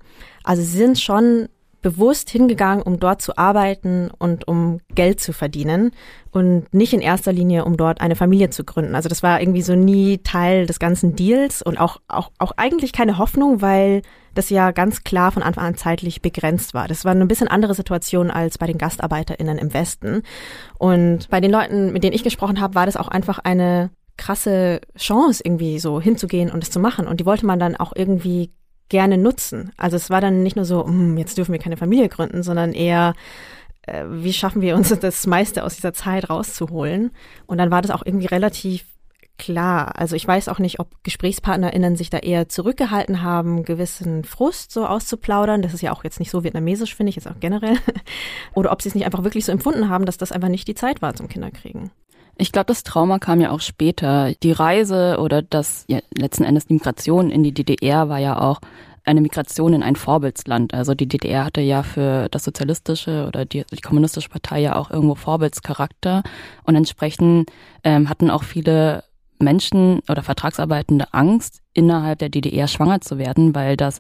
Also 0.44 0.62
sie 0.62 0.77
sind 0.77 0.98
schon 0.98 1.48
bewusst 1.82 2.30
hingegangen, 2.30 2.82
um 2.82 2.98
dort 2.98 3.22
zu 3.22 3.38
arbeiten 3.38 4.10
und 4.18 4.48
um 4.48 4.80
Geld 4.94 5.20
zu 5.20 5.32
verdienen 5.32 5.92
und 6.32 6.72
nicht 6.74 6.92
in 6.92 7.00
erster 7.00 7.32
Linie, 7.32 7.64
um 7.64 7.76
dort 7.76 8.00
eine 8.00 8.16
Familie 8.16 8.50
zu 8.50 8.64
gründen. 8.64 8.94
Also 8.94 9.08
das 9.08 9.22
war 9.22 9.40
irgendwie 9.40 9.62
so 9.62 9.74
nie 9.74 10.18
Teil 10.18 10.66
des 10.66 10.78
ganzen 10.78 11.14
Deals 11.14 11.62
und 11.62 11.78
auch, 11.78 12.00
auch, 12.08 12.30
auch 12.38 12.52
eigentlich 12.56 12.92
keine 12.92 13.18
Hoffnung, 13.18 13.62
weil 13.62 14.02
das 14.34 14.50
ja 14.50 14.70
ganz 14.72 15.04
klar 15.04 15.32
von 15.32 15.42
Anfang 15.42 15.64
an 15.64 15.76
zeitlich 15.76 16.22
begrenzt 16.22 16.74
war. 16.74 16.88
Das 16.88 17.04
war 17.04 17.12
eine 17.12 17.26
bisschen 17.26 17.48
andere 17.48 17.74
Situation 17.74 18.30
als 18.30 18.58
bei 18.58 18.66
den 18.66 18.78
GastarbeiterInnen 18.78 19.58
im 19.58 19.72
Westen. 19.72 20.22
Und 20.78 21.28
bei 21.28 21.40
den 21.40 21.50
Leuten, 21.50 21.92
mit 21.92 22.04
denen 22.04 22.14
ich 22.14 22.24
gesprochen 22.24 22.60
habe, 22.60 22.74
war 22.74 22.86
das 22.86 22.96
auch 22.96 23.08
einfach 23.08 23.38
eine 23.38 23.90
krasse 24.16 24.80
Chance, 24.96 25.42
irgendwie 25.44 25.78
so 25.78 26.00
hinzugehen 26.00 26.50
und 26.50 26.62
es 26.62 26.70
zu 26.70 26.80
machen. 26.80 27.06
Und 27.06 27.20
die 27.20 27.26
wollte 27.26 27.46
man 27.46 27.58
dann 27.58 27.76
auch 27.76 27.92
irgendwie 27.94 28.50
gerne 28.88 29.18
nutzen. 29.18 29.72
Also 29.77 29.96
es 29.96 30.11
war 30.11 30.20
dann 30.20 30.42
nicht 30.42 30.57
nur 30.57 30.64
so, 30.64 30.87
hm, 30.87 31.16
jetzt 31.18 31.38
dürfen 31.38 31.53
wir 31.53 31.59
keine 31.59 31.77
Familie 31.77 32.09
gründen, 32.09 32.42
sondern 32.42 32.72
eher, 32.72 33.14
äh, 33.83 34.05
wie 34.09 34.33
schaffen 34.33 34.62
wir 34.62 34.77
uns 34.77 34.88
das 35.01 35.27
meiste 35.27 35.64
aus 35.64 35.77
dieser 35.77 35.92
Zeit 35.92 36.31
rauszuholen? 36.31 37.11
Und 37.46 37.59
dann 37.59 37.70
war 37.70 37.83
das 37.83 37.90
auch 37.90 38.05
irgendwie 38.05 38.27
relativ 38.27 38.85
klar. 39.38 39.98
Also 39.98 40.16
ich 40.16 40.27
weiß 40.27 40.48
auch 40.48 40.59
nicht, 40.59 40.81
ob 40.81 40.90
GesprächspartnerInnen 41.05 41.96
sich 41.96 42.11
da 42.11 42.18
eher 42.18 42.48
zurückgehalten 42.48 43.22
haben, 43.22 43.64
gewissen 43.64 44.24
Frust 44.24 44.72
so 44.72 44.85
auszuplaudern. 44.85 45.62
Das 45.62 45.72
ist 45.74 45.81
ja 45.81 45.92
auch 45.92 46.05
jetzt 46.05 46.18
nicht 46.18 46.31
so 46.31 46.44
vietnamesisch, 46.44 46.94
finde 46.94 47.11
ich, 47.11 47.16
jetzt 47.16 47.29
auch 47.29 47.40
generell. 47.40 47.77
Oder 48.55 48.72
ob 48.72 48.83
sie 48.83 48.88
es 48.88 48.94
nicht 48.94 49.07
einfach 49.07 49.24
wirklich 49.24 49.44
so 49.44 49.53
empfunden 49.53 49.88
haben, 49.88 50.05
dass 50.05 50.18
das 50.18 50.33
einfach 50.33 50.48
nicht 50.48 50.68
die 50.68 50.74
Zeit 50.74 51.01
war 51.01 51.14
zum 51.14 51.29
Kinderkriegen. 51.29 51.90
Ich 52.40 52.53
glaube, 52.53 52.66
das 52.66 52.85
Trauma 52.85 53.18
kam 53.18 53.40
ja 53.40 53.51
auch 53.51 53.61
später. 53.61 54.33
Die 54.42 54.53
Reise 54.53 55.18
oder 55.20 55.42
das 55.42 55.85
ja, 55.88 55.98
letzten 56.16 56.44
Endes 56.44 56.66
die 56.66 56.74
Migration 56.74 57.31
in 57.31 57.42
die 57.42 57.53
DDR 57.53 58.09
war 58.09 58.18
ja 58.18 58.40
auch 58.40 58.61
eine 59.05 59.20
Migration 59.20 59.74
in 59.74 59.83
ein 59.83 59.96
Vorbildsland. 59.96 60.72
Also 60.72 60.94
die 60.94 61.09
DDR 61.09 61.44
hatte 61.44 61.61
ja 61.61 61.83
für 61.83 62.29
das 62.29 62.44
sozialistische 62.44 63.27
oder 63.27 63.44
die, 63.44 63.64
die 63.72 63.81
kommunistische 63.81 64.29
Partei 64.29 64.61
ja 64.61 64.77
auch 64.77 64.90
irgendwo 64.90 65.16
Vorbildscharakter 65.16 66.22
und 66.62 66.77
entsprechend 66.77 67.51
ähm, 67.83 68.09
hatten 68.09 68.31
auch 68.31 68.44
viele 68.44 69.03
Menschen 69.40 70.01
oder 70.09 70.22
Vertragsarbeitende 70.22 71.12
Angst, 71.12 71.61
innerhalb 71.72 72.18
der 72.18 72.29
DDR 72.29 72.68
schwanger 72.68 73.01
zu 73.01 73.18
werden, 73.18 73.55
weil 73.55 73.77
das 73.77 73.98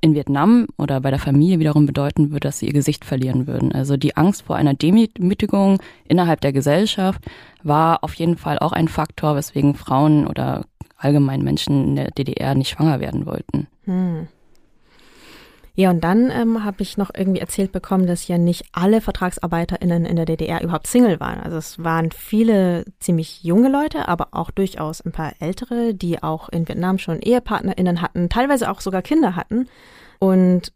in 0.00 0.14
Vietnam 0.14 0.66
oder 0.78 1.00
bei 1.00 1.10
der 1.10 1.18
Familie 1.18 1.58
wiederum 1.58 1.86
bedeuten 1.86 2.30
würde, 2.30 2.48
dass 2.48 2.58
sie 2.58 2.66
ihr 2.66 2.72
Gesicht 2.72 3.04
verlieren 3.04 3.46
würden. 3.46 3.72
Also 3.72 3.96
die 3.96 4.16
Angst 4.16 4.42
vor 4.42 4.56
einer 4.56 4.74
Demütigung 4.74 5.78
innerhalb 6.08 6.40
der 6.40 6.52
Gesellschaft 6.52 7.22
war 7.62 8.02
auf 8.02 8.14
jeden 8.14 8.36
Fall 8.36 8.58
auch 8.58 8.72
ein 8.72 8.88
Faktor, 8.88 9.36
weswegen 9.36 9.74
Frauen 9.74 10.26
oder 10.26 10.64
allgemein 10.96 11.42
Menschen 11.42 11.88
in 11.88 11.96
der 11.96 12.10
DDR 12.10 12.54
nicht 12.54 12.70
schwanger 12.70 13.00
werden 13.00 13.26
wollten. 13.26 13.66
Hm. 13.84 14.28
Ja, 15.74 15.90
und 15.90 16.02
dann 16.02 16.30
ähm, 16.30 16.64
habe 16.64 16.82
ich 16.82 16.96
noch 16.96 17.10
irgendwie 17.14 17.40
erzählt 17.40 17.72
bekommen, 17.72 18.06
dass 18.06 18.28
ja 18.28 18.38
nicht 18.38 18.64
alle 18.72 19.00
VertragsarbeiterInnen 19.00 20.04
in 20.04 20.16
der 20.16 20.26
DDR 20.26 20.62
überhaupt 20.62 20.86
Single 20.86 21.20
waren. 21.20 21.40
Also 21.40 21.56
es 21.56 21.82
waren 21.82 22.10
viele 22.10 22.84
ziemlich 22.98 23.42
junge 23.42 23.70
Leute, 23.70 24.08
aber 24.08 24.28
auch 24.32 24.50
durchaus 24.50 25.00
ein 25.00 25.12
paar 25.12 25.32
ältere, 25.40 25.94
die 25.94 26.22
auch 26.22 26.48
in 26.48 26.68
Vietnam 26.68 26.98
schon 26.98 27.20
EhepartnerInnen 27.20 28.02
hatten, 28.02 28.28
teilweise 28.28 28.70
auch 28.70 28.80
sogar 28.80 29.02
Kinder 29.02 29.36
hatten. 29.36 29.68
Und 30.18 30.72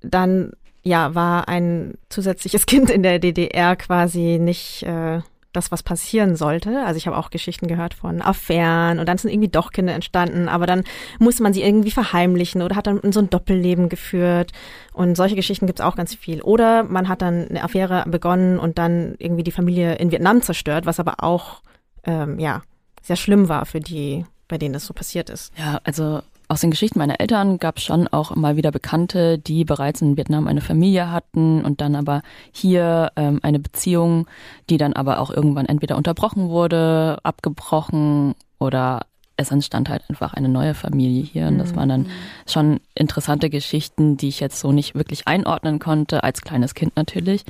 dann 0.00 0.52
ja, 0.82 1.14
war 1.14 1.48
ein 1.48 1.98
zusätzliches 2.08 2.66
Kind 2.66 2.90
in 2.90 3.02
der 3.02 3.18
DDR 3.18 3.76
quasi 3.76 4.38
nicht 4.40 4.82
äh, 4.84 5.20
das, 5.52 5.72
was 5.72 5.82
passieren 5.82 6.36
sollte. 6.36 6.84
Also 6.84 6.98
ich 6.98 7.06
habe 7.06 7.16
auch 7.16 7.30
Geschichten 7.30 7.68
gehört 7.68 7.94
von 7.94 8.20
Affären 8.20 8.98
und 8.98 9.08
dann 9.08 9.18
sind 9.18 9.32
irgendwie 9.32 9.48
doch 9.48 9.72
Kinder 9.72 9.94
entstanden, 9.94 10.48
aber 10.48 10.66
dann 10.66 10.84
musste 11.18 11.42
man 11.42 11.52
sie 11.52 11.62
irgendwie 11.62 11.90
verheimlichen 11.90 12.62
oder 12.62 12.76
hat 12.76 12.86
dann 12.86 13.12
so 13.12 13.20
ein 13.20 13.30
Doppelleben 13.30 13.88
geführt. 13.88 14.52
Und 14.92 15.16
solche 15.16 15.36
Geschichten 15.36 15.66
gibt 15.66 15.80
es 15.80 15.84
auch 15.84 15.96
ganz 15.96 16.14
viel. 16.14 16.42
Oder 16.42 16.84
man 16.84 17.08
hat 17.08 17.22
dann 17.22 17.48
eine 17.48 17.62
Affäre 17.62 18.04
begonnen 18.06 18.58
und 18.58 18.78
dann 18.78 19.14
irgendwie 19.18 19.42
die 19.42 19.52
Familie 19.52 19.94
in 19.96 20.10
Vietnam 20.10 20.42
zerstört, 20.42 20.86
was 20.86 21.00
aber 21.00 21.22
auch 21.24 21.62
ähm, 22.04 22.38
ja 22.38 22.62
sehr 23.02 23.16
schlimm 23.16 23.48
war 23.48 23.64
für 23.64 23.80
die, 23.80 24.26
bei 24.48 24.58
denen 24.58 24.74
das 24.74 24.86
so 24.86 24.92
passiert 24.92 25.30
ist. 25.30 25.52
Ja, 25.56 25.80
also 25.84 26.20
aus 26.48 26.62
den 26.62 26.70
Geschichten 26.70 26.98
meiner 26.98 27.20
Eltern 27.20 27.58
gab 27.58 27.76
es 27.76 27.84
schon 27.84 28.08
auch 28.08 28.34
mal 28.34 28.56
wieder 28.56 28.70
Bekannte, 28.70 29.38
die 29.38 29.64
bereits 29.64 30.00
in 30.00 30.16
Vietnam 30.16 30.48
eine 30.48 30.62
Familie 30.62 31.10
hatten 31.12 31.62
und 31.62 31.82
dann 31.82 31.94
aber 31.94 32.22
hier 32.52 33.12
ähm, 33.16 33.40
eine 33.42 33.58
Beziehung, 33.58 34.26
die 34.70 34.78
dann 34.78 34.94
aber 34.94 35.20
auch 35.20 35.30
irgendwann 35.30 35.66
entweder 35.66 35.96
unterbrochen 35.96 36.48
wurde, 36.48 37.18
abgebrochen 37.22 38.34
oder 38.58 39.02
es 39.36 39.50
entstand 39.52 39.88
halt 39.88 40.02
einfach 40.08 40.34
eine 40.34 40.48
neue 40.48 40.74
Familie 40.74 41.22
hier. 41.22 41.46
Und 41.46 41.58
das 41.58 41.76
waren 41.76 41.88
dann 41.88 42.00
mhm. 42.02 42.10
schon 42.46 42.80
interessante 42.94 43.50
Geschichten, 43.50 44.16
die 44.16 44.28
ich 44.28 44.40
jetzt 44.40 44.58
so 44.58 44.72
nicht 44.72 44.94
wirklich 44.96 45.28
einordnen 45.28 45.78
konnte, 45.78 46.24
als 46.24 46.40
kleines 46.40 46.74
Kind 46.74 46.96
natürlich. 46.96 47.44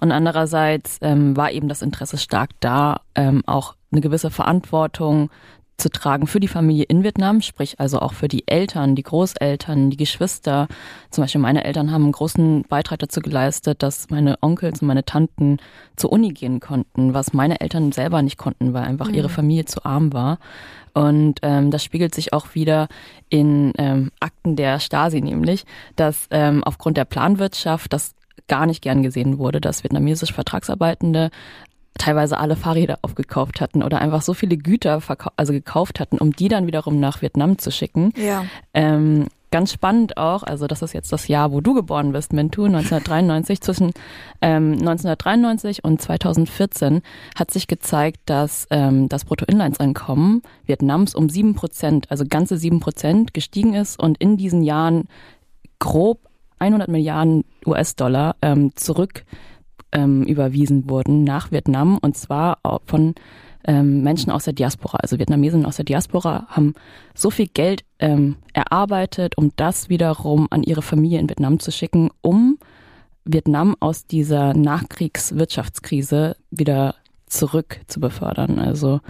Und 0.00 0.12
andererseits 0.12 0.98
ähm, 1.02 1.36
war 1.36 1.50
eben 1.50 1.68
das 1.68 1.82
Interesse 1.82 2.18
stark 2.18 2.50
da, 2.60 3.00
ähm, 3.14 3.42
auch 3.46 3.74
eine 3.90 4.00
gewisse 4.00 4.30
Verantwortung 4.30 5.30
zu 5.76 5.90
tragen 5.90 6.26
für 6.26 6.40
die 6.40 6.48
Familie 6.48 6.84
in 6.84 7.02
Vietnam, 7.02 7.40
sprich 7.40 7.80
also 7.80 7.98
auch 7.98 8.12
für 8.12 8.28
die 8.28 8.46
Eltern, 8.46 8.94
die 8.94 9.02
Großeltern, 9.02 9.90
die 9.90 9.96
Geschwister. 9.96 10.68
Zum 11.10 11.24
Beispiel 11.24 11.40
meine 11.40 11.64
Eltern 11.64 11.90
haben 11.90 12.04
einen 12.04 12.12
großen 12.12 12.62
Beitrag 12.68 13.00
dazu 13.00 13.20
geleistet, 13.20 13.82
dass 13.82 14.10
meine 14.10 14.36
Onkels 14.40 14.82
und 14.82 14.88
meine 14.88 15.04
Tanten 15.04 15.58
zur 15.96 16.12
Uni 16.12 16.32
gehen 16.32 16.60
konnten, 16.60 17.14
was 17.14 17.32
meine 17.32 17.60
Eltern 17.60 17.92
selber 17.92 18.22
nicht 18.22 18.38
konnten, 18.38 18.72
weil 18.72 18.84
einfach 18.84 19.08
mhm. 19.08 19.14
ihre 19.14 19.28
Familie 19.28 19.64
zu 19.64 19.84
arm 19.84 20.12
war. 20.12 20.38
Und 20.92 21.40
ähm, 21.42 21.72
das 21.72 21.82
spiegelt 21.82 22.14
sich 22.14 22.32
auch 22.32 22.54
wieder 22.54 22.86
in 23.28 23.72
ähm, 23.78 24.12
Akten 24.20 24.54
der 24.54 24.78
Stasi, 24.78 25.20
nämlich, 25.20 25.64
dass 25.96 26.28
ähm, 26.30 26.62
aufgrund 26.62 26.96
der 26.96 27.04
Planwirtschaft 27.04 27.92
das 27.92 28.14
gar 28.46 28.66
nicht 28.66 28.82
gern 28.82 29.02
gesehen 29.02 29.38
wurde, 29.38 29.60
dass 29.60 29.82
vietnamesische 29.82 30.34
Vertragsarbeitende 30.34 31.30
teilweise 31.98 32.38
alle 32.38 32.56
Fahrräder 32.56 32.98
aufgekauft 33.02 33.60
hatten 33.60 33.82
oder 33.82 34.00
einfach 34.00 34.22
so 34.22 34.34
viele 34.34 34.56
Güter 34.56 35.00
also 35.36 35.52
gekauft 35.52 36.00
hatten, 36.00 36.18
um 36.18 36.32
die 36.32 36.48
dann 36.48 36.66
wiederum 36.66 37.00
nach 37.00 37.22
Vietnam 37.22 37.58
zu 37.58 37.70
schicken. 37.70 38.12
Ja. 38.16 38.44
Ähm, 38.72 39.26
ganz 39.54 39.72
spannend 39.72 40.16
auch, 40.16 40.42
also 40.42 40.66
das 40.66 40.82
ist 40.82 40.94
jetzt 40.94 41.12
das 41.12 41.28
Jahr, 41.28 41.52
wo 41.52 41.60
du 41.60 41.74
geboren 41.74 42.10
bist, 42.10 42.32
Mintu, 42.32 42.64
1993. 42.64 43.60
Zwischen 43.60 43.92
ähm, 44.42 44.72
1993 44.72 45.84
und 45.84 46.02
2014 46.02 47.02
hat 47.38 47.52
sich 47.52 47.68
gezeigt, 47.68 48.18
dass 48.26 48.66
ähm, 48.70 49.08
das 49.08 49.24
Bruttoinlandseinkommen 49.24 50.42
Vietnams 50.66 51.14
um 51.14 51.28
sieben 51.28 51.54
Prozent, 51.54 52.10
also 52.10 52.24
ganze 52.28 52.56
sieben 52.56 52.80
Prozent 52.80 53.32
gestiegen 53.32 53.74
ist 53.74 54.00
und 54.00 54.18
in 54.18 54.36
diesen 54.36 54.64
Jahren 54.64 55.04
grob 55.78 56.18
100 56.58 56.88
Milliarden 56.88 57.44
US-Dollar 57.64 58.34
ähm, 58.42 58.72
zurück 58.74 59.24
ähm, 59.94 60.24
überwiesen 60.24 60.88
wurden 60.90 61.24
nach 61.24 61.50
Vietnam 61.50 61.98
und 61.98 62.16
zwar 62.16 62.58
von 62.84 63.14
ähm, 63.66 64.02
Menschen 64.02 64.30
aus 64.30 64.44
der 64.44 64.52
Diaspora, 64.52 64.98
also 64.98 65.18
Vietnamesen 65.18 65.64
aus 65.64 65.76
der 65.76 65.86
Diaspora, 65.86 66.46
haben 66.48 66.74
so 67.14 67.30
viel 67.30 67.46
Geld 67.46 67.84
ähm, 67.98 68.36
erarbeitet, 68.52 69.38
um 69.38 69.52
das 69.56 69.88
wiederum 69.88 70.48
an 70.50 70.62
ihre 70.62 70.82
Familie 70.82 71.18
in 71.18 71.28
Vietnam 71.28 71.58
zu 71.58 71.72
schicken, 71.72 72.10
um 72.20 72.58
Vietnam 73.24 73.74
aus 73.80 74.06
dieser 74.06 74.52
Nachkriegswirtschaftskrise 74.52 76.36
wieder 76.50 76.94
zurück 77.26 77.80
zu 77.86 78.00
befördern. 78.00 78.58
Also 78.58 79.00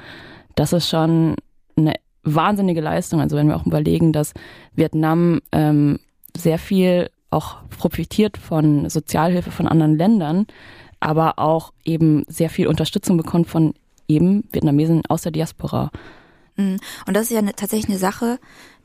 das 0.54 0.72
ist 0.72 0.88
schon 0.88 1.34
eine 1.76 1.94
wahnsinnige 2.22 2.80
Leistung. 2.80 3.20
Also 3.20 3.36
wenn 3.36 3.48
wir 3.48 3.56
auch 3.56 3.66
überlegen, 3.66 4.12
dass 4.12 4.34
Vietnam 4.74 5.40
ähm, 5.50 5.98
sehr 6.36 6.58
viel 6.58 7.10
auch 7.34 7.56
profitiert 7.68 8.38
von 8.38 8.88
Sozialhilfe 8.88 9.50
von 9.50 9.68
anderen 9.68 9.96
Ländern, 9.96 10.46
aber 11.00 11.38
auch 11.38 11.72
eben 11.84 12.24
sehr 12.28 12.50
viel 12.50 12.66
Unterstützung 12.66 13.16
bekommt 13.16 13.48
von 13.48 13.74
eben 14.08 14.44
Vietnamesen 14.52 15.02
aus 15.08 15.22
der 15.22 15.32
Diaspora. 15.32 15.90
Mhm. 16.56 16.78
Und 17.06 17.14
das 17.14 17.24
ist 17.24 17.30
ja 17.30 17.38
eine, 17.38 17.54
tatsächlich 17.54 17.88
eine 17.88 17.98
Sache, 17.98 18.38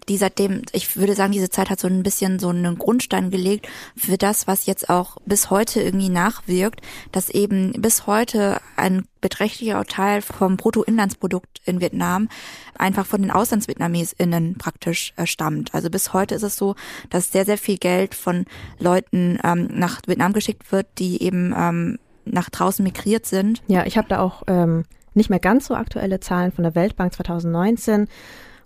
die 0.07 0.17
seitdem, 0.17 0.63
ich 0.71 0.97
würde 0.97 1.15
sagen, 1.15 1.31
diese 1.31 1.49
Zeit 1.49 1.69
hat 1.69 1.79
so 1.79 1.87
ein 1.87 2.03
bisschen 2.03 2.39
so 2.39 2.49
einen 2.49 2.77
Grundstein 2.77 3.31
gelegt 3.31 3.67
für 3.95 4.17
das, 4.17 4.47
was 4.47 4.65
jetzt 4.65 4.89
auch 4.89 5.17
bis 5.25 5.49
heute 5.49 5.81
irgendwie 5.81 6.09
nachwirkt, 6.09 6.81
dass 7.11 7.29
eben 7.29 7.73
bis 7.73 8.07
heute 8.07 8.61
ein 8.75 9.05
beträchtlicher 9.21 9.83
Teil 9.85 10.21
vom 10.21 10.57
Bruttoinlandsprodukt 10.57 11.61
in 11.65 11.81
Vietnam 11.81 12.29
einfach 12.77 13.05
von 13.05 13.21
den 13.21 13.31
AuslandsvietnamesInnen 13.31 14.57
praktisch 14.57 15.13
äh, 15.17 15.25
stammt. 15.25 15.73
Also 15.73 15.89
bis 15.89 16.13
heute 16.13 16.35
ist 16.35 16.43
es 16.43 16.55
so, 16.55 16.75
dass 17.09 17.31
sehr, 17.31 17.45
sehr 17.45 17.57
viel 17.57 17.77
Geld 17.77 18.15
von 18.15 18.45
Leuten 18.77 19.37
ähm, 19.43 19.67
nach 19.73 20.01
Vietnam 20.07 20.33
geschickt 20.33 20.71
wird, 20.71 20.87
die 20.97 21.21
eben 21.21 21.53
ähm, 21.57 21.99
nach 22.25 22.49
draußen 22.49 22.83
migriert 22.83 23.25
sind. 23.25 23.61
Ja, 23.67 23.85
ich 23.85 23.97
habe 23.97 24.07
da 24.07 24.19
auch 24.19 24.43
ähm, 24.47 24.85
nicht 25.13 25.29
mehr 25.29 25.39
ganz 25.39 25.67
so 25.67 25.75
aktuelle 25.75 26.19
Zahlen 26.19 26.51
von 26.51 26.63
der 26.63 26.75
Weltbank 26.75 27.13
2019 27.13 28.07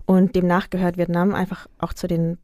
und 0.06 0.36
demnach 0.36 0.70
gehört 0.70 0.98
Vietnam 0.98 1.34
einfach 1.34 1.68
auch 1.80 1.94
zu 1.94 2.08
den 2.08 2.38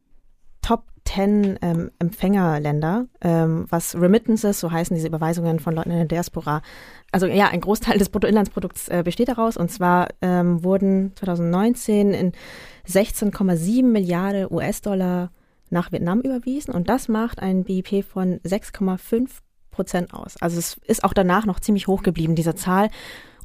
Top 0.62 0.84
10 1.04 1.58
ähm, 1.62 1.90
Empfängerländer, 1.98 3.06
ähm, 3.20 3.66
was 3.68 3.94
Remittances, 3.94 4.60
so 4.60 4.70
heißen 4.70 4.94
diese 4.94 5.08
Überweisungen 5.08 5.58
von 5.58 5.74
Leuten 5.74 5.90
in 5.90 5.96
der 5.96 6.06
Diaspora. 6.06 6.62
Also 7.10 7.26
ja, 7.26 7.48
ein 7.48 7.60
Großteil 7.60 7.98
des 7.98 8.10
Bruttoinlandsprodukts 8.10 8.88
äh, 8.88 9.02
besteht 9.04 9.28
daraus 9.28 9.56
und 9.56 9.70
zwar 9.70 10.08
ähm, 10.22 10.62
wurden 10.62 11.12
2019 11.16 12.12
in 12.12 12.32
16,7 12.86 13.84
Milliarden 13.84 14.46
US-Dollar 14.50 15.30
nach 15.70 15.90
Vietnam 15.92 16.20
überwiesen 16.20 16.74
und 16.74 16.88
das 16.88 17.08
macht 17.08 17.40
ein 17.40 17.64
BIP 17.64 18.04
von 18.04 18.38
6,5 18.40 19.28
Prozent 19.70 20.14
aus. 20.14 20.36
Also 20.40 20.58
es 20.58 20.78
ist 20.84 21.04
auch 21.04 21.14
danach 21.14 21.46
noch 21.46 21.60
ziemlich 21.60 21.86
hoch 21.86 22.02
geblieben, 22.02 22.34
diese 22.34 22.54
Zahl. 22.54 22.88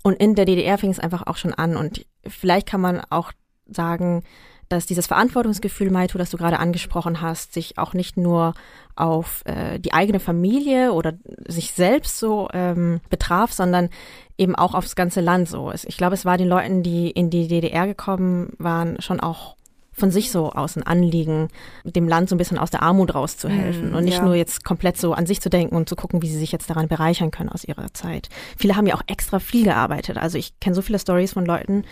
Und 0.03 0.13
in 0.13 0.35
der 0.35 0.45
DDR 0.45 0.77
fing 0.77 0.91
es 0.91 0.99
einfach 0.99 1.25
auch 1.25 1.37
schon 1.37 1.53
an 1.53 1.75
und 1.75 2.05
vielleicht 2.27 2.67
kann 2.67 2.81
man 2.81 3.01
auch 3.09 3.31
sagen, 3.67 4.23
dass 4.69 4.85
dieses 4.85 5.07
Verantwortungsgefühl, 5.07 5.91
Maito, 5.91 6.17
das 6.17 6.31
du 6.31 6.37
gerade 6.37 6.59
angesprochen 6.59 7.21
hast, 7.21 7.53
sich 7.53 7.77
auch 7.77 7.93
nicht 7.93 8.17
nur 8.17 8.53
auf 8.95 9.43
äh, 9.45 9.79
die 9.79 9.93
eigene 9.93 10.19
Familie 10.19 10.93
oder 10.93 11.13
sich 11.47 11.71
selbst 11.71 12.19
so 12.19 12.49
ähm, 12.53 13.01
betraf, 13.09 13.53
sondern 13.53 13.89
eben 14.37 14.55
auch 14.55 14.73
aufs 14.73 14.95
ganze 14.95 15.21
Land 15.21 15.49
so. 15.49 15.71
Ich 15.71 15.97
glaube, 15.97 16.15
es 16.15 16.25
war 16.25 16.37
den 16.37 16.47
Leuten, 16.47 16.81
die 16.81 17.11
in 17.11 17.29
die 17.29 17.47
DDR 17.47 17.85
gekommen 17.85 18.53
waren, 18.57 18.99
schon 19.01 19.19
auch 19.19 19.55
von 19.95 20.11
sich 20.11 20.29
so 20.29 20.51
aus 20.51 20.75
ein 20.75 20.83
Anliegen, 20.83 21.47
dem 21.85 22.07
Land 22.07 22.27
so 22.27 22.35
ein 22.35 22.37
bisschen 22.37 22.57
aus 22.57 22.69
der 22.69 22.83
Armut 22.83 23.15
rauszuhelfen 23.15 23.91
mm, 23.91 23.95
und 23.95 24.03
nicht 24.03 24.17
ja. 24.17 24.25
nur 24.25 24.35
jetzt 24.35 24.65
komplett 24.65 24.97
so 24.97 25.13
an 25.13 25.25
sich 25.25 25.39
zu 25.39 25.49
denken 25.49 25.73
und 25.73 25.87
zu 25.87 25.95
gucken, 25.95 26.21
wie 26.21 26.27
sie 26.27 26.37
sich 26.37 26.51
jetzt 26.51 26.69
daran 26.69 26.89
bereichern 26.89 27.31
können 27.31 27.49
aus 27.49 27.63
ihrer 27.63 27.93
Zeit. 27.93 28.27
Viele 28.57 28.75
haben 28.75 28.87
ja 28.87 28.95
auch 28.95 29.03
extra 29.07 29.39
viel 29.39 29.63
gearbeitet. 29.63 30.17
Also 30.17 30.37
ich 30.37 30.59
kenne 30.59 30.75
so 30.75 30.81
viele 30.81 30.99
Stories 30.99 31.31
von 31.31 31.45
Leuten, 31.45 31.85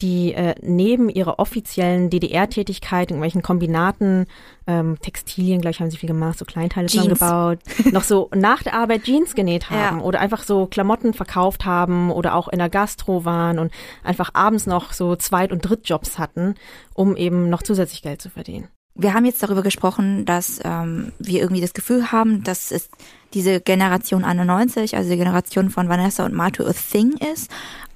die 0.00 0.32
äh, 0.32 0.54
neben 0.62 1.08
ihrer 1.08 1.38
offiziellen 1.38 2.08
DDR-Tätigkeit, 2.10 3.10
irgendwelchen 3.10 3.42
Kombinaten, 3.42 4.26
ähm, 4.66 4.98
Textilien, 5.00 5.60
glaube 5.60 5.72
ich, 5.72 5.80
haben 5.80 5.90
sie 5.90 5.96
viel 5.96 6.08
gemacht, 6.08 6.38
so 6.38 6.44
Kleinteile 6.44 6.86
zusammengebaut, 6.86 7.58
noch 7.92 8.04
so 8.04 8.30
nach 8.34 8.62
der 8.62 8.74
Arbeit 8.74 9.04
Jeans 9.04 9.34
genäht 9.34 9.70
haben 9.70 9.98
ja. 9.98 10.04
oder 10.04 10.20
einfach 10.20 10.44
so 10.44 10.66
Klamotten 10.66 11.14
verkauft 11.14 11.64
haben 11.64 12.10
oder 12.10 12.34
auch 12.34 12.48
in 12.48 12.58
der 12.58 12.68
Gastro 12.68 13.24
waren 13.24 13.58
und 13.58 13.72
einfach 14.04 14.30
abends 14.34 14.66
noch 14.66 14.92
so 14.92 15.16
Zweit- 15.16 15.52
und 15.52 15.62
Drittjobs 15.62 16.18
hatten, 16.18 16.54
um 16.94 17.16
eben 17.16 17.50
noch 17.50 17.62
zusätzlich 17.62 18.02
Geld 18.02 18.22
zu 18.22 18.30
verdienen. 18.30 18.68
Wir 19.00 19.14
haben 19.14 19.24
jetzt 19.24 19.42
darüber 19.44 19.62
gesprochen, 19.62 20.24
dass 20.24 20.60
ähm, 20.64 21.12
wir 21.20 21.40
irgendwie 21.40 21.60
das 21.60 21.72
Gefühl 21.72 22.10
haben, 22.10 22.42
dass 22.42 22.72
es 22.72 22.88
diese 23.32 23.60
Generation 23.60 24.24
91, 24.24 24.96
also 24.96 25.08
die 25.08 25.16
Generation 25.16 25.70
von 25.70 25.88
Vanessa 25.88 26.24
und 26.24 26.34
Marto 26.34 26.66
a 26.66 26.72
Thing 26.72 27.12
ist. 27.32 27.48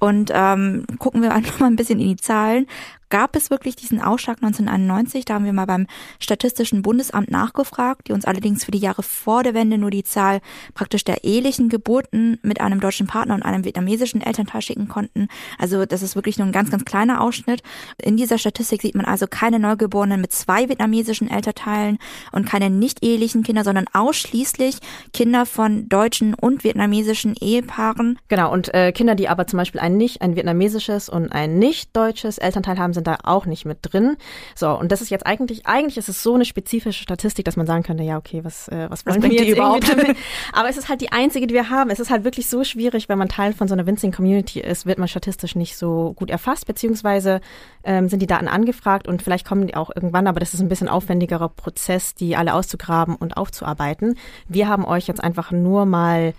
Und 0.03 0.31
ähm, 0.33 0.83
gucken 0.99 1.21
wir 1.21 1.33
einfach 1.33 1.61
mal 1.61 1.67
ein 1.67 1.77
bisschen 1.77 2.01
in 2.01 2.09
die 2.09 2.17
Zahlen 2.17 2.67
gab 3.13 3.35
es 3.35 3.51
wirklich 3.51 3.75
diesen 3.75 4.01
Ausschlag 4.01 4.37
1991. 4.37 5.23
Da 5.23 5.35
haben 5.35 5.45
wir 5.45 5.53
mal 5.53 5.67
beim 5.67 5.85
Statistischen 6.19 6.81
Bundesamt 6.81 7.29
nachgefragt, 7.29 8.07
die 8.07 8.11
uns 8.11 8.25
allerdings 8.25 8.65
für 8.65 8.71
die 8.71 8.79
Jahre 8.79 9.03
vor 9.03 9.43
der 9.43 9.53
Wende 9.53 9.77
nur 9.77 9.91
die 9.91 10.03
Zahl 10.03 10.41
praktisch 10.73 11.03
der 11.03 11.23
ehelichen 11.23 11.69
Geburten 11.69 12.39
mit 12.41 12.59
einem 12.59 12.79
deutschen 12.79 13.05
Partner 13.05 13.35
und 13.35 13.43
einem 13.43 13.65
vietnamesischen 13.65 14.21
Elternteil 14.21 14.63
schicken 14.63 14.87
konnten. 14.87 15.27
Also 15.59 15.85
das 15.85 16.01
ist 16.01 16.15
wirklich 16.15 16.39
nur 16.39 16.47
ein 16.47 16.51
ganz, 16.51 16.71
ganz 16.71 16.85
kleiner 16.85 17.21
Ausschnitt. 17.21 17.61
In 18.01 18.17
dieser 18.17 18.39
Statistik 18.39 18.81
sieht 18.81 18.95
man 18.95 19.05
also 19.05 19.27
keine 19.27 19.59
Neugeborenen 19.59 20.19
mit 20.19 20.31
zwei 20.31 20.67
vietnamesischen 20.67 21.29
Elternteilen 21.29 21.99
und 22.31 22.47
keine 22.47 22.71
nicht 22.71 23.05
ehelichen 23.05 23.43
Kinder, 23.43 23.63
sondern 23.63 23.85
ausschließlich 23.93 24.77
Kinder 25.13 25.45
von 25.45 25.87
deutschen 25.87 26.33
und 26.33 26.63
vietnamesischen 26.63 27.35
Ehepaaren. 27.39 28.17
Genau, 28.27 28.51
und 28.51 28.73
äh, 28.73 28.91
Kinder, 28.91 29.13
die 29.13 29.29
aber 29.29 29.45
zum 29.45 29.57
Beispiel 29.57 29.81
ein 29.81 29.97
nicht, 29.97 30.23
ein 30.23 30.35
vietnamesisches 30.35 31.09
und 31.09 31.31
ein 31.31 31.59
nicht 31.59 31.95
deutsches 31.95 32.39
Elternteil 32.39 32.79
haben, 32.79 32.93
sind 32.93 33.02
sind 33.03 33.07
da 33.07 33.17
auch 33.23 33.45
nicht 33.45 33.65
mit 33.65 33.79
drin. 33.81 34.17
So, 34.55 34.69
und 34.71 34.91
das 34.91 35.01
ist 35.01 35.09
jetzt 35.09 35.25
eigentlich, 35.25 35.65
eigentlich 35.65 35.97
ist 35.97 36.09
es 36.09 36.23
so 36.23 36.35
eine 36.35 36.45
spezifische 36.45 37.03
Statistik, 37.03 37.45
dass 37.45 37.57
man 37.57 37.67
sagen 37.67 37.83
könnte, 37.83 38.03
ja, 38.03 38.17
okay, 38.17 38.43
was, 38.43 38.67
äh, 38.69 38.87
was 38.89 39.05
wollen 39.05 39.21
was 39.21 39.29
wir 39.29 39.43
jetzt 39.43 39.49
überhaupt 39.49 39.89
damit? 39.89 40.17
Aber 40.53 40.69
es 40.69 40.77
ist 40.77 40.89
halt 40.89 41.01
die 41.01 41.11
einzige, 41.11 41.47
die 41.47 41.53
wir 41.53 41.69
haben. 41.69 41.89
Es 41.89 41.99
ist 41.99 42.09
halt 42.09 42.23
wirklich 42.23 42.47
so 42.47 42.63
schwierig, 42.63 43.09
wenn 43.09 43.17
man 43.17 43.29
Teil 43.29 43.53
von 43.53 43.67
so 43.67 43.73
einer 43.73 43.85
winzigen 43.85 44.13
Community 44.13 44.59
ist, 44.61 44.85
wird 44.85 44.99
man 44.99 45.07
statistisch 45.07 45.55
nicht 45.55 45.77
so 45.77 46.13
gut 46.13 46.29
erfasst, 46.29 46.65
beziehungsweise 46.65 47.41
ähm, 47.83 48.07
sind 48.07 48.21
die 48.21 48.27
Daten 48.27 48.47
angefragt 48.47 49.07
und 49.07 49.21
vielleicht 49.21 49.45
kommen 49.45 49.67
die 49.67 49.75
auch 49.75 49.91
irgendwann, 49.93 50.27
aber 50.27 50.39
das 50.39 50.53
ist 50.53 50.61
ein 50.61 50.69
bisschen 50.69 50.89
aufwendigerer 50.89 51.49
Prozess, 51.49 52.15
die 52.15 52.35
alle 52.35 52.53
auszugraben 52.53 53.15
und 53.15 53.37
aufzuarbeiten. 53.37 54.15
Wir 54.47 54.67
haben 54.67 54.85
euch 54.85 55.07
jetzt 55.07 55.23
einfach 55.23 55.51
nur 55.51 55.85
mal 55.85 56.33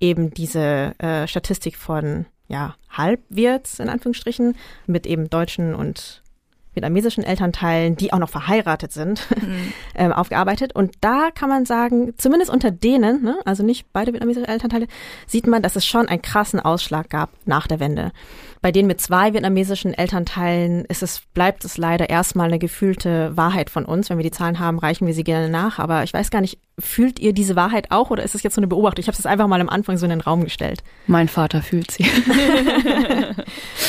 eben 0.00 0.30
diese 0.30 0.94
äh, 0.98 1.26
Statistik 1.26 1.76
von 1.76 2.26
ja, 2.50 2.74
Halbwirts 2.90 3.78
in 3.78 3.88
Anführungsstrichen 3.88 4.56
mit 4.86 5.06
eben 5.06 5.30
deutschen 5.30 5.74
und 5.74 6.22
vietnamesischen 6.74 7.24
Elternteilen, 7.24 7.96
die 7.96 8.12
auch 8.12 8.18
noch 8.18 8.28
verheiratet 8.28 8.92
sind, 8.92 9.26
mhm. 9.40 9.72
ähm, 9.94 10.12
aufgearbeitet. 10.12 10.74
Und 10.74 10.94
da 11.00 11.30
kann 11.30 11.48
man 11.48 11.64
sagen, 11.64 12.14
zumindest 12.16 12.50
unter 12.50 12.70
denen, 12.70 13.22
ne, 13.22 13.38
also 13.44 13.62
nicht 13.62 13.92
beide 13.92 14.12
vietnamesische 14.12 14.48
Elternteile, 14.48 14.86
sieht 15.26 15.46
man, 15.46 15.62
dass 15.62 15.76
es 15.76 15.86
schon 15.86 16.08
einen 16.08 16.22
krassen 16.22 16.60
Ausschlag 16.60 17.08
gab 17.08 17.30
nach 17.44 17.66
der 17.66 17.80
Wende. 17.80 18.12
Bei 18.62 18.72
denen 18.72 18.88
mit 18.88 19.00
zwei 19.00 19.32
vietnamesischen 19.32 19.94
Elternteilen 19.94 20.84
ist 20.84 21.02
es, 21.02 21.22
bleibt 21.32 21.64
es 21.64 21.78
leider 21.78 22.10
erstmal 22.10 22.48
eine 22.48 22.58
gefühlte 22.58 23.36
Wahrheit 23.36 23.70
von 23.70 23.86
uns. 23.86 24.10
Wenn 24.10 24.18
wir 24.18 24.22
die 24.22 24.30
Zahlen 24.30 24.58
haben, 24.58 24.78
reichen 24.78 25.06
wir 25.06 25.14
sie 25.14 25.24
gerne 25.24 25.48
nach. 25.48 25.78
Aber 25.78 26.02
ich 26.02 26.12
weiß 26.12 26.30
gar 26.30 26.42
nicht, 26.42 26.58
fühlt 26.78 27.18
ihr 27.18 27.32
diese 27.32 27.56
Wahrheit 27.56 27.90
auch 27.90 28.10
oder 28.10 28.22
ist 28.22 28.34
es 28.34 28.42
jetzt 28.42 28.54
so 28.54 28.60
eine 28.60 28.66
Beobachtung? 28.66 29.00
Ich 29.02 29.08
habe 29.08 29.16
es 29.18 29.24
einfach 29.24 29.46
mal 29.46 29.60
am 29.60 29.68
Anfang 29.68 29.96
so 29.96 30.04
in 30.04 30.10
den 30.10 30.20
Raum 30.20 30.44
gestellt. 30.44 30.82
Mein 31.06 31.28
Vater 31.28 31.62
fühlt 31.62 31.90
sie. 31.90 32.04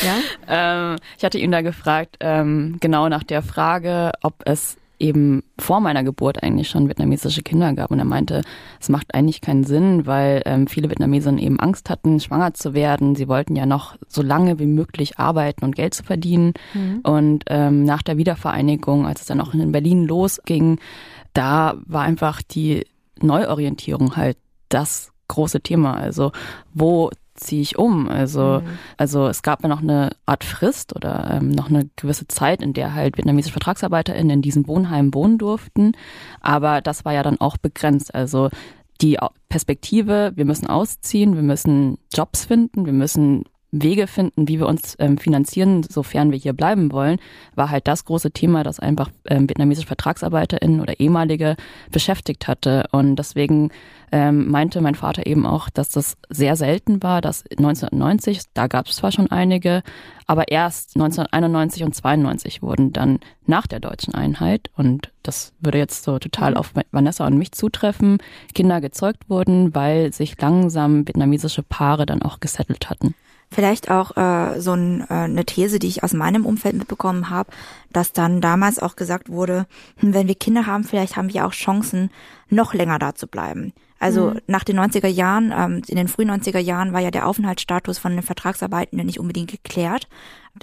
ja? 0.04 0.16
Ähm, 0.48 0.96
ich 1.18 1.26
hatte 1.26 1.38
ihn 1.38 1.52
da 1.52 1.62
gefragt, 1.62 2.18
ähm, 2.22 2.78
genau 2.80 3.10
nach 3.10 3.24
der 3.24 3.42
Frage, 3.42 4.12
ob 4.22 4.36
es 4.46 4.78
eben 5.02 5.44
vor 5.58 5.82
meiner 5.82 6.04
Geburt 6.04 6.42
eigentlich 6.44 6.70
schon 6.70 6.88
vietnamesische 6.88 7.42
Kinder 7.42 7.74
gab. 7.74 7.92
Und 7.92 8.00
er 8.00 8.06
meinte, 8.06 8.42
es 8.80 8.90
macht 8.90 9.14
eigentlich 9.14 9.42
keinen 9.42 9.64
Sinn, 9.64 10.06
weil 10.06 10.42
ähm, 10.46 10.68
viele 10.68 10.90
Vietnamesen 10.90 11.38
eben 11.38 11.60
Angst 11.60 11.90
hatten, 11.90 12.20
schwanger 12.20 12.54
zu 12.54 12.74
werden. 12.74 13.16
Sie 13.16 13.28
wollten 13.28 13.56
ja 13.56 13.66
noch 13.66 13.96
so 14.08 14.22
lange 14.22 14.60
wie 14.60 14.68
möglich 14.68 15.18
arbeiten 15.20 15.66
und 15.66 15.76
Geld 15.76 15.94
zu 15.94 16.04
verdienen. 16.04 16.54
Mhm. 16.74 17.00
Und 17.04 17.44
ähm, 17.48 17.84
nach 17.84 18.04
der 18.04 18.18
Wiedervereinigung, 18.18 19.06
als 19.06 19.22
es 19.22 19.28
dann 19.28 19.42
auch 19.42 19.54
in 19.54 19.72
Berlin 19.72 20.06
losging, 20.06 20.80
da 21.34 21.76
war 21.86 22.04
einfach 22.04 22.42
die 22.42 22.86
Neuorientierung 23.20 24.16
halt 24.16 24.38
das 24.70 25.12
große 25.28 25.62
Thema. 25.62 25.96
Also 25.96 26.32
wo 26.74 27.10
ziehe 27.36 27.62
ich 27.62 27.78
um? 27.78 28.10
Also, 28.10 28.62
mhm. 28.64 28.78
also 28.98 29.28
es 29.28 29.42
gab 29.42 29.64
ja 29.64 29.70
noch 29.70 29.82
eine 29.82 30.12
Art 30.26 30.44
Frist 30.44 30.96
oder 30.96 31.30
ähm, 31.32 31.50
noch 31.50 31.70
eine 31.70 31.90
gewisse 31.96 32.28
Zeit, 32.28 32.62
in 32.62 32.74
der 32.74 32.94
halt 32.94 33.18
vietnamesische 33.18 33.54
VertragsarbeiterInnen 33.54 34.30
in 34.32 34.42
diesen 34.42 34.68
Wohnheimen 34.68 35.14
wohnen 35.14 35.38
durften. 35.38 35.94
Aber 36.42 36.82
das 36.82 37.06
war 37.06 37.14
ja 37.14 37.24
dann 37.24 37.40
auch 37.40 37.58
begrenzt. 37.58 38.14
Also 38.14 38.50
die 39.02 39.18
Perspektive, 39.50 40.32
wir 40.36 40.46
müssen 40.46 40.68
ausziehen, 40.68 41.36
wir 41.36 41.44
müssen 41.44 41.98
Jobs 42.14 42.46
finden, 42.46 42.86
wir 42.86 42.94
müssen 42.94 43.46
Wege 43.72 44.08
finden, 44.08 44.48
wie 44.48 44.60
wir 44.60 44.68
uns 44.68 44.96
ähm, 45.00 45.18
finanzieren, 45.18 45.84
sofern 45.84 46.32
wir 46.32 46.38
hier 46.38 46.54
bleiben 46.54 46.92
wollen, 46.92 47.20
war 47.56 47.70
halt 47.70 47.88
das 47.88 48.06
große 48.06 48.32
Thema, 48.32 48.64
das 48.64 48.80
einfach 48.80 49.10
ähm, 49.26 49.50
vietnamesische 49.50 49.88
VertragsarbeiterInnen 49.88 50.82
oder 50.82 51.00
ehemalige 51.00 51.56
beschäftigt 51.90 52.48
hatte. 52.48 52.88
Und 52.92 53.16
deswegen 53.16 53.72
ähm, 54.12 54.50
meinte 54.50 54.82
mein 54.82 54.96
Vater 54.96 55.26
eben 55.26 55.46
auch, 55.46 55.70
dass 55.70 55.90
das 55.90 56.18
sehr 56.30 56.58
selten 56.58 57.02
war, 57.02 57.22
dass 57.22 57.46
1990, 57.50 58.42
da 58.54 58.68
gab 58.68 58.88
es 58.88 58.98
zwar 58.98 59.14
schon 59.14 59.32
einige, 59.32 59.84
aber 60.28 60.50
erst 60.50 60.96
1991 60.96 61.84
und 61.84 61.96
92 61.96 62.62
wurden 62.62 62.92
dann 62.92 63.20
nach 63.46 63.68
der 63.68 63.80
deutschen 63.80 64.14
Einheit, 64.14 64.70
und 64.76 65.12
das 65.24 65.54
würde 65.60 65.78
jetzt 65.78 66.04
so 66.04 66.20
total 66.20 66.56
auf 66.56 66.74
Vanessa 66.92 67.26
und 67.26 67.38
mich 67.38 67.54
zutreffen, 67.54 68.18
Kinder 68.54 68.82
gezeugt 68.82 69.30
wurden, 69.30 69.74
weil 69.74 70.14
sich 70.14 70.40
langsam 70.42 71.08
vietnamesische 71.08 71.64
Paare 71.64 72.06
dann 72.06 72.22
auch 72.22 72.40
gesettelt 72.40 72.90
hatten. 72.90 73.16
Vielleicht 73.54 73.92
auch 73.92 74.16
äh, 74.16 74.62
so 74.62 74.72
ein, 74.74 75.02
äh, 75.02 75.14
eine 75.14 75.46
These, 75.46 75.78
die 75.78 75.88
ich 75.88 76.04
aus 76.04 76.14
meinem 76.14 76.46
Umfeld 76.46 76.76
mitbekommen 76.76 77.30
habe, 77.30 77.52
dass 77.92 78.14
dann 78.14 78.40
damals 78.40 78.80
auch 78.80 78.96
gesagt 78.96 79.30
wurde, 79.30 79.68
hm, 79.98 80.14
wenn 80.14 80.28
wir 80.30 80.36
Kinder 80.36 80.66
haben, 80.66 80.86
vielleicht 80.86 81.18
haben 81.18 81.34
wir 81.34 81.46
auch 81.46 81.52
Chancen, 81.52 82.12
noch 82.50 82.74
länger 82.74 82.98
da 82.98 83.14
zu 83.14 83.28
bleiben. 83.28 83.74
Also 84.00 84.32
mhm. 84.32 84.40
nach 84.48 84.64
den 84.64 84.80
90er 84.80 85.08
Jahren, 85.08 85.54
ähm, 85.56 85.82
in 85.88 85.96
den 85.96 86.08
frühen 86.08 86.32
90er 86.32 86.60
Jahren 86.60 86.92
war 86.92 87.02
ja 87.02 87.12
der 87.12 87.28
Aufenthaltsstatus 87.28 88.00
von 88.00 88.14
den 88.14 88.24
Vertragsarbeitenden 88.24 89.06
nicht 89.06 89.20
unbedingt 89.20 89.52
geklärt. 89.52 90.08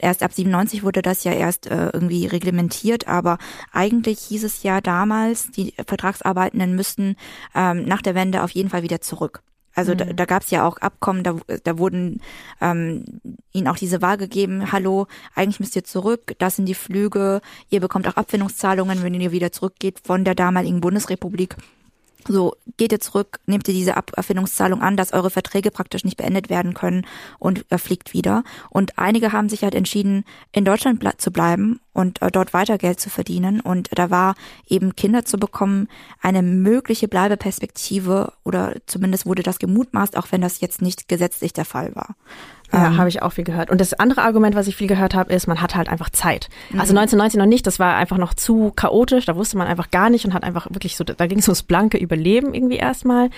Erst 0.00 0.22
ab 0.22 0.32
97 0.32 0.82
wurde 0.82 1.02
das 1.02 1.24
ja 1.24 1.32
erst 1.32 1.66
äh, 1.66 1.90
irgendwie 1.92 2.26
reglementiert, 2.26 3.06
aber 3.06 3.38
eigentlich 3.72 4.18
hieß 4.20 4.44
es 4.44 4.62
ja 4.64 4.80
damals, 4.80 5.50
die 5.52 5.72
Vertragsarbeitenden 5.86 6.74
müssten 6.74 7.16
ähm, 7.54 7.84
nach 7.84 8.02
der 8.02 8.14
Wende 8.14 8.42
auf 8.42 8.50
jeden 8.50 8.70
Fall 8.70 8.82
wieder 8.82 9.00
zurück. 9.00 9.42
Also 9.78 9.92
mhm. 9.92 9.98
da, 9.98 10.04
da 10.06 10.24
gab 10.24 10.42
es 10.42 10.50
ja 10.50 10.66
auch 10.66 10.78
Abkommen, 10.78 11.22
da, 11.22 11.36
da 11.62 11.78
wurden 11.78 12.20
ähm, 12.60 13.04
ihnen 13.52 13.68
auch 13.68 13.76
diese 13.76 14.02
Wahl 14.02 14.16
gegeben, 14.16 14.72
hallo, 14.72 15.06
eigentlich 15.36 15.60
müsst 15.60 15.76
ihr 15.76 15.84
zurück, 15.84 16.34
das 16.38 16.56
sind 16.56 16.66
die 16.66 16.74
Flüge, 16.74 17.40
ihr 17.70 17.78
bekommt 17.78 18.08
auch 18.08 18.16
Abfindungszahlungen, 18.16 19.04
wenn 19.04 19.14
ihr 19.14 19.30
wieder 19.30 19.52
zurückgeht 19.52 20.00
von 20.02 20.24
der 20.24 20.34
damaligen 20.34 20.80
Bundesrepublik. 20.80 21.54
So, 22.26 22.56
geht 22.76 22.92
ihr 22.92 23.00
zurück, 23.00 23.38
nehmt 23.46 23.68
ihr 23.68 23.74
diese 23.74 23.96
Abfindungszahlung 23.96 24.82
an, 24.82 24.96
dass 24.96 25.12
eure 25.12 25.30
Verträge 25.30 25.70
praktisch 25.70 26.04
nicht 26.04 26.16
beendet 26.16 26.50
werden 26.50 26.74
können 26.74 27.06
und 27.38 27.64
fliegt 27.76 28.12
wieder. 28.12 28.42
Und 28.70 28.98
einige 28.98 29.32
haben 29.32 29.48
sich 29.48 29.62
halt 29.62 29.74
entschieden, 29.74 30.24
in 30.52 30.64
Deutschland 30.64 31.02
zu 31.18 31.30
bleiben 31.30 31.80
und 31.92 32.20
äh, 32.20 32.30
dort 32.30 32.52
weiter 32.52 32.76
Geld 32.76 33.00
zu 33.00 33.08
verdienen. 33.08 33.60
Und 33.60 33.88
da 33.92 34.10
war 34.10 34.34
eben 34.66 34.96
Kinder 34.96 35.24
zu 35.24 35.38
bekommen 35.38 35.88
eine 36.20 36.42
mögliche 36.42 37.08
Bleibeperspektive 37.08 38.32
oder 38.44 38.74
zumindest 38.86 39.24
wurde 39.24 39.42
das 39.42 39.58
gemutmaßt, 39.58 40.16
auch 40.16 40.26
wenn 40.30 40.40
das 40.40 40.60
jetzt 40.60 40.82
nicht 40.82 41.08
gesetzlich 41.08 41.52
der 41.52 41.64
Fall 41.64 41.94
war. 41.94 42.16
Ja, 42.72 42.86
ähm, 42.86 42.98
habe 42.98 43.08
ich 43.08 43.22
auch 43.22 43.32
viel 43.32 43.44
gehört. 43.44 43.70
Und 43.70 43.80
das 43.80 43.94
andere 43.94 44.22
Argument, 44.22 44.54
was 44.54 44.66
ich 44.66 44.76
viel 44.76 44.88
gehört 44.88 45.14
habe, 45.14 45.32
ist, 45.32 45.46
man 45.46 45.62
hat 45.62 45.74
halt 45.74 45.88
einfach 45.88 46.10
Zeit. 46.10 46.48
Mhm. 46.70 46.80
Also 46.80 46.92
1990 46.92 47.38
noch 47.38 47.46
nicht, 47.46 47.66
das 47.66 47.78
war 47.78 47.96
einfach 47.96 48.18
noch 48.18 48.34
zu 48.34 48.72
chaotisch, 48.76 49.24
da 49.24 49.36
wusste 49.36 49.56
man 49.56 49.66
einfach 49.66 49.90
gar 49.90 50.10
nicht 50.10 50.24
und 50.24 50.34
hat 50.34 50.44
einfach 50.44 50.66
wirklich 50.70 50.96
so, 50.96 51.04
da 51.04 51.26
ging 51.26 51.38
es 51.38 51.48
ums 51.48 51.62
blanke 51.62 51.98
Überleben 51.98 52.54
irgendwie 52.54 52.76
erstmal. 52.76 53.30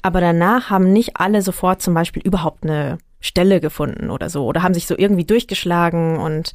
Aber 0.00 0.20
danach 0.20 0.70
haben 0.70 0.92
nicht 0.92 1.16
alle 1.16 1.42
sofort 1.42 1.82
zum 1.82 1.94
Beispiel 1.94 2.22
überhaupt 2.22 2.64
eine 2.64 2.98
Stelle 3.22 3.60
gefunden 3.60 4.10
oder 4.10 4.28
so 4.28 4.44
oder 4.44 4.62
haben 4.62 4.74
sich 4.74 4.86
so 4.86 4.94
irgendwie 4.98 5.24
durchgeschlagen 5.24 6.18
und 6.18 6.52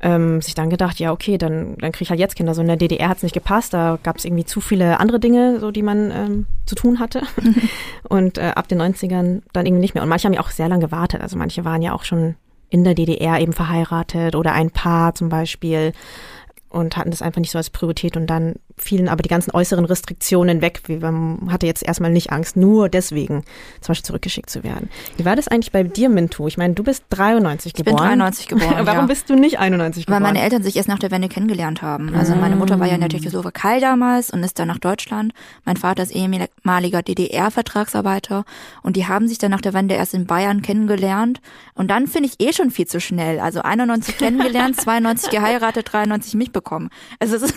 ähm, 0.00 0.42
sich 0.42 0.54
dann 0.54 0.68
gedacht, 0.68 0.98
ja 0.98 1.12
okay, 1.12 1.38
dann 1.38 1.76
dann 1.78 1.92
kriege 1.92 2.04
ich 2.04 2.10
halt 2.10 2.20
jetzt 2.20 2.36
Kinder. 2.36 2.54
So 2.54 2.60
in 2.60 2.66
der 2.66 2.76
DDR 2.76 3.08
hat 3.08 3.18
es 3.18 3.22
nicht 3.22 3.32
gepasst, 3.32 3.72
da 3.72 3.98
gab 4.02 4.18
es 4.18 4.24
irgendwie 4.24 4.44
zu 4.44 4.60
viele 4.60 5.00
andere 5.00 5.20
Dinge, 5.20 5.60
so 5.60 5.70
die 5.70 5.82
man 5.82 6.10
ähm, 6.10 6.46
zu 6.66 6.74
tun 6.74 6.98
hatte 6.98 7.22
und 8.08 8.36
äh, 8.36 8.52
ab 8.54 8.68
den 8.68 8.82
90ern 8.82 9.42
dann 9.52 9.66
irgendwie 9.66 9.80
nicht 9.80 9.94
mehr. 9.94 10.02
Und 10.02 10.08
manche 10.08 10.26
haben 10.26 10.34
ja 10.34 10.40
auch 10.40 10.50
sehr 10.50 10.68
lange 10.68 10.84
gewartet. 10.84 11.22
Also 11.22 11.38
manche 11.38 11.64
waren 11.64 11.82
ja 11.82 11.92
auch 11.94 12.04
schon 12.04 12.34
in 12.68 12.84
der 12.84 12.94
DDR 12.94 13.40
eben 13.40 13.52
verheiratet 13.52 14.34
oder 14.34 14.52
ein 14.52 14.70
Paar 14.70 15.14
zum 15.14 15.28
Beispiel 15.28 15.92
und 16.68 16.96
hatten 16.96 17.10
das 17.10 17.22
einfach 17.22 17.40
nicht 17.40 17.50
so 17.50 17.58
als 17.58 17.70
Priorität 17.70 18.16
und 18.16 18.26
dann 18.26 18.56
fielen 18.82 19.08
aber 19.08 19.22
die 19.22 19.28
ganzen 19.28 19.50
äußeren 19.50 19.84
Restriktionen 19.84 20.60
weg. 20.60 20.82
Man 20.88 21.48
hatte 21.50 21.66
jetzt 21.66 21.82
erstmal 21.82 22.10
nicht 22.10 22.30
Angst, 22.30 22.56
nur 22.56 22.88
deswegen 22.88 23.44
zum 23.80 23.88
Beispiel 23.88 24.06
zurückgeschickt 24.06 24.50
zu 24.50 24.64
werden. 24.64 24.88
Wie 25.16 25.24
war 25.24 25.36
das 25.36 25.48
eigentlich 25.48 25.72
bei 25.72 25.82
dir, 25.82 26.08
Mintu? 26.08 26.46
Ich 26.46 26.56
meine, 26.58 26.74
du 26.74 26.82
bist 26.82 27.04
93 27.10 27.74
geboren. 27.74 27.94
Ich 27.94 28.00
bin 28.00 28.08
93 28.08 28.48
geboren. 28.48 28.86
Warum 28.86 29.00
ja. 29.00 29.06
bist 29.06 29.30
du 29.30 29.34
nicht 29.34 29.58
91 29.58 30.06
geboren? 30.06 30.22
Weil 30.22 30.32
meine 30.32 30.42
Eltern 30.42 30.62
sich 30.62 30.76
erst 30.76 30.88
nach 30.88 30.98
der 30.98 31.10
Wende 31.10 31.28
kennengelernt 31.28 31.82
haben. 31.82 32.14
Also 32.14 32.34
meine 32.34 32.56
Mutter 32.56 32.78
war 32.80 32.86
ja 32.86 32.94
in 32.94 33.00
der 33.00 33.10
Tschechoslowakei 33.10 33.80
damals 33.80 34.30
und 34.30 34.42
ist 34.42 34.58
dann 34.58 34.68
nach 34.68 34.78
Deutschland. 34.78 35.32
Mein 35.64 35.76
Vater 35.76 36.02
ist 36.02 36.14
ehemaliger 36.14 37.02
DDR-Vertragsarbeiter 37.02 38.44
und 38.82 38.96
die 38.96 39.06
haben 39.06 39.28
sich 39.28 39.38
dann 39.38 39.50
nach 39.50 39.60
der 39.60 39.74
Wende 39.74 39.94
erst 39.94 40.14
in 40.14 40.26
Bayern 40.26 40.62
kennengelernt. 40.62 41.40
Und 41.74 41.90
dann 41.90 42.06
finde 42.06 42.28
ich 42.28 42.44
eh 42.46 42.52
schon 42.52 42.70
viel 42.70 42.86
zu 42.86 43.00
schnell. 43.00 43.40
Also 43.40 43.62
91 43.62 44.18
kennengelernt, 44.18 44.80
92 44.80 45.30
geheiratet, 45.30 45.88
93 45.92 46.34
mich 46.34 46.52
bekommen. 46.52 46.90
Also 47.18 47.36
es, 47.36 47.42
ist 47.42 47.54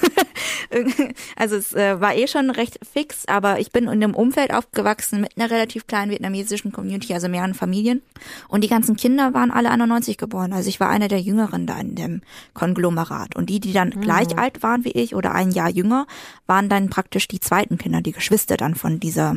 also 1.35 1.55
es 1.55 1.73
äh, 1.73 1.99
war 1.99 2.15
eh 2.15 2.27
schon 2.27 2.49
recht 2.49 2.79
fix, 2.85 3.25
aber 3.27 3.59
ich 3.59 3.71
bin 3.71 3.85
in 3.85 3.89
einem 3.89 4.15
Umfeld 4.15 4.53
aufgewachsen 4.53 5.21
mit 5.21 5.37
einer 5.37 5.49
relativ 5.49 5.87
kleinen 5.87 6.11
vietnamesischen 6.11 6.71
Community, 6.71 7.13
also 7.13 7.27
mehreren 7.27 7.53
Familien. 7.53 8.01
Und 8.47 8.63
die 8.63 8.67
ganzen 8.67 8.95
Kinder 8.95 9.33
waren 9.33 9.51
alle 9.51 9.69
91 9.71 10.17
geboren. 10.17 10.53
Also 10.53 10.69
ich 10.69 10.79
war 10.79 10.89
einer 10.89 11.07
der 11.07 11.21
Jüngeren 11.21 11.67
da 11.67 11.79
in 11.79 11.95
dem 11.95 12.21
Konglomerat. 12.53 13.35
Und 13.35 13.49
die, 13.49 13.59
die 13.59 13.73
dann 13.73 13.89
mhm. 13.89 14.01
gleich 14.01 14.37
alt 14.37 14.63
waren 14.63 14.85
wie 14.85 14.91
ich 14.91 15.15
oder 15.15 15.33
ein 15.33 15.51
Jahr 15.51 15.69
jünger, 15.69 16.07
waren 16.47 16.69
dann 16.69 16.89
praktisch 16.89 17.27
die 17.27 17.39
zweiten 17.39 17.77
Kinder, 17.77 18.01
die 18.01 18.11
Geschwister 18.11 18.57
dann 18.57 18.75
von 18.75 18.99
dieser 18.99 19.35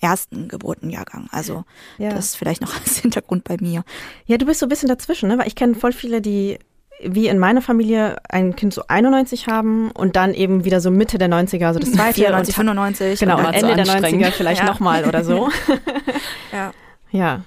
ersten 0.00 0.48
Geburtenjahrgang. 0.48 1.28
Also 1.30 1.64
ja. 1.98 2.10
das 2.10 2.26
ist 2.26 2.36
vielleicht 2.36 2.60
noch 2.60 2.74
als 2.80 2.98
Hintergrund 2.98 3.44
bei 3.44 3.56
mir. 3.60 3.84
Ja, 4.26 4.36
du 4.36 4.46
bist 4.46 4.60
so 4.60 4.66
ein 4.66 4.68
bisschen 4.68 4.88
dazwischen, 4.88 5.28
ne? 5.28 5.38
Weil 5.38 5.48
ich 5.48 5.56
kenne 5.56 5.74
voll 5.74 5.92
viele, 5.92 6.20
die 6.20 6.58
wie 7.02 7.28
in 7.28 7.38
meiner 7.38 7.62
Familie 7.62 8.16
ein 8.28 8.56
Kind 8.56 8.72
so 8.72 8.84
91 8.88 9.46
haben 9.46 9.90
und 9.90 10.16
dann 10.16 10.34
eben 10.34 10.64
wieder 10.64 10.80
so 10.80 10.90
Mitte 10.90 11.18
der 11.18 11.28
90er, 11.28 11.66
also 11.66 11.80
das 11.80 11.92
zweite. 11.92 12.14
94, 12.14 12.54
95. 12.54 13.20
Genau, 13.20 13.38
und 13.38 13.52
Ende 13.52 13.74
der 13.74 13.86
90er 13.86 14.30
vielleicht 14.30 14.60
ja. 14.60 14.66
nochmal 14.66 15.04
oder 15.04 15.24
so. 15.24 15.50
ja. 16.52 16.72
Ja. 17.10 17.42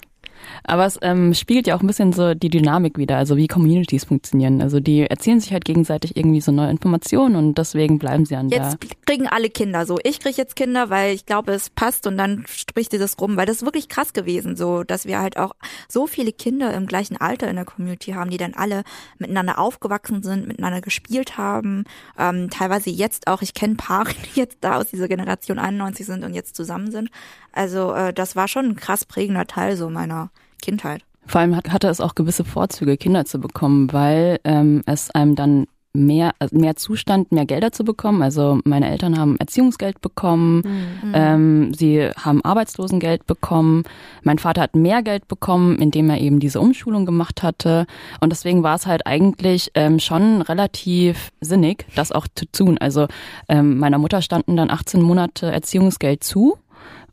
Aber 0.68 0.86
es 0.86 1.00
ähm, 1.02 1.34
spiegelt 1.34 1.66
ja 1.66 1.76
auch 1.76 1.82
ein 1.82 1.88
bisschen 1.88 2.12
so 2.12 2.34
die 2.34 2.50
Dynamik 2.50 2.98
wieder, 2.98 3.16
also 3.16 3.38
wie 3.38 3.48
Communities 3.48 4.04
funktionieren. 4.04 4.62
Also 4.62 4.82
die 4.82 5.02
erzählen 5.02 5.40
sich 5.40 5.54
halt 5.54 5.64
gegenseitig 5.64 6.18
irgendwie 6.18 6.42
so 6.42 6.52
neue 6.52 6.70
Informationen 6.70 7.38
und 7.38 7.58
deswegen 7.58 8.00
bleiben 8.00 8.26
sie 8.26 8.36
an 8.36 8.50
Jetzt 8.50 8.78
kriegen 9.06 9.28
alle 9.28 9.50
Kinder 9.50 9.86
so. 9.86 9.98
Ich 10.04 10.20
kriege 10.20 10.36
jetzt 10.36 10.58
Kinder, 10.58 10.90
weil 10.90 11.16
ich 11.16 11.26
glaube, 11.26 11.54
es 11.54 11.70
passt 11.70 12.06
und 12.06 12.18
dann 12.18 12.44
spricht 12.48 12.92
sie 12.92 12.98
das 12.98 13.20
rum, 13.20 13.38
weil 13.38 13.46
das 13.46 13.58
ist 13.58 13.66
wirklich 13.66 13.88
krass 13.88 14.12
gewesen, 14.12 14.58
so 14.58 14.84
dass 14.84 15.06
wir 15.06 15.20
halt 15.20 15.38
auch 15.38 15.54
so 15.88 16.06
viele 16.06 16.34
Kinder 16.34 16.74
im 16.74 16.86
gleichen 16.86 17.16
Alter 17.16 17.50
in 17.50 17.56
der 17.56 17.66
Community 17.66 18.12
haben, 18.12 18.30
die 18.30 18.38
dann 18.38 18.54
alle 18.54 18.84
miteinander 19.20 19.60
aufgewachsen 19.60 20.22
sind, 20.22 20.50
miteinander 20.50 20.82
gespielt 20.82 21.38
haben. 21.38 21.86
Ähm, 22.20 22.50
teilweise 22.50 22.90
jetzt 22.90 23.28
auch, 23.28 23.42
ich 23.42 23.54
kenne 23.54 23.76
Paare, 23.76 24.12
die 24.36 24.40
jetzt 24.42 24.58
da 24.60 24.78
aus 24.78 24.88
dieser 24.88 25.08
Generation 25.08 25.60
91 25.60 26.06
sind 26.06 26.26
und 26.26 26.34
jetzt 26.34 26.58
zusammen 26.58 26.92
sind. 26.92 27.10
Also 27.58 27.94
äh, 27.94 28.14
das 28.14 28.36
war 28.36 28.48
schon 28.48 28.66
ein 28.66 28.76
krass 28.76 29.06
prägender 29.06 29.48
Teil 29.48 29.76
so 29.76 29.90
meiner 29.90 30.30
Kindheit. 30.62 31.02
Vor 31.26 31.42
allem 31.42 31.56
hat, 31.56 31.72
hatte 31.72 31.90
es 31.90 32.00
auch 32.00 32.16
gewisse 32.16 32.46
Vorzüge, 32.46 32.96
Kinder 32.96 33.26
zu 33.26 33.40
bekommen, 33.40 33.92
weil 33.92 34.40
ähm, 34.46 34.82
es 34.86 35.12
einem 35.12 35.36
dann 35.36 35.68
mehr, 35.98 36.32
also 36.40 36.56
mehr 36.56 36.76
Zustand, 36.76 37.32
mehr 37.32 37.46
Gelder 37.46 37.72
zu 37.72 37.84
bekommen. 37.84 38.22
Also 38.22 38.60
meine 38.64 38.90
Eltern 38.90 39.18
haben 39.18 39.38
Erziehungsgeld 39.38 40.00
bekommen, 40.00 40.62
mhm. 41.04 41.12
ähm, 41.14 41.74
sie 41.74 42.10
haben 42.16 42.44
Arbeitslosengeld 42.46 43.26
bekommen. 43.26 43.84
Mein 44.24 44.40
Vater 44.40 44.62
hat 44.62 44.76
mehr 44.76 45.02
Geld 45.02 45.28
bekommen, 45.28 45.78
indem 45.80 46.10
er 46.10 46.20
eben 46.20 46.40
diese 46.40 46.62
Umschulung 46.62 47.06
gemacht 47.06 47.44
hatte. 47.44 47.88
Und 48.22 48.32
deswegen 48.32 48.64
war 48.64 48.76
es 48.76 48.86
halt 48.86 49.06
eigentlich 49.06 49.72
ähm, 49.74 50.00
schon 50.00 50.42
relativ 50.42 51.32
sinnig, 51.42 51.86
das 51.96 52.12
auch 52.12 52.28
zu 52.34 52.46
tun. 52.46 52.78
Also 52.78 53.08
ähm, 53.50 53.80
meiner 53.80 53.98
Mutter 53.98 54.22
standen 54.22 54.56
dann 54.56 54.70
18 54.70 55.02
Monate 55.02 55.52
Erziehungsgeld 55.52 56.24
zu. 56.24 56.58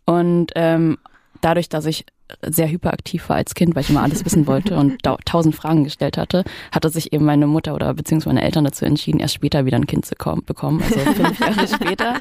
Und 0.05 0.52
ähm, 0.55 0.98
dadurch, 1.40 1.68
dass 1.68 1.86
ich 1.86 2.05
sehr 2.42 2.68
hyperaktiv 2.68 3.28
war 3.28 3.36
als 3.36 3.54
Kind, 3.54 3.74
weil 3.74 3.82
ich 3.82 3.90
immer 3.90 4.02
alles 4.02 4.24
wissen 4.24 4.46
wollte 4.46 4.76
und 4.76 4.98
tausend 5.24 5.54
Fragen 5.54 5.84
gestellt 5.84 6.16
hatte, 6.16 6.44
hatte 6.72 6.88
sich 6.88 7.12
eben 7.12 7.24
meine 7.24 7.46
Mutter 7.46 7.74
oder 7.74 7.92
beziehungsweise 7.92 8.34
meine 8.34 8.44
Eltern 8.44 8.64
dazu 8.64 8.84
entschieden, 8.84 9.20
erst 9.20 9.34
später 9.34 9.66
wieder 9.66 9.76
ein 9.76 9.86
Kind 9.86 10.06
zu 10.06 10.14
bekommen, 10.46 10.82
also 10.82 10.98
fünf 11.00 11.38
Jahre 11.40 11.68
später. 11.68 12.14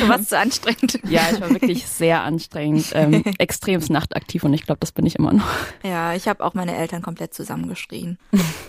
Du 0.00 0.08
warst 0.08 0.30
zu 0.30 0.38
anstrengend. 0.38 0.98
Ja, 1.08 1.22
ich 1.32 1.40
war 1.40 1.50
wirklich 1.50 1.86
sehr 1.86 2.22
anstrengend, 2.22 2.86
ähm, 2.94 3.22
extremst 3.38 3.90
nachtaktiv 3.90 4.44
und 4.44 4.54
ich 4.54 4.64
glaube, 4.64 4.80
das 4.80 4.92
bin 4.92 5.04
ich 5.04 5.16
immer 5.16 5.32
noch. 5.32 5.48
Ja, 5.82 6.14
ich 6.14 6.26
habe 6.26 6.42
auch 6.42 6.54
meine 6.54 6.74
Eltern 6.74 7.02
komplett 7.02 7.34
zusammengeschrien. 7.34 8.18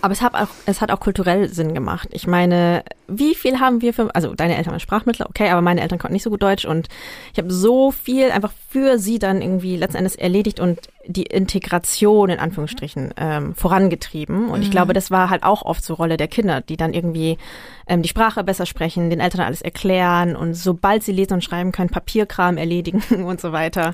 Aber 0.02 0.12
es 0.12 0.20
hat 0.20 0.34
auch, 0.34 0.48
es 0.66 0.80
hat 0.80 0.90
auch 0.90 1.00
kulturell 1.00 1.48
Sinn 1.48 1.74
gemacht. 1.74 2.08
Ich 2.12 2.26
meine, 2.26 2.84
wie 3.08 3.34
viel 3.34 3.60
haben 3.60 3.80
wir 3.80 3.94
für, 3.94 4.14
also 4.14 4.34
deine 4.34 4.56
Eltern 4.56 4.72
waren 4.72 4.80
Sprachmittler, 4.80 5.26
okay, 5.28 5.48
aber 5.48 5.62
meine 5.62 5.80
Eltern 5.80 5.98
konnten 5.98 6.14
nicht 6.14 6.22
so 6.22 6.30
gut 6.30 6.42
Deutsch 6.42 6.66
und 6.66 6.88
ich 7.32 7.38
habe 7.38 7.50
so 7.50 7.90
viel 7.90 8.30
einfach 8.30 8.52
für 8.68 8.98
sie 8.98 9.18
dann 9.18 9.40
irgendwie 9.40 9.76
letzten 9.76 9.98
Endes 9.98 10.16
erledigt 10.16 10.60
und 10.60 10.65
und 10.66 10.88
die 11.06 11.24
Integration 11.24 12.30
in 12.30 12.38
Anführungsstrichen 12.38 13.14
ähm, 13.16 13.54
vorangetrieben. 13.54 14.48
Und 14.48 14.58
mhm. 14.58 14.62
ich 14.62 14.70
glaube, 14.70 14.92
das 14.92 15.10
war 15.10 15.30
halt 15.30 15.42
auch 15.42 15.62
oft 15.62 15.84
so 15.84 15.94
Rolle 15.94 16.16
der 16.16 16.28
Kinder, 16.28 16.60
die 16.60 16.76
dann 16.76 16.94
irgendwie 16.94 17.38
ähm, 17.86 18.02
die 18.02 18.08
Sprache 18.08 18.42
besser 18.42 18.66
sprechen, 18.66 19.10
den 19.10 19.20
Eltern 19.20 19.42
alles 19.42 19.62
erklären 19.62 20.34
und 20.34 20.54
sobald 20.54 21.04
sie 21.04 21.12
lesen 21.12 21.34
und 21.34 21.44
schreiben 21.44 21.72
können, 21.72 21.88
Papierkram 21.88 22.56
erledigen 22.56 23.02
und 23.24 23.40
so 23.40 23.52
weiter. 23.52 23.92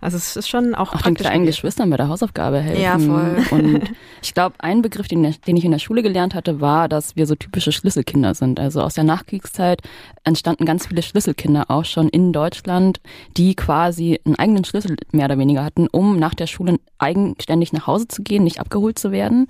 Also 0.00 0.16
es 0.16 0.36
ist 0.36 0.48
schon 0.48 0.74
auch, 0.74 0.94
auch 0.94 1.02
den 1.02 1.14
kleinen 1.14 1.44
Geschwistern 1.46 1.90
bei 1.90 1.96
der 1.96 2.08
Hausaufgabe 2.08 2.60
helfen. 2.60 2.82
Ja, 2.82 2.98
voll. 2.98 3.36
Und 3.50 3.90
ich 4.22 4.34
glaube, 4.34 4.56
ein 4.58 4.82
Begriff, 4.82 5.08
den, 5.08 5.34
den 5.46 5.56
ich 5.56 5.64
in 5.64 5.72
der 5.72 5.78
Schule 5.78 6.02
gelernt 6.02 6.34
hatte, 6.34 6.60
war, 6.60 6.88
dass 6.88 7.16
wir 7.16 7.26
so 7.26 7.34
typische 7.34 7.72
Schlüsselkinder 7.72 8.34
sind. 8.34 8.58
Also 8.58 8.80
aus 8.80 8.94
der 8.94 9.04
Nachkriegszeit 9.04 9.82
entstanden 10.24 10.64
ganz 10.64 10.86
viele 10.86 11.02
Schlüsselkinder 11.02 11.66
auch 11.68 11.84
schon 11.84 12.08
in 12.08 12.32
Deutschland, 12.32 13.00
die 13.36 13.54
quasi 13.54 14.20
einen 14.24 14.36
eigenen 14.36 14.64
Schlüssel 14.64 14.96
mehr 15.12 15.26
oder 15.26 15.38
weniger 15.38 15.64
hatten, 15.64 15.86
um 15.88 16.18
nach 16.18 16.34
der 16.34 16.46
Schule 16.54 16.78
eigenständig 16.98 17.72
nach 17.72 17.86
Hause 17.86 18.08
zu 18.08 18.22
gehen, 18.22 18.44
nicht 18.44 18.60
abgeholt 18.60 18.98
zu 18.98 19.12
werden. 19.12 19.46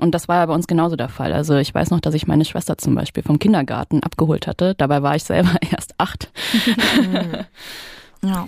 Und 0.00 0.14
das 0.14 0.28
war 0.28 0.36
ja 0.36 0.46
bei 0.46 0.54
uns 0.54 0.66
genauso 0.66 0.96
der 0.96 1.08
Fall. 1.08 1.32
Also 1.32 1.56
ich 1.56 1.74
weiß 1.74 1.90
noch, 1.90 2.00
dass 2.00 2.14
ich 2.14 2.26
meine 2.26 2.44
Schwester 2.44 2.78
zum 2.78 2.94
Beispiel 2.94 3.22
vom 3.22 3.38
Kindergarten 3.38 4.02
abgeholt 4.02 4.46
hatte. 4.46 4.74
Dabei 4.74 5.02
war 5.02 5.16
ich 5.16 5.24
selber 5.24 5.54
erst 5.70 5.94
acht. 5.98 6.32
ja. 8.22 8.46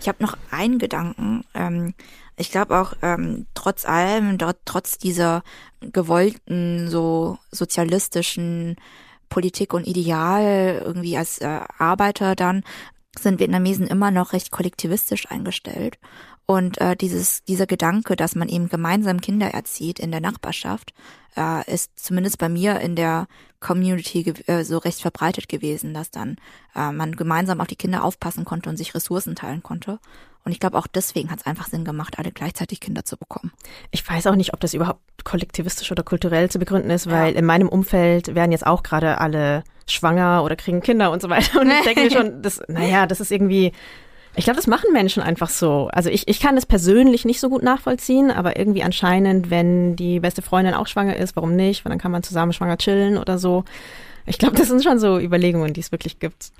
Ich 0.00 0.08
habe 0.08 0.22
noch 0.22 0.36
einen 0.50 0.78
Gedanken. 0.78 1.44
Ähm, 1.54 1.94
ich 2.36 2.50
glaube 2.50 2.80
auch, 2.80 2.94
ähm, 3.02 3.46
trotz 3.54 3.84
allem, 3.84 4.38
trotz 4.64 4.96
dieser 4.96 5.42
gewollten, 5.80 6.88
so 6.88 7.38
sozialistischen 7.50 8.76
Politik 9.28 9.74
und 9.74 9.86
Ideal 9.86 10.82
irgendwie 10.84 11.16
als 11.16 11.38
äh, 11.38 11.60
Arbeiter 11.78 12.34
dann, 12.34 12.64
sind 13.18 13.40
Vietnamesen 13.40 13.86
immer 13.86 14.10
noch 14.10 14.32
recht 14.32 14.50
kollektivistisch 14.50 15.30
eingestellt. 15.30 15.98
Und 16.50 16.80
äh, 16.80 16.96
dieses, 16.96 17.44
dieser 17.44 17.68
Gedanke, 17.68 18.16
dass 18.16 18.34
man 18.34 18.48
eben 18.48 18.68
gemeinsam 18.68 19.20
Kinder 19.20 19.54
erzieht 19.54 20.00
in 20.00 20.10
der 20.10 20.20
Nachbarschaft, 20.20 20.92
äh, 21.36 21.72
ist 21.72 21.92
zumindest 21.94 22.38
bei 22.38 22.48
mir 22.48 22.80
in 22.80 22.96
der 22.96 23.28
Community 23.60 24.28
äh, 24.48 24.64
so 24.64 24.78
recht 24.78 25.00
verbreitet 25.00 25.48
gewesen, 25.48 25.94
dass 25.94 26.10
dann 26.10 26.38
äh, 26.74 26.90
man 26.90 27.14
gemeinsam 27.14 27.60
auf 27.60 27.68
die 27.68 27.76
Kinder 27.76 28.02
aufpassen 28.02 28.44
konnte 28.44 28.68
und 28.68 28.76
sich 28.76 28.96
Ressourcen 28.96 29.36
teilen 29.36 29.62
konnte. 29.62 30.00
Und 30.44 30.50
ich 30.50 30.58
glaube, 30.58 30.76
auch 30.76 30.88
deswegen 30.88 31.30
hat 31.30 31.38
es 31.38 31.46
einfach 31.46 31.68
Sinn 31.68 31.84
gemacht, 31.84 32.18
alle 32.18 32.32
gleichzeitig 32.32 32.80
Kinder 32.80 33.04
zu 33.04 33.16
bekommen. 33.16 33.52
Ich 33.92 34.08
weiß 34.08 34.26
auch 34.26 34.34
nicht, 34.34 34.52
ob 34.52 34.58
das 34.58 34.74
überhaupt 34.74 35.22
kollektivistisch 35.22 35.92
oder 35.92 36.02
kulturell 36.02 36.50
zu 36.50 36.58
begründen 36.58 36.90
ist, 36.90 37.08
weil 37.08 37.34
ja. 37.34 37.38
in 37.38 37.46
meinem 37.46 37.68
Umfeld 37.68 38.34
werden 38.34 38.50
jetzt 38.50 38.66
auch 38.66 38.82
gerade 38.82 39.18
alle 39.18 39.62
schwanger 39.86 40.42
oder 40.42 40.56
kriegen 40.56 40.80
Kinder 40.80 41.12
und 41.12 41.22
so 41.22 41.30
weiter. 41.30 41.60
Und 41.60 41.70
ich 41.70 41.84
denke 41.84 42.00
mir 42.00 42.10
schon, 42.10 42.42
das, 42.42 42.60
naja, 42.66 43.06
das 43.06 43.20
ist 43.20 43.30
irgendwie 43.30 43.70
ich 44.36 44.44
glaube, 44.44 44.56
das 44.56 44.66
machen 44.66 44.92
Menschen 44.92 45.22
einfach 45.22 45.48
so. 45.48 45.88
Also 45.92 46.08
ich, 46.08 46.28
ich 46.28 46.40
kann 46.40 46.56
es 46.56 46.64
persönlich 46.64 47.24
nicht 47.24 47.40
so 47.40 47.48
gut 47.48 47.62
nachvollziehen, 47.62 48.30
aber 48.30 48.56
irgendwie 48.58 48.82
anscheinend, 48.82 49.50
wenn 49.50 49.96
die 49.96 50.20
beste 50.20 50.40
Freundin 50.40 50.74
auch 50.74 50.86
schwanger 50.86 51.16
ist, 51.16 51.34
warum 51.36 51.56
nicht? 51.56 51.84
Weil 51.84 51.90
dann 51.90 51.98
kann 51.98 52.12
man 52.12 52.22
zusammen 52.22 52.52
schwanger 52.52 52.78
chillen 52.78 53.18
oder 53.18 53.38
so. 53.38 53.64
Ich 54.26 54.38
glaube, 54.38 54.56
das 54.56 54.68
sind 54.68 54.84
schon 54.84 54.98
so 54.98 55.18
Überlegungen, 55.18 55.72
die 55.72 55.80
es 55.80 55.90
wirklich 55.90 56.20
gibt. 56.20 56.52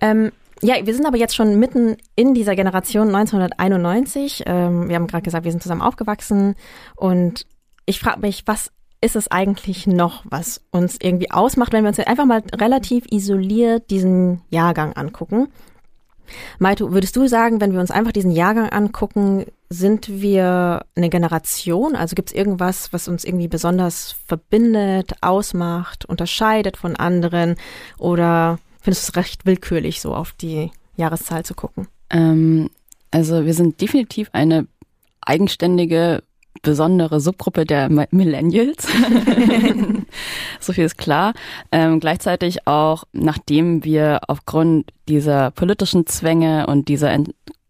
Ähm, 0.00 0.32
ja, 0.62 0.74
wir 0.84 0.94
sind 0.94 1.06
aber 1.06 1.16
jetzt 1.16 1.36
schon 1.36 1.58
mitten 1.58 1.96
in 2.16 2.34
dieser 2.34 2.56
Generation 2.56 3.14
1991. 3.14 4.42
Ähm, 4.46 4.88
wir 4.88 4.96
haben 4.96 5.06
gerade 5.06 5.22
gesagt, 5.22 5.44
wir 5.44 5.52
sind 5.52 5.62
zusammen 5.62 5.82
aufgewachsen 5.82 6.56
und 6.96 7.46
ich 7.86 8.00
frage 8.00 8.20
mich, 8.20 8.42
was 8.46 8.72
ist 9.00 9.16
es 9.16 9.30
eigentlich 9.30 9.86
noch, 9.86 10.24
was 10.28 10.60
uns 10.70 10.98
irgendwie 11.00 11.30
ausmacht, 11.30 11.72
wenn 11.72 11.84
wir 11.84 11.88
uns 11.88 11.96
jetzt 11.96 12.08
einfach 12.08 12.26
mal 12.26 12.42
relativ 12.54 13.06
isoliert 13.10 13.90
diesen 13.90 14.42
Jahrgang 14.50 14.92
angucken? 14.92 15.48
Maito, 16.58 16.92
würdest 16.92 17.16
du 17.16 17.26
sagen, 17.26 17.60
wenn 17.60 17.72
wir 17.72 17.80
uns 17.80 17.90
einfach 17.90 18.12
diesen 18.12 18.30
Jahrgang 18.30 18.68
angucken, 18.68 19.46
sind 19.68 20.08
wir 20.08 20.84
eine 20.96 21.10
Generation? 21.10 21.94
Also 21.96 22.14
gibt 22.14 22.30
es 22.30 22.34
irgendwas, 22.34 22.92
was 22.92 23.08
uns 23.08 23.24
irgendwie 23.24 23.48
besonders 23.48 24.16
verbindet, 24.26 25.12
ausmacht, 25.20 26.04
unterscheidet 26.04 26.76
von 26.76 26.96
anderen? 26.96 27.54
Oder 27.98 28.58
findest 28.80 29.08
du 29.08 29.10
es 29.12 29.16
recht 29.16 29.46
willkürlich, 29.46 30.00
so 30.00 30.14
auf 30.14 30.32
die 30.32 30.70
Jahreszahl 30.96 31.44
zu 31.44 31.54
gucken? 31.54 31.86
Ähm, 32.10 32.70
also 33.10 33.46
wir 33.46 33.54
sind 33.54 33.80
definitiv 33.80 34.28
eine 34.32 34.66
eigenständige 35.20 36.22
besondere 36.62 37.20
Subgruppe 37.20 37.64
der 37.64 37.88
Millennials. 38.10 38.86
so 40.60 40.72
viel 40.72 40.84
ist 40.84 40.98
klar. 40.98 41.32
Ähm, 41.72 42.00
gleichzeitig 42.00 42.66
auch, 42.66 43.04
nachdem 43.12 43.84
wir 43.84 44.20
aufgrund 44.28 44.90
dieser 45.08 45.50
politischen 45.52 46.06
Zwänge 46.06 46.66
und 46.66 46.88
dieser 46.88 47.16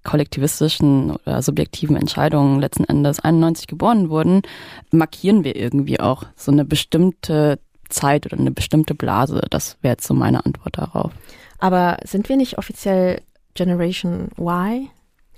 kollektivistischen 0.03 1.12
oder 1.12 1.43
subjektiven 1.43 1.97
Entscheidungen 1.97 2.61
letzten 2.61 2.85
Endes 2.85 3.20
91 3.20 3.66
geboren 3.66 4.09
wurden, 4.09 4.43
markieren 4.91 5.45
wir 5.45 5.57
irgendwie 5.57 6.01
auch 6.01 6.24
so 6.37 6.51
eine 6.51 6.64
bestimmte 6.64 7.59
Zeit 7.91 8.26
oder 8.26 8.39
eine 8.39 8.51
bestimmte 8.51 8.95
Blase. 8.95 9.43
Das 9.51 9.76
wäre 9.83 9.93
jetzt 9.93 10.07
so 10.07 10.14
meine 10.14 10.45
Antwort 10.47 10.78
darauf. 10.78 11.12
Aber 11.59 11.99
sind 12.05 12.28
wir 12.28 12.37
nicht 12.37 12.57
offiziell 12.57 13.20
Generation 13.55 14.28
Y? 14.39 14.89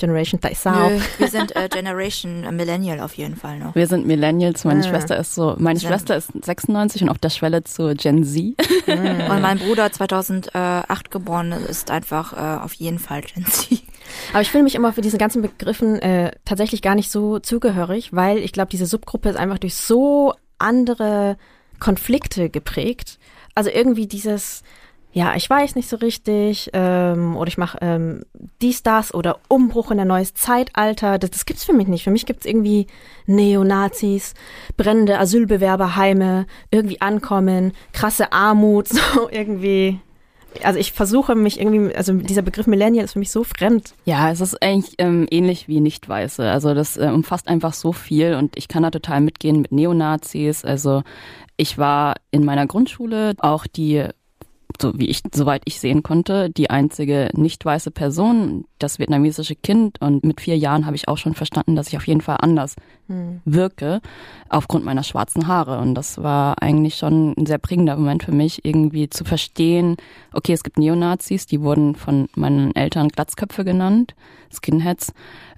Generation 0.03 0.40
Taisao. 0.40 0.90
Nö, 0.90 0.98
wir 1.18 1.28
sind 1.28 1.55
äh, 1.55 1.68
Generation 1.68 2.57
Millennial 2.57 2.98
auf 2.98 3.14
jeden 3.14 3.36
Fall 3.36 3.61
noch. 3.61 3.76
Wir 3.76 3.86
sind 3.86 4.05
Millennials. 4.05 4.64
Meine 4.64 4.80
ah. 4.80 4.88
Schwester 4.88 5.16
ist 5.16 5.32
so, 5.32 5.55
meine 5.59 5.78
ja. 5.78 5.88
Schwester 5.88 6.16
ist 6.16 6.30
96 6.42 7.03
und 7.03 7.09
auf 7.09 7.18
der 7.18 7.30
Schwelle 7.30 7.62
zu 7.62 7.94
Gen 7.94 8.24
Z. 8.24 8.57
Mhm. 8.88 9.30
und 9.30 9.40
mein 9.40 9.59
Bruder 9.61 9.92
2008 9.92 11.12
geboren 11.12 11.53
ist 11.53 11.92
einfach 11.92 12.32
äh, 12.32 12.64
auf 12.64 12.72
jeden 12.72 12.98
Fall 12.98 13.20
Gen 13.22 13.46
Z. 13.46 13.80
Aber 14.32 14.42
ich 14.42 14.50
fühle 14.50 14.64
mich 14.64 14.74
immer 14.74 14.92
für 14.92 15.03
diese 15.03 15.18
ganzen 15.18 15.40
Begriffen 15.40 16.00
äh, 16.00 16.32
tatsächlich 16.44 16.82
gar 16.82 16.96
nicht 16.96 17.12
so 17.12 17.38
zugehörig, 17.38 18.12
weil 18.12 18.38
ich 18.38 18.50
glaube, 18.50 18.70
diese 18.70 18.86
Subgruppe 18.86 19.28
ist 19.28 19.36
einfach 19.36 19.59
durch 19.59 19.76
so 19.76 20.34
andere 20.59 21.36
Konflikte 21.78 22.50
geprägt. 22.50 23.20
Also 23.55 23.70
irgendwie 23.70 24.09
dieses 24.09 24.64
ja, 25.14 25.34
ich 25.36 25.48
weiß 25.48 25.74
nicht 25.74 25.88
so 25.90 25.96
richtig, 25.96 26.70
ähm, 26.72 27.36
oder 27.36 27.48
ich 27.48 27.58
mache 27.58 27.76
ähm, 27.82 28.24
dies, 28.62 28.82
das 28.82 29.12
oder 29.12 29.40
Umbruch 29.48 29.90
in 29.90 30.00
ein 30.00 30.08
neues 30.08 30.32
Zeitalter. 30.32 31.18
Das, 31.18 31.30
das 31.30 31.44
gibt's 31.44 31.64
für 31.64 31.74
mich 31.74 31.86
nicht. 31.86 32.04
Für 32.04 32.10
mich 32.10 32.24
gibt's 32.24 32.46
irgendwie 32.46 32.86
Neonazis, 33.26 34.32
brennende 34.78 35.18
Asylbewerberheime, 35.18 36.46
irgendwie 36.70 37.02
ankommen, 37.02 37.72
krasse 37.92 38.32
Armut, 38.32 38.88
so 38.88 39.28
irgendwie. 39.30 40.00
Also 40.62 40.78
ich 40.78 40.92
versuche 40.92 41.34
mich 41.34 41.60
irgendwie, 41.60 41.94
also 41.94 42.12
dieser 42.12 42.42
Begriff 42.42 42.66
Millennial 42.66 43.04
ist 43.04 43.12
für 43.12 43.18
mich 43.18 43.30
so 43.30 43.44
fremd. 43.44 43.94
Ja, 44.04 44.30
es 44.30 44.40
ist 44.40 44.62
eigentlich 44.62 44.94
ähm, 44.98 45.26
ähnlich 45.30 45.66
wie 45.68 45.80
Nicht-Weiße. 45.80 46.50
Also 46.50 46.74
das 46.74 46.96
äh, 46.96 47.10
umfasst 47.12 47.48
einfach 47.48 47.72
so 47.72 47.92
viel 47.92 48.34
und 48.34 48.56
ich 48.56 48.68
kann 48.68 48.82
da 48.82 48.90
total 48.90 49.20
mitgehen 49.22 49.60
mit 49.62 49.72
Neonazis. 49.72 50.64
Also 50.64 51.02
ich 51.56 51.78
war 51.78 52.16
in 52.30 52.44
meiner 52.44 52.66
Grundschule 52.66 53.34
auch 53.38 53.66
die 53.66 54.06
so 54.81 54.99
wie 54.99 55.09
ich, 55.09 55.23
soweit 55.35 55.62
ich 55.64 55.81
sehen 55.81 56.03
konnte, 56.03 56.51
die 56.51 56.70
einzige 56.70 57.31
nicht 57.35 57.64
weiße 57.64 57.91
Person, 57.91 58.64
das 58.79 58.99
vietnamesische 58.99 59.55
Kind. 59.55 60.01
Und 60.01 60.25
mit 60.25 60.41
vier 60.41 60.57
Jahren 60.57 60.87
habe 60.87 60.97
ich 60.97 61.09
auch 61.09 61.18
schon 61.18 61.35
verstanden, 61.35 61.77
dass 61.77 61.89
ich 61.89 61.97
auf 61.97 62.07
jeden 62.07 62.20
Fall 62.20 62.39
anders 62.41 62.77
hm. 63.09 63.41
wirke, 63.45 64.01
aufgrund 64.49 64.85
meiner 64.85 65.03
schwarzen 65.03 65.47
Haare. 65.47 65.79
Und 65.79 65.95
das 65.95 66.23
war 66.23 66.62
eigentlich 66.62 66.95
schon 66.95 67.35
ein 67.37 67.47
sehr 67.47 67.59
prägender 67.59 67.97
Moment 67.97 68.23
für 68.23 68.33
mich, 68.33 68.64
irgendwie 68.64 69.11
zu 69.11 69.25
verstehen, 69.25 69.97
okay, 70.33 70.53
es 70.53 70.62
gibt 70.62 70.79
Neonazis, 70.79 71.47
die 71.47 71.61
wurden 71.61 71.95
von 71.95 72.29
meinen 72.35 72.75
Eltern 72.75 73.09
Glatzköpfe 73.09 73.64
genannt, 73.64 74.14
Skinheads. 74.53 75.12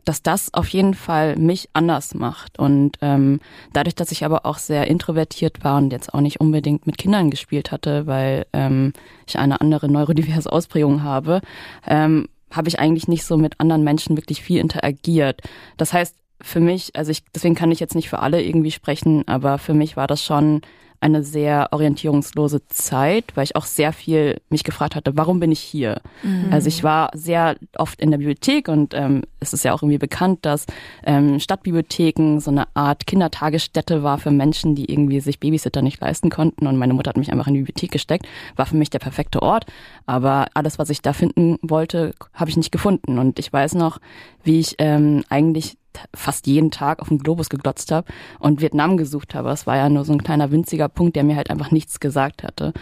Dass 0.05 0.23
das 0.23 0.53
auf 0.53 0.69
jeden 0.69 0.95
Fall 0.95 1.37
mich 1.37 1.69
anders 1.73 2.15
macht. 2.15 2.59
Und 2.59 2.93
ähm, 3.01 3.41
dadurch, 3.73 3.95
dass 3.95 4.13
ich 4.13 4.25
aber 4.25 4.47
auch 4.47 4.59
sehr 4.59 4.87
introvertiert 4.87 5.65
war 5.65 5.79
und 5.79 5.93
jetzt 5.93 6.15
auch 6.15 6.21
nicht 6.21 6.41
unbedingt 6.41 6.87
mit 6.87 6.99
Kindern 6.99 7.31
gespielt 7.31 7.73
hatte, 7.73 8.07
weil 8.07 8.47
ähm, 8.53 8.93
ich 9.27 9.39
eine 9.39 9.61
andere 9.61 9.89
neurodiverse 9.91 10.51
Ausprägung 10.51 11.03
habe, 11.03 11.41
ähm, 11.87 12.29
habe 12.51 12.69
ich 12.69 12.79
eigentlich 12.79 13.09
nicht 13.09 13.25
so 13.25 13.37
mit 13.37 13.61
anderen 13.61 13.85
Menschen 13.85 14.17
wirklich 14.17 14.43
viel 14.43 14.61
interagiert. 14.61 15.41
Das 15.77 15.93
heißt, 15.93 16.17
für 16.41 16.61
mich, 16.61 16.95
also 16.95 17.11
ich, 17.11 17.25
deswegen 17.35 17.55
kann 17.55 17.71
ich 17.71 17.81
jetzt 17.81 17.95
nicht 17.95 18.09
für 18.09 18.19
alle 18.19 18.43
irgendwie 18.43 18.71
sprechen, 18.71 19.27
aber 19.27 19.59
für 19.59 19.75
mich 19.75 19.97
war 19.97 20.07
das 20.07 20.23
schon 20.23 20.61
eine 21.05 21.23
sehr 21.23 21.69
orientierungslose 21.71 22.67
Zeit, 22.69 23.33
weil 23.35 23.45
ich 23.45 23.57
auch 23.57 23.67
sehr 23.67 23.93
viel 23.93 24.41
mich 24.49 24.65
gefragt 24.65 24.97
hatte, 24.97 25.15
warum 25.17 25.39
bin 25.39 25.53
ich 25.53 25.61
hier? 25.61 26.01
Mhm. 26.23 26.47
Also 26.51 26.69
ich 26.69 26.83
war 26.83 27.11
sehr 27.13 27.57
oft 27.77 28.01
in 28.01 28.11
der 28.11 28.17
Bibliothek 28.17 28.69
und 28.69 28.95
ähm, 28.95 29.23
es 29.39 29.53
ist 29.53 29.65
ja 29.65 29.75
auch 29.75 29.83
irgendwie 29.83 29.99
bekannt, 29.99 30.47
dass 30.47 30.65
ähm, 31.05 31.39
Stadtbibliotheken 31.39 32.41
so 32.41 32.51
eine 32.51 32.75
Art 32.75 33.07
Kindertagesstätte 33.07 34.03
war 34.03 34.17
für 34.17 34.31
Menschen, 34.31 34.75
die 34.75 34.91
irgendwie 34.91 35.21
sich 35.21 35.41
Babysitter 35.41 35.83
nicht 35.83 36.01
leisten 36.01 36.31
konnten 36.31 36.67
und 36.67 36.79
meine 36.79 36.95
Mutter 36.95 37.11
hat 37.11 37.19
mich 37.19 37.31
einfach 37.31 37.49
in 37.49 37.55
die 37.55 37.61
Bibliothek 37.61 37.91
gesteckt, 37.91 38.27
war 38.57 38.65
für 38.65 38.77
mich 38.77 38.89
der 38.89 38.99
perfekte 38.99 39.43
Ort, 39.43 39.67
aber 40.07 40.47
alles, 40.55 40.79
was 40.79 40.89
ich 40.89 41.03
da 41.03 41.13
finden 41.13 41.59
wollte, 41.61 42.15
habe 42.33 42.49
ich 42.49 42.57
nicht 42.57 42.73
gefunden 42.73 43.19
und 43.19 43.39
ich 43.39 43.53
weiß 43.53 43.75
noch, 43.75 43.99
wie 44.43 44.59
ich 44.59 44.77
ähm, 44.79 45.23
eigentlich 45.29 45.77
fast 46.15 46.47
jeden 46.47 46.71
Tag 46.71 47.01
auf 47.01 47.09
den 47.09 47.19
Globus 47.19 47.49
geglotzt 47.49 47.93
habe 47.93 48.07
und 48.39 48.61
Vietnam 48.61 48.97
gesucht 48.97 49.35
habe. 49.35 49.51
Es 49.51 49.67
war 49.67 49.77
ja 49.77 49.89
nur 49.89 50.05
so 50.05 50.13
ein 50.13 50.23
kleiner 50.23 50.51
winziger 50.51 50.89
Punkt, 50.89 51.17
der 51.17 51.25
mir 51.25 51.37
halt 51.37 51.51
einfach 51.51 51.71
nichts 51.71 52.01
gesagt 52.01 52.43
hatte. 52.43 52.73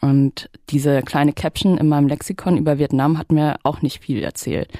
Und 0.00 0.48
diese 0.70 1.02
kleine 1.02 1.32
Caption 1.32 1.76
in 1.76 1.88
meinem 1.88 2.08
Lexikon 2.08 2.56
über 2.56 2.78
Vietnam 2.78 3.18
hat 3.18 3.32
mir 3.32 3.56
auch 3.64 3.82
nicht 3.82 4.02
viel 4.02 4.22
erzählt. 4.22 4.70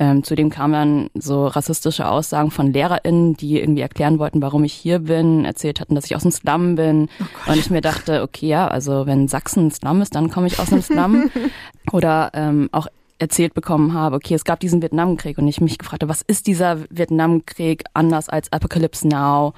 Ähm, 0.00 0.22
zudem 0.22 0.48
kamen 0.48 0.72
dann 0.72 1.10
so 1.14 1.48
rassistische 1.48 2.08
Aussagen 2.08 2.52
von 2.52 2.72
LehrerInnen, 2.72 3.34
die 3.34 3.58
irgendwie 3.58 3.82
erklären 3.82 4.20
wollten, 4.20 4.40
warum 4.40 4.62
ich 4.62 4.72
hier 4.72 5.00
bin, 5.00 5.44
erzählt 5.44 5.80
hatten, 5.80 5.96
dass 5.96 6.04
ich 6.04 6.14
aus 6.14 6.22
dem 6.22 6.30
Slum 6.30 6.76
bin. 6.76 7.08
Oh 7.20 7.50
und 7.50 7.58
ich 7.58 7.68
mir 7.70 7.80
dachte, 7.80 8.22
okay, 8.22 8.46
ja, 8.46 8.68
also 8.68 9.06
wenn 9.06 9.26
Sachsen 9.26 9.66
ein 9.66 9.70
Slum 9.72 10.00
ist, 10.00 10.14
dann 10.14 10.30
komme 10.30 10.46
ich 10.46 10.60
aus 10.60 10.68
dem 10.68 10.82
Slum. 10.82 11.30
Oder 11.92 12.30
ähm, 12.34 12.68
auch 12.70 12.86
erzählt 13.18 13.54
bekommen 13.54 13.94
habe, 13.94 14.16
okay, 14.16 14.34
es 14.34 14.44
gab 14.44 14.60
diesen 14.60 14.82
Vietnamkrieg 14.82 15.38
und 15.38 15.48
ich 15.48 15.60
mich 15.60 15.78
gefragt 15.78 16.02
habe, 16.02 16.10
was 16.10 16.22
ist 16.22 16.46
dieser 16.46 16.78
Vietnamkrieg 16.90 17.84
anders 17.94 18.28
als 18.28 18.52
Apocalypse 18.52 19.08
Now? 19.08 19.54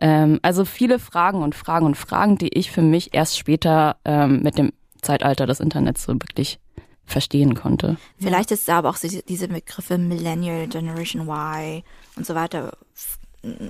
Ähm, 0.00 0.40
also 0.42 0.64
viele 0.64 0.98
Fragen 0.98 1.42
und 1.42 1.54
Fragen 1.54 1.86
und 1.86 1.96
Fragen, 1.96 2.38
die 2.38 2.48
ich 2.48 2.70
für 2.70 2.82
mich 2.82 3.14
erst 3.14 3.38
später 3.38 3.96
ähm, 4.04 4.42
mit 4.42 4.58
dem 4.58 4.72
Zeitalter 5.02 5.46
des 5.46 5.60
Internets 5.60 6.04
so 6.04 6.14
wirklich 6.14 6.58
verstehen 7.04 7.54
konnte. 7.54 7.96
Vielleicht 8.18 8.52
ist 8.52 8.68
da 8.68 8.78
aber 8.78 8.90
auch 8.90 8.96
diese 8.98 9.48
Begriffe 9.48 9.98
Millennial, 9.98 10.68
Generation 10.68 11.28
Y 11.28 11.82
und 12.16 12.26
so 12.26 12.34
weiter 12.34 12.72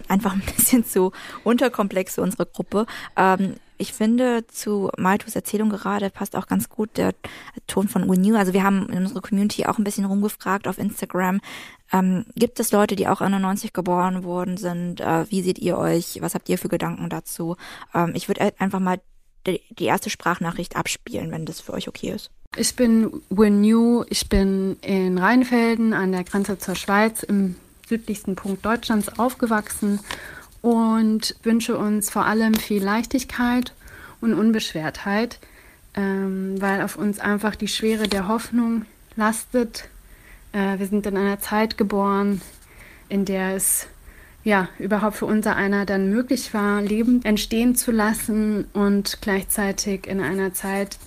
einfach 0.09 0.33
ein 0.33 0.43
bisschen 0.55 0.85
zu 0.85 1.13
unterkomplex 1.45 2.17
für 2.17 2.23
unsere 2.23 2.47
Gruppe. 2.47 2.87
Ähm, 3.17 3.57
ich 3.83 3.93
finde, 3.93 4.47
zu 4.47 4.91
Maltus 4.97 5.35
Erzählung 5.35 5.69
gerade 5.69 6.09
passt 6.09 6.37
auch 6.37 6.47
ganz 6.47 6.69
gut 6.69 6.97
der 6.97 7.15
Ton 7.67 7.89
von 7.89 8.09
We 8.09 8.39
Also 8.39 8.53
wir 8.53 8.63
haben 8.63 8.89
in 8.89 8.99
unserer 8.99 9.21
Community 9.21 9.67
auch 9.67 9.77
ein 9.77 9.85
bisschen 9.85 10.05
rumgefragt 10.05 10.69
auf 10.69 10.79
Instagram. 10.79 11.41
Ähm, 11.93 12.25
gibt 12.37 12.61
es 12.61 12.71
Leute, 12.71 12.95
die 12.95 13.09
auch 13.09 13.21
91 13.21 13.73
geboren 13.73 14.23
worden 14.23 14.57
sind? 14.57 15.01
Äh, 15.01 15.29
wie 15.31 15.43
seht 15.43 15.59
ihr 15.59 15.77
euch? 15.79 16.19
Was 16.23 16.35
habt 16.35 16.49
ihr 16.49 16.59
für 16.59 16.69
Gedanken 16.69 17.11
dazu? 17.11 17.57
Ähm, 17.93 18.13
ich 18.15 18.29
würde 18.29 18.53
einfach 18.59 18.79
mal 18.79 19.01
die, 19.49 19.61
die 19.71 19.87
erste 19.87 20.11
Sprachnachricht 20.11 20.77
abspielen, 20.77 21.33
wenn 21.33 21.45
das 21.45 21.61
für 21.61 21.73
euch 21.73 21.89
okay 21.89 22.11
ist. 22.11 22.31
Ich 22.57 22.77
bin 22.77 23.11
New. 23.31 24.05
Ich 24.09 24.29
bin 24.29 24.77
in 24.81 25.19
Rheinfelden 25.19 25.93
an 25.93 26.13
der 26.13 26.23
Grenze 26.23 26.57
zur 26.57 26.77
Schweiz 26.77 27.25
im 27.25 27.57
südlichsten 27.89 28.37
Punkt 28.37 28.65
Deutschlands 28.65 29.19
aufgewachsen 29.19 29.99
und 30.63 31.35
wünsche 31.43 31.77
uns 31.77 32.09
vor 32.09 32.25
allem 32.25 32.55
viel 32.55 32.83
Leichtigkeit 32.83 33.75
und 34.21 34.33
Unbeschwertheit, 34.33 35.39
ähm, 35.95 36.55
weil 36.61 36.81
auf 36.81 36.97
uns 36.97 37.19
einfach 37.19 37.57
die 37.57 37.69
Schwere 37.69 38.09
der 38.09 38.29
Hoffnung 38.29 38.87
lastet. 39.17 39.89
Äh, 40.53 40.79
wir 40.79 40.87
sind 40.87 41.05
in 41.07 41.17
einer 41.17 41.41
Zeit 41.41 41.77
geboren, 41.77 42.41
in 43.09 43.25
der 43.25 43.57
es 43.57 43.89
ja 44.45 44.69
überhaupt 44.79 45.17
für 45.17 45.27
unser 45.27 45.57
einer 45.57 45.85
dann 45.85 46.11
möglich 46.11 46.55
war, 46.55 46.81
Leben 46.81 47.25
entstehen 47.25 47.75
zu 47.75 47.91
lassen 47.91 48.65
und 48.73 49.19
gleichzeitig 49.21 50.07
in 50.07 50.21
einer 50.21 50.55
Zeit, 50.55 50.99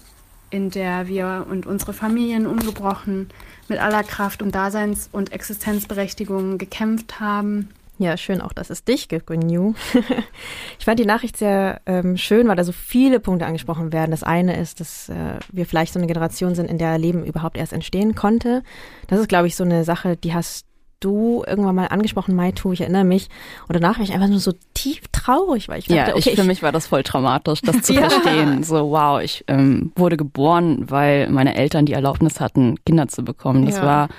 in 0.49 0.70
der 0.70 1.08
wir 1.08 1.47
und 1.49 1.66
unsere 1.66 1.93
Familien 1.93 2.45
ungebrochen 2.45 3.30
mit 3.68 3.80
aller 3.80 4.03
Kraft 4.03 4.41
um 4.41 4.51
Daseins- 4.51 5.10
und 5.12 5.32
Existenzberechtigung 5.32 6.58
gekämpft 6.58 7.20
haben. 7.20 7.70
Ja, 7.98 8.18
schön 8.18 8.41
auch, 8.41 8.52
dass 8.52 8.70
es 8.70 8.84
dich 8.84 9.08
gibt, 9.08 9.30
New. 9.30 9.74
ich 10.80 10.86
fand 10.86 11.00
die 11.00 11.06
Nachricht 11.06 11.38
sehr 11.38 11.82
ähm, 11.86 12.18
schön, 12.18 12.48
weil 12.48 12.58
da 12.58 12.66
so 12.66 12.74
viele 12.74 13.22
Punkte 13.22 13.46
angesprochen 13.46 13.93
werden. 13.93 14.12
Das 14.12 14.24
eine 14.24 14.60
ist, 14.60 14.82
dass 14.82 15.08
äh, 15.08 15.39
wir 15.52 15.66
vielleicht 15.66 15.93
so 15.93 16.00
eine 16.00 16.08
Generation 16.08 16.56
sind, 16.56 16.70
in 16.70 16.78
der 16.78 16.98
Leben 16.98 17.24
überhaupt 17.24 17.56
erst 17.56 17.72
entstehen 17.72 18.14
konnte. 18.14 18.64
Das 19.08 19.20
ist, 19.20 19.30
glaube 19.30 19.48
ich, 19.48 19.56
so 19.56 19.64
eine 19.64 19.86
Sache, 19.86 20.18
die 20.18 20.34
hast 20.34 20.66
du 21.06 21.43
irgendwann 21.47 21.76
mal 21.76 21.88
angesprochen, 21.88 22.36
Maitu, 22.36 22.72
ich 22.72 22.82
erinnere 22.82 23.03
mich. 23.03 23.30
Und 23.68 23.76
danach 23.76 23.97
war 23.97 24.03
ich 24.03 24.14
einfach 24.14 24.28
nur 24.28 24.39
so 24.39 24.53
tief 24.74 25.01
traurig, 25.12 25.70
weil 25.70 25.80
ich 25.80 25.86
dachte, 25.86 26.12
ja, 26.12 26.18
ich, 26.18 26.28
okay, 26.28 26.36
für 26.36 26.43
mich 26.43 26.64
war 26.64 26.72
das 26.72 26.88
voll 26.88 27.03
traumatisch, 27.03 27.62
das 27.62 27.82
zu 27.82 27.93
ja. 27.93 28.10
verstehen. 28.10 28.64
So, 28.64 28.91
wow, 28.91 29.22
ich 29.22 29.43
ähm, 29.47 29.91
wurde 29.95 30.18
geboren, 30.18 30.86
weil 30.89 31.30
meine 31.30 31.56
Eltern 31.56 31.86
die 31.86 31.93
Erlaubnis 31.93 32.39
hatten, 32.39 32.76
Kinder 32.86 33.08
zu 33.08 33.24
bekommen. 33.24 33.66
Das 33.66 33.78
ja. 33.78 33.86
war, 33.86 34.10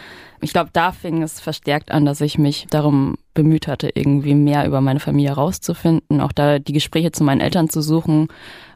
ich 0.40 0.52
glaube, 0.52 0.70
da 0.72 0.92
fing 0.92 1.22
es 1.22 1.40
verstärkt 1.40 1.90
an, 1.90 2.04
dass 2.04 2.20
ich 2.20 2.38
mich 2.38 2.66
darum 2.70 3.16
bemüht 3.34 3.66
hatte, 3.66 3.90
irgendwie 3.94 4.34
mehr 4.34 4.66
über 4.66 4.80
meine 4.80 5.00
Familie 5.00 5.30
herauszufinden, 5.30 6.20
auch 6.20 6.32
da 6.32 6.58
die 6.58 6.72
Gespräche 6.72 7.12
zu 7.12 7.24
meinen 7.24 7.40
Eltern 7.40 7.68
zu 7.68 7.82
suchen 7.82 8.28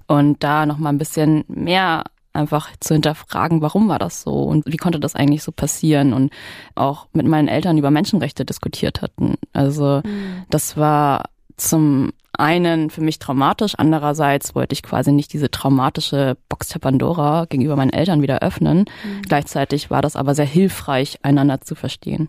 und 0.07 0.43
da 0.43 0.67
noch 0.67 0.79
mal 0.79 0.91
ein 0.91 0.99
bisschen 0.99 1.45
mehr 1.49 2.05
einfach 2.33 2.71
zu 2.81 2.95
hinterfragen, 2.95 3.61
warum 3.61 3.89
war 3.89 3.99
das 3.99 4.23
so 4.23 4.43
und 4.45 4.65
wie 4.67 4.77
konnte 4.77 5.01
das 5.01 5.15
eigentlich 5.15 5.43
so 5.43 5.53
passieren 5.53 6.13
und 6.13 6.33
auch 6.75 7.07
mit 7.13 7.27
meinen 7.27 7.49
Eltern 7.49 7.79
über 7.79 7.91
Menschenrechte 7.91 8.45
diskutiert 8.45 9.03
hatten. 9.03 9.35
Also 9.53 10.03
mhm. 10.05 10.45
das 10.49 10.77
war 10.77 11.25
zum 11.57 12.13
einen 12.33 12.91
für 12.91 13.03
mich 13.03 13.19
traumatisch, 13.19 13.75
andererseits 13.77 14.55
wollte 14.55 14.73
ich 14.73 14.83
quasi 14.83 15.13
nicht 15.13 15.33
diese 15.33 15.51
traumatische 15.51 16.37
Box 16.49 16.69
der 16.69 16.79
Pandora 16.79 17.47
gegenüber 17.49 17.77
meinen 17.77 17.93
Eltern 17.93 18.23
wieder 18.23 18.41
öffnen. 18.41 18.87
Mhm. 19.05 19.23
Gleichzeitig 19.23 19.91
war 19.91 20.01
das 20.01 20.17
aber 20.17 20.35
sehr 20.35 20.47
hilfreich, 20.47 21.19
einander 21.23 21.61
zu 21.61 21.75
verstehen. 21.75 22.29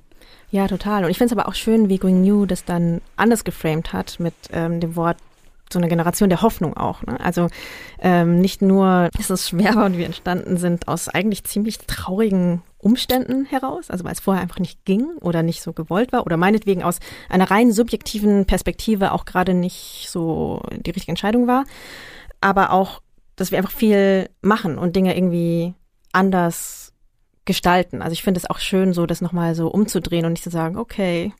Ja, 0.49 0.67
total. 0.67 1.05
Und 1.05 1.11
ich 1.11 1.17
finde 1.17 1.33
es 1.33 1.39
aber 1.39 1.47
auch 1.47 1.53
schön, 1.53 1.87
wie 1.87 1.97
Going 1.97 2.21
New 2.21 2.45
das 2.45 2.65
dann 2.65 2.99
anders 3.15 3.45
geframed 3.45 3.93
hat 3.93 4.19
mit 4.19 4.33
ähm, 4.51 4.81
dem 4.81 4.97
Wort 4.97 5.17
so 5.73 5.79
eine 5.79 5.87
Generation 5.87 6.29
der 6.29 6.41
Hoffnung 6.41 6.75
auch. 6.75 7.03
Ne? 7.03 7.19
Also 7.19 7.47
ähm, 7.99 8.39
nicht 8.39 8.61
nur 8.61 9.09
ist 9.19 9.29
es 9.29 9.49
schwer 9.49 9.75
war 9.75 9.85
und 9.85 9.97
wir 9.97 10.05
entstanden 10.05 10.57
sind 10.57 10.87
aus 10.87 11.07
eigentlich 11.07 11.43
ziemlich 11.43 11.79
traurigen 11.79 12.61
Umständen 12.77 13.45
heraus, 13.45 13.89
also 13.89 14.03
weil 14.03 14.13
es 14.13 14.19
vorher 14.19 14.41
einfach 14.41 14.59
nicht 14.59 14.85
ging 14.85 15.05
oder 15.21 15.43
nicht 15.43 15.61
so 15.61 15.73
gewollt 15.73 16.11
war 16.11 16.25
oder 16.25 16.37
meinetwegen 16.37 16.83
aus 16.83 16.99
einer 17.29 17.49
rein 17.49 17.71
subjektiven 17.71 18.45
Perspektive 18.45 19.11
auch 19.11 19.25
gerade 19.25 19.53
nicht 19.53 20.07
so 20.09 20.61
die 20.71 20.91
richtige 20.91 21.11
Entscheidung 21.11 21.47
war, 21.47 21.65
aber 22.39 22.71
auch, 22.71 23.01
dass 23.35 23.51
wir 23.51 23.59
einfach 23.59 23.71
viel 23.71 24.29
machen 24.41 24.77
und 24.77 24.95
Dinge 24.95 25.15
irgendwie 25.15 25.75
anders 26.11 26.93
gestalten. 27.45 28.01
Also 28.01 28.13
ich 28.13 28.23
finde 28.23 28.39
es 28.39 28.49
auch 28.49 28.59
schön, 28.59 28.93
so 28.93 29.05
das 29.05 29.21
nochmal 29.21 29.55
so 29.55 29.67
umzudrehen 29.67 30.25
und 30.25 30.33
nicht 30.33 30.43
zu 30.43 30.49
sagen, 30.49 30.77
okay, 30.77 31.33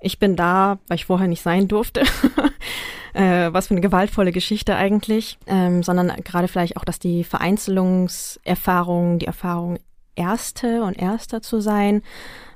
ich 0.00 0.18
bin 0.18 0.36
da, 0.36 0.78
weil 0.88 0.96
ich 0.96 1.06
vorher 1.06 1.28
nicht 1.28 1.42
sein 1.42 1.68
durfte. 1.68 2.02
äh, 3.14 3.52
was 3.52 3.68
für 3.68 3.74
eine 3.74 3.80
gewaltvolle 3.80 4.32
Geschichte 4.32 4.76
eigentlich, 4.76 5.38
ähm, 5.46 5.82
sondern 5.82 6.08
gerade 6.24 6.48
vielleicht 6.48 6.76
auch, 6.76 6.84
dass 6.84 6.98
die 6.98 7.24
Vereinzelungserfahrung, 7.24 9.18
die 9.18 9.26
Erfahrung 9.26 9.78
Erste 10.14 10.82
und 10.82 10.98
Erster 10.98 11.42
zu 11.42 11.60
sein, 11.60 12.02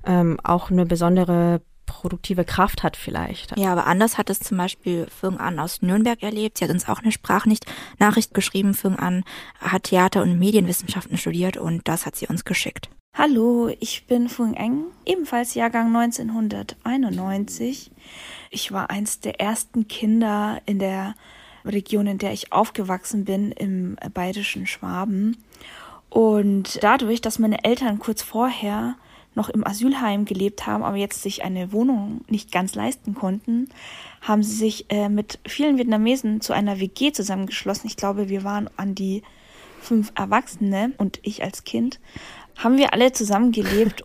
ähm, 0.05 0.39
auch 0.43 0.71
eine 0.71 0.85
besondere 0.85 1.63
produktive 1.87 2.45
Kraft 2.45 2.83
hat 2.83 2.97
vielleicht. 2.97 3.57
Ja, 3.59 3.73
aber 3.73 3.87
anders 3.87 4.19
hat 4.19 4.31
es 4.31 4.41
zum 4.41 4.57
Beispiel 4.57 5.07
Fung 5.11 5.39
An 5.39 5.59
aus 5.59 5.83
Nürnberg 5.83 6.23
erlebt. 6.23 6.59
Sie 6.59 6.65
hat 6.65 6.71
uns 6.71 6.89
auch 6.89 7.01
eine 7.01 7.13
Sprachnachricht 7.13 8.35
geschrieben. 8.35 8.75
Fung 8.75 8.97
An 8.99 9.25
hat 9.61 9.85
Theater- 9.85 10.23
und 10.23 10.39
Medienwissenschaften 10.39 11.19
studiert 11.19 11.57
und 11.57 11.87
das 11.89 12.07
hat 12.07 12.17
sie 12.17 12.27
uns 12.27 12.45
geschickt. 12.45 12.89
Hallo, 13.15 13.71
ich 13.79 14.07
bin 14.07 14.31
Fung 14.31 14.55
Eng, 14.55 14.87
ebenfalls 15.05 15.53
Jahrgang 15.55 15.95
1991. 15.95 17.91
Ich 18.51 18.73
war 18.73 18.89
eins 18.89 19.21
der 19.21 19.39
ersten 19.39 19.87
Kinder 19.87 20.63
in 20.65 20.79
der 20.79 21.15
Region, 21.63 22.07
in 22.07 22.17
der 22.17 22.33
ich 22.33 22.55
aufgewachsen 22.55 23.27
bin, 23.27 23.53
im 23.53 23.97
bayerischen 24.15 24.67
Schwaben. 24.67 25.37
Und 26.09 26.83
dadurch, 26.83 27.21
dass 27.21 27.39
meine 27.39 27.65
Eltern 27.65 27.99
kurz 27.99 28.23
vorher 28.23 28.95
noch 29.35 29.51
im 29.51 29.67
Asylheim 29.67 30.25
gelebt 30.25 30.67
haben, 30.67 30.83
aber 30.83 30.97
jetzt 30.97 31.23
sich 31.23 31.45
eine 31.45 31.71
Wohnung 31.71 32.23
nicht 32.29 32.51
ganz 32.51 32.75
leisten 32.75 33.13
konnten, 33.15 33.69
haben 34.23 34.43
sie 34.43 34.57
sich 34.57 34.87
äh, 34.89 35.11
mit 35.11 35.39
vielen 35.47 35.77
Vietnamesen 35.77 36.41
zu 36.41 36.55
einer 36.55 36.81
WG 36.81 37.13
zusammengeschlossen. 37.13 37.89
Ich 37.89 37.97
glaube, 37.97 38.31
wir 38.31 38.43
waren 38.43 38.71
an 38.79 38.95
die 38.95 39.23
fünf 39.83 40.13
Erwachsene 40.15 40.93
und 40.97 41.19
ich 41.23 41.43
als 41.43 41.65
Kind 41.65 42.01
haben 42.63 42.79
wir 42.79 42.93
alle 42.93 43.13
zusammengelebt. 43.13 44.05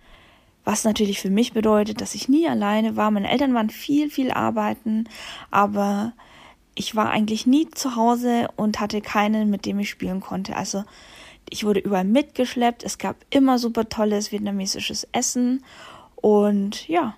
was 0.63 0.83
natürlich 0.83 1.21
für 1.21 1.29
mich 1.29 1.53
bedeutet, 1.53 2.01
dass 2.01 2.13
ich 2.13 2.27
nie 2.27 2.45
alleine 2.45 2.97
war. 2.97 3.09
Meine 3.09 3.29
Eltern 3.31 3.53
waren 3.53 3.69
viel, 3.69 4.09
viel 4.09 4.31
arbeiten, 4.31 5.07
aber 5.49 6.11
ich 6.75 6.93
war 6.93 7.09
eigentlich 7.09 7.47
nie 7.47 7.69
zu 7.69 7.95
Hause 7.95 8.49
und 8.57 8.81
hatte 8.81 8.99
keinen, 8.99 9.49
mit 9.49 9.65
dem 9.65 9.79
ich 9.79 9.89
spielen 9.89 10.19
konnte. 10.19 10.57
Also 10.57 10.83
ich 11.49 11.63
wurde 11.63 11.79
überall 11.79 12.03
mitgeschleppt. 12.03 12.83
Es 12.83 12.97
gab 12.97 13.15
immer 13.29 13.59
super 13.59 13.87
tolles 13.87 14.33
vietnamesisches 14.33 15.07
Essen 15.13 15.63
und 16.17 16.87
ja, 16.89 17.15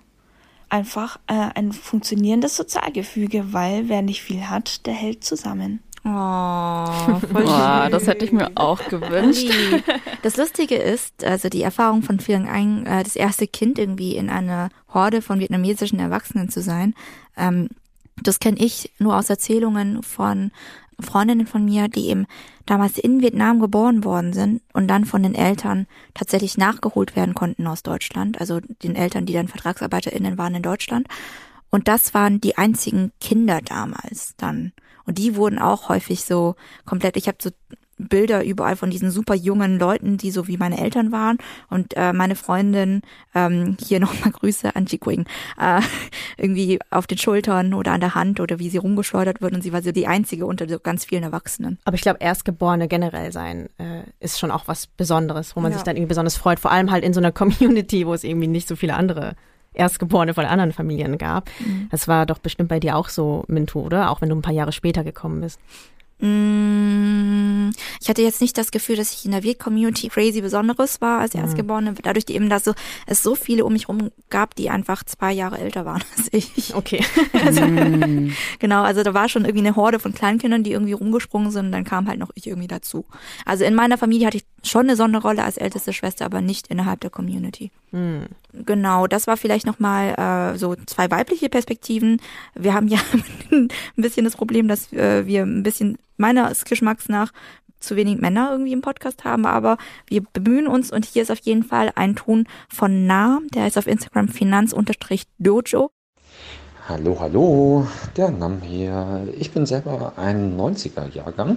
einfach 0.68 1.18
äh, 1.26 1.48
ein 1.54 1.72
funktionierendes 1.72 2.56
Sozialgefüge, 2.56 3.52
weil 3.52 3.88
wer 3.88 4.02
nicht 4.02 4.22
viel 4.22 4.48
hat, 4.48 4.86
der 4.86 4.94
hält 4.94 5.24
zusammen. 5.24 5.82
Oh, 6.04 7.20
voll 7.30 7.44
oh, 7.46 7.88
das 7.90 8.06
hätte 8.06 8.24
ich 8.24 8.32
mir 8.32 8.50
auch 8.54 8.88
gewünscht. 8.88 9.52
Das 10.22 10.36
Lustige 10.36 10.76
ist, 10.76 11.24
also 11.24 11.48
die 11.48 11.62
Erfahrung 11.62 12.02
von 12.02 12.20
Phiang 12.20 12.48
Anh, 12.48 12.86
äh, 12.86 13.02
das 13.02 13.16
erste 13.16 13.46
Kind 13.46 13.78
irgendwie 13.78 14.16
in 14.16 14.30
einer 14.30 14.70
Horde 14.92 15.20
von 15.20 15.40
vietnamesischen 15.40 15.98
Erwachsenen 15.98 16.48
zu 16.48 16.62
sein, 16.62 16.94
ähm, 17.36 17.68
das 18.22 18.38
kenne 18.38 18.58
ich 18.58 18.92
nur 18.98 19.16
aus 19.16 19.30
Erzählungen 19.30 20.02
von 20.02 20.50
Freundinnen 21.00 21.46
von 21.46 21.64
mir, 21.64 21.88
die 21.88 22.08
eben 22.08 22.26
damals 22.66 22.98
in 22.98 23.20
Vietnam 23.20 23.60
geboren 23.60 24.04
worden 24.04 24.32
sind 24.32 24.62
und 24.72 24.88
dann 24.88 25.04
von 25.04 25.22
den 25.22 25.34
Eltern 25.34 25.86
tatsächlich 26.14 26.58
nachgeholt 26.58 27.16
werden 27.16 27.34
konnten 27.34 27.66
aus 27.66 27.82
Deutschland, 27.82 28.40
also 28.40 28.60
den 28.60 28.96
Eltern, 28.96 29.26
die 29.26 29.32
dann 29.32 29.48
VertragsarbeiterInnen 29.48 30.38
waren 30.38 30.54
in 30.54 30.62
Deutschland. 30.62 31.08
Und 31.70 31.88
das 31.88 32.14
waren 32.14 32.40
die 32.40 32.58
einzigen 32.58 33.12
Kinder 33.20 33.60
damals 33.64 34.34
dann. 34.36 34.72
Und 35.10 35.18
die 35.18 35.34
wurden 35.34 35.58
auch 35.58 35.88
häufig 35.88 36.24
so 36.24 36.54
komplett, 36.84 37.16
ich 37.16 37.26
habe 37.26 37.38
so 37.40 37.50
Bilder 37.98 38.44
überall 38.44 38.76
von 38.76 38.90
diesen 38.90 39.10
super 39.10 39.34
jungen 39.34 39.76
Leuten, 39.76 40.18
die 40.18 40.30
so 40.30 40.46
wie 40.46 40.56
meine 40.56 40.80
Eltern 40.80 41.10
waren. 41.10 41.38
Und 41.68 41.96
äh, 41.96 42.12
meine 42.12 42.36
Freundin, 42.36 43.02
ähm, 43.34 43.76
hier 43.84 43.98
nochmal 44.00 44.30
Grüße 44.30 44.76
an 44.76 44.86
Jiquing, 44.86 45.26
äh, 45.60 45.80
irgendwie 46.36 46.78
auf 46.90 47.08
den 47.08 47.18
Schultern 47.18 47.74
oder 47.74 47.90
an 47.90 48.00
der 48.00 48.14
Hand 48.14 48.38
oder 48.38 48.60
wie 48.60 48.70
sie 48.70 48.78
rumgeschleudert 48.78 49.40
wird. 49.40 49.52
Und 49.52 49.62
sie 49.62 49.72
war 49.72 49.82
so 49.82 49.90
die 49.90 50.06
einzige 50.06 50.46
unter 50.46 50.68
so 50.68 50.78
ganz 50.78 51.04
vielen 51.04 51.24
Erwachsenen. 51.24 51.80
Aber 51.82 51.96
ich 51.96 52.02
glaube, 52.02 52.20
Erstgeborene 52.20 52.86
generell 52.86 53.32
sein 53.32 53.68
äh, 53.78 54.04
ist 54.20 54.38
schon 54.38 54.52
auch 54.52 54.68
was 54.68 54.86
Besonderes, 54.86 55.56
wo 55.56 55.60
man 55.60 55.72
ja. 55.72 55.78
sich 55.78 55.82
dann 55.82 55.96
irgendwie 55.96 56.10
besonders 56.10 56.36
freut. 56.36 56.60
Vor 56.60 56.70
allem 56.70 56.92
halt 56.92 57.02
in 57.02 57.14
so 57.14 57.18
einer 57.18 57.32
Community, 57.40 58.06
wo 58.06 58.14
es 58.14 58.22
irgendwie 58.22 58.46
nicht 58.46 58.68
so 58.68 58.76
viele 58.76 58.94
andere 58.94 59.34
Erstgeborene 59.72 60.34
von 60.34 60.44
anderen 60.44 60.72
Familien 60.72 61.18
gab. 61.18 61.48
Mhm. 61.60 61.88
Das 61.90 62.08
war 62.08 62.26
doch 62.26 62.38
bestimmt 62.38 62.68
bei 62.68 62.80
dir 62.80 62.96
auch 62.96 63.08
so, 63.08 63.44
Minto, 63.46 63.80
oder? 63.80 64.10
Auch 64.10 64.20
wenn 64.20 64.28
du 64.28 64.34
ein 64.34 64.42
paar 64.42 64.52
Jahre 64.52 64.72
später 64.72 65.04
gekommen 65.04 65.40
bist. 65.40 65.60
Mm, 66.22 67.70
ich 68.00 68.08
hatte 68.10 68.20
jetzt 68.20 68.42
nicht 68.42 68.58
das 68.58 68.70
Gefühl, 68.72 68.96
dass 68.96 69.12
ich 69.14 69.24
in 69.24 69.30
der 69.30 69.42
Wirt-Community 69.42 70.08
crazy 70.08 70.42
Besonderes 70.42 71.00
war 71.00 71.20
als 71.20 71.34
Erstgeborene, 71.34 71.94
dadurch 72.02 72.26
eben, 72.28 72.50
dass 72.50 72.64
so, 72.64 72.74
es 73.06 73.22
so 73.22 73.34
viele 73.34 73.64
um 73.64 73.72
mich 73.72 73.88
rum 73.88 74.10
gab, 74.28 74.54
die 74.54 74.68
einfach 74.68 75.02
zwei 75.04 75.32
Jahre 75.32 75.58
älter 75.58 75.86
waren 75.86 76.02
als 76.16 76.28
ich. 76.32 76.74
Okay. 76.74 77.04
Also, 77.44 77.62
mm. 77.62 78.32
Genau, 78.58 78.82
also 78.82 79.02
da 79.02 79.14
war 79.14 79.28
schon 79.28 79.44
irgendwie 79.44 79.66
eine 79.66 79.76
Horde 79.76 79.98
von 79.98 80.12
Kleinkindern, 80.12 80.62
die 80.62 80.72
irgendwie 80.72 80.92
rumgesprungen 80.92 81.50
sind 81.50 81.66
und 81.66 81.72
dann 81.72 81.84
kam 81.84 82.06
halt 82.06 82.18
noch 82.18 82.30
ich 82.34 82.46
irgendwie 82.46 82.68
dazu. 82.68 83.06
Also 83.46 83.64
in 83.64 83.74
meiner 83.74 83.96
Familie 83.96 84.26
hatte 84.26 84.36
ich 84.38 84.44
schon 84.62 84.82
eine 84.82 84.96
Sonderrolle 84.96 85.42
als 85.42 85.56
älteste 85.56 85.92
Schwester, 85.92 86.26
aber 86.26 86.40
nicht 86.42 86.66
innerhalb 86.66 87.00
der 87.00 87.10
Community. 87.10 87.70
Mm. 87.92 88.24
Genau, 88.52 89.06
das 89.06 89.26
war 89.26 89.36
vielleicht 89.36 89.66
nochmal 89.66 90.14
äh, 90.54 90.58
so 90.58 90.74
zwei 90.86 91.10
weibliche 91.10 91.48
Perspektiven. 91.48 92.20
Wir 92.54 92.74
haben 92.74 92.88
ja 92.88 92.98
ein 93.52 93.68
bisschen 93.96 94.24
das 94.24 94.36
Problem, 94.36 94.68
dass 94.68 94.92
äh, 94.92 95.26
wir 95.26 95.42
ein 95.42 95.62
bisschen 95.62 95.98
meines 96.16 96.64
Geschmacks 96.64 97.08
nach 97.08 97.32
zu 97.78 97.96
wenig 97.96 98.18
Männer 98.18 98.50
irgendwie 98.50 98.72
im 98.72 98.82
Podcast 98.82 99.24
haben, 99.24 99.46
aber 99.46 99.78
wir 100.06 100.22
bemühen 100.32 100.66
uns 100.66 100.92
und 100.92 101.06
hier 101.06 101.22
ist 101.22 101.30
auf 101.30 101.40
jeden 101.40 101.62
Fall 101.62 101.92
ein 101.94 102.14
Ton 102.14 102.46
von 102.68 103.06
Nah, 103.06 103.40
der 103.54 103.66
ist 103.66 103.78
auf 103.78 103.86
Instagram 103.86 104.28
finanz-dojo. 104.28 105.90
Hallo, 106.90 107.16
hallo, 107.20 107.86
der 108.16 108.32
Nam 108.32 108.62
hier. 108.62 109.28
Ich 109.38 109.52
bin 109.52 109.64
selber 109.64 110.14
ein 110.16 110.58
90er-Jahrgang, 110.58 111.56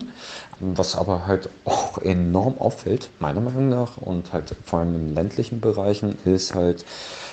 was 0.59 0.95
aber 0.95 1.25
halt 1.25 1.49
auch 1.65 1.97
enorm 1.97 2.59
auffällt, 2.59 3.09
meiner 3.17 3.41
Meinung 3.41 3.67
nach, 3.67 3.97
und 3.97 4.31
halt 4.31 4.55
vor 4.63 4.81
allem 4.81 4.93
in 4.93 5.15
ländlichen 5.15 5.59
Bereichen, 5.59 6.19
ist 6.23 6.53
halt, 6.53 6.85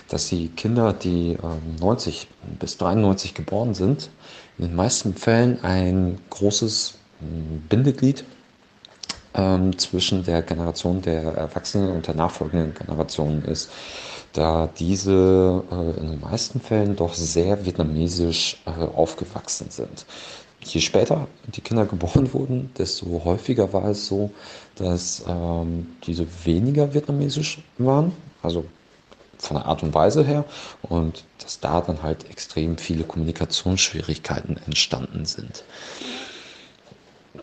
dass 0.08 0.28
die 0.28 0.48
Kinder, 0.48 0.94
die 0.94 1.36
90 1.78 2.26
ähm, 2.42 2.56
bis 2.56 2.78
93 2.78 3.34
geboren 3.34 3.74
sind, 3.74 4.08
in 4.56 4.68
den 4.68 4.76
meisten 4.76 5.12
Fällen 5.12 5.62
ein 5.62 6.16
großes 6.30 6.94
Bindeglied 7.68 8.24
ähm, 9.34 9.78
zwischen 9.78 10.24
der 10.24 10.40
Generation 10.40 11.02
der 11.02 11.34
Erwachsenen 11.34 11.90
und 11.90 12.06
der 12.06 12.14
nachfolgenden 12.14 12.72
Generation 12.72 13.44
ist, 13.44 13.70
da 14.32 14.68
diese 14.78 15.64
äh, 15.70 16.00
in 16.00 16.10
den 16.10 16.20
meisten 16.20 16.60
Fällen 16.60 16.96
doch 16.96 17.14
sehr 17.14 17.64
vietnamesisch 17.64 18.60
äh, 18.66 18.70
aufgewachsen 18.70 19.70
sind. 19.70 20.06
Je 20.62 20.80
später 20.80 21.26
die 21.54 21.60
Kinder 21.60 21.86
geboren 21.86 22.32
wurden, 22.32 22.70
desto 22.76 23.22
häufiger 23.24 23.72
war 23.72 23.86
es 23.86 24.06
so, 24.06 24.30
dass 24.76 25.24
ähm, 25.26 25.86
diese 26.04 26.26
weniger 26.44 26.92
vietnamesisch 26.94 27.58
waren, 27.78 28.12
also 28.42 28.64
von 29.38 29.56
der 29.56 29.66
Art 29.66 29.82
und 29.82 29.94
Weise 29.94 30.24
her, 30.24 30.44
und 30.82 31.24
dass 31.38 31.60
da 31.60 31.80
dann 31.80 32.02
halt 32.02 32.28
extrem 32.30 32.76
viele 32.76 33.04
Kommunikationsschwierigkeiten 33.04 34.58
entstanden 34.66 35.24
sind 35.24 35.64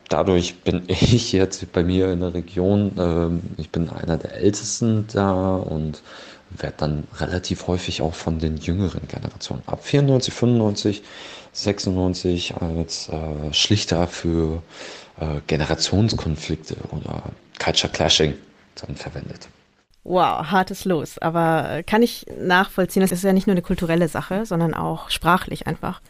dadurch 0.10 0.56
bin 0.60 0.84
ich 0.88 1.32
jetzt 1.32 1.72
bei 1.72 1.84
mir 1.84 2.12
in 2.12 2.22
der 2.22 2.34
Region, 2.34 2.92
ähm, 2.98 3.42
ich 3.58 3.70
bin 3.70 3.90
einer 3.90 4.18
der 4.18 4.34
Ältesten 4.36 5.06
da 5.12 5.56
und 5.56 6.02
werde 6.60 6.76
dann 6.78 7.08
relativ 7.20 7.68
häufig 7.68 8.02
auch 8.02 8.14
von 8.14 8.40
den 8.40 8.58
jüngeren 8.58 9.08
Generationen 9.08 9.64
ab 9.66 9.84
94, 9.84 10.34
95, 10.34 11.04
96 11.54 12.56
als 12.58 13.10
äh, 13.10 13.54
Schlichter 13.54 14.08
für 14.08 14.62
äh, 15.20 15.42
Generationskonflikte 15.48 16.76
oder 16.92 17.24
Culture 17.60 17.92
Clashing 17.92 18.34
dann 18.76 18.96
verwendet. 18.96 19.48
Wow, 20.04 20.46
hartes 20.52 20.86
Los. 20.86 21.18
Aber 21.18 21.82
kann 21.86 22.02
ich 22.02 22.26
nachvollziehen, 22.40 23.02
das 23.02 23.12
ist 23.12 23.24
ja 23.24 23.34
nicht 23.34 23.48
nur 23.48 23.56
eine 23.56 23.62
kulturelle 23.62 24.08
Sache, 24.08 24.46
sondern 24.46 24.74
auch 24.74 25.10
sprachlich 25.10 25.68
einfach. 25.68 26.02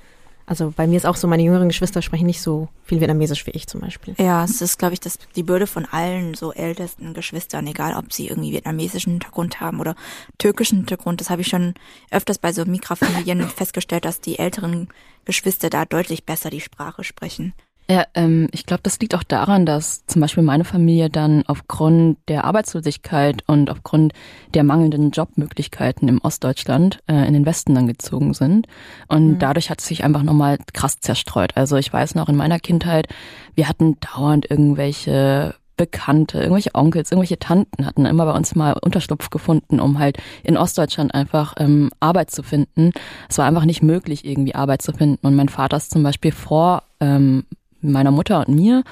Also 0.50 0.74
bei 0.74 0.88
mir 0.88 0.96
ist 0.96 1.06
auch 1.06 1.18
so, 1.18 1.28
meine 1.28 1.44
jüngeren 1.44 1.68
Geschwister 1.68 2.02
sprechen 2.02 2.26
nicht 2.26 2.42
so 2.42 2.70
viel 2.86 3.02
Vietnamesisch 3.02 3.46
wie 3.46 3.52
ich 3.52 3.68
zum 3.68 3.82
Beispiel. 3.82 4.16
Ja, 4.18 4.46
es 4.46 4.62
ist, 4.62 4.80
glaube 4.80 4.94
ich, 4.94 5.02
das, 5.02 5.20
die 5.36 5.44
Bürde 5.44 5.68
von 5.68 5.86
allen 5.86 6.36
so 6.36 6.54
ältesten 6.54 7.14
Geschwistern, 7.14 7.68
egal 7.68 7.96
ob 7.98 8.14
sie 8.14 8.30
irgendwie 8.30 8.54
vietnamesischen 8.54 9.12
Hintergrund 9.12 9.60
haben 9.60 9.82
oder 9.82 9.96
türkischen 10.38 10.78
Hintergrund. 10.78 11.20
Das 11.20 11.30
habe 11.30 11.42
ich 11.42 11.50
schon 11.50 11.74
öfters 12.12 12.38
bei 12.38 12.54
so 12.54 12.64
Migrafamilien 12.64 13.42
festgestellt, 13.50 14.06
dass 14.06 14.22
die 14.22 14.40
älteren 14.40 14.88
Geschwister 15.26 15.70
da 15.70 15.84
deutlich 15.84 16.24
besser 16.24 16.50
die 16.50 16.62
Sprache 16.62 17.04
sprechen. 17.04 17.54
Ja, 17.90 18.04
ähm, 18.16 18.50
ich 18.52 18.66
glaube, 18.66 18.84
das 18.84 19.00
liegt 19.00 19.16
auch 19.16 19.24
daran, 19.24 19.66
dass 19.66 20.06
zum 20.08 20.22
Beispiel 20.22 20.44
meine 20.44 20.66
Familie 20.66 21.10
dann 21.10 21.44
aufgrund 21.48 22.18
der 22.28 22.44
Arbeitslosigkeit 22.44 23.44
und 23.48 23.70
aufgrund 23.70 24.12
der 24.54 24.66
mangelnden 24.66 25.12
Jobmöglichkeiten 25.12 26.10
im 26.10 26.20
Ostdeutschland 26.20 27.00
äh, 27.08 27.26
in 27.26 27.34
den 27.34 27.46
Westen 27.46 27.76
dann 27.76 27.88
gezogen 27.88 28.34
sind. 28.34 28.68
Und 29.08 29.28
mhm. 29.28 29.40
dadurch 29.40 29.70
hat 29.70 29.80
es 29.80 29.88
sich 29.88 30.04
einfach 30.04 30.24
nochmal 30.24 30.58
krass 30.74 31.00
zerstreut. 31.00 31.56
Also 31.56 31.78
ich 31.78 31.92
weiß 31.92 32.16
noch 32.16 32.28
in 32.28 32.36
meiner 32.36 32.60
Kindheit, 32.60 33.08
wir 33.56 33.70
hatten 33.70 33.98
dauernd 34.02 34.52
irgendwelche 34.52 35.56
Bekannte, 35.78 36.40
irgendwelche 36.40 36.76
Onkels, 36.76 37.12
irgendwelche 37.12 37.40
Tanten 37.40 37.86
hatten 37.86 38.06
immer 38.06 38.26
bei 38.26 38.34
uns 38.34 38.54
mal 38.54 38.74
Unterschlupf 38.74 39.30
gefunden, 39.30 39.80
um 39.80 40.00
halt 40.00 40.18
in 40.44 40.58
Ostdeutschland 40.58 41.14
einfach 41.14 41.54
ähm, 41.58 41.92
Arbeit 42.02 42.32
zu 42.32 42.44
finden. 42.44 42.92
Es 43.30 43.38
war 43.38 43.46
einfach 43.46 43.64
nicht 43.64 43.82
möglich, 43.82 44.26
irgendwie 44.26 44.56
Arbeit 44.56 44.82
zu 44.82 44.92
finden. 44.92 45.26
Und 45.26 45.36
mein 45.36 45.50
Vater 45.50 45.78
ist 45.78 45.92
zum 45.92 46.04
Beispiel 46.04 46.34
vor 46.34 46.84
ähm, 47.00 47.46
meiner 47.82 48.12
Mutter 48.12 48.48
und 48.48 48.56
mir 48.56 48.84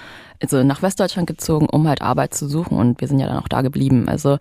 also 0.42 0.64
nach 0.64 0.82
Westdeutschland 0.82 1.28
gezogen, 1.28 1.68
um 1.68 1.88
halt 1.88 2.02
Arbeit 2.02 2.34
zu 2.34 2.48
suchen 2.48 2.78
und 2.78 3.02
wir 3.02 3.08
sind 3.08 3.20
ja 3.20 3.28
dann 3.28 3.38
auch 3.38 3.48
da 3.48 3.62
geblieben. 3.62 4.08
Also 4.08 4.38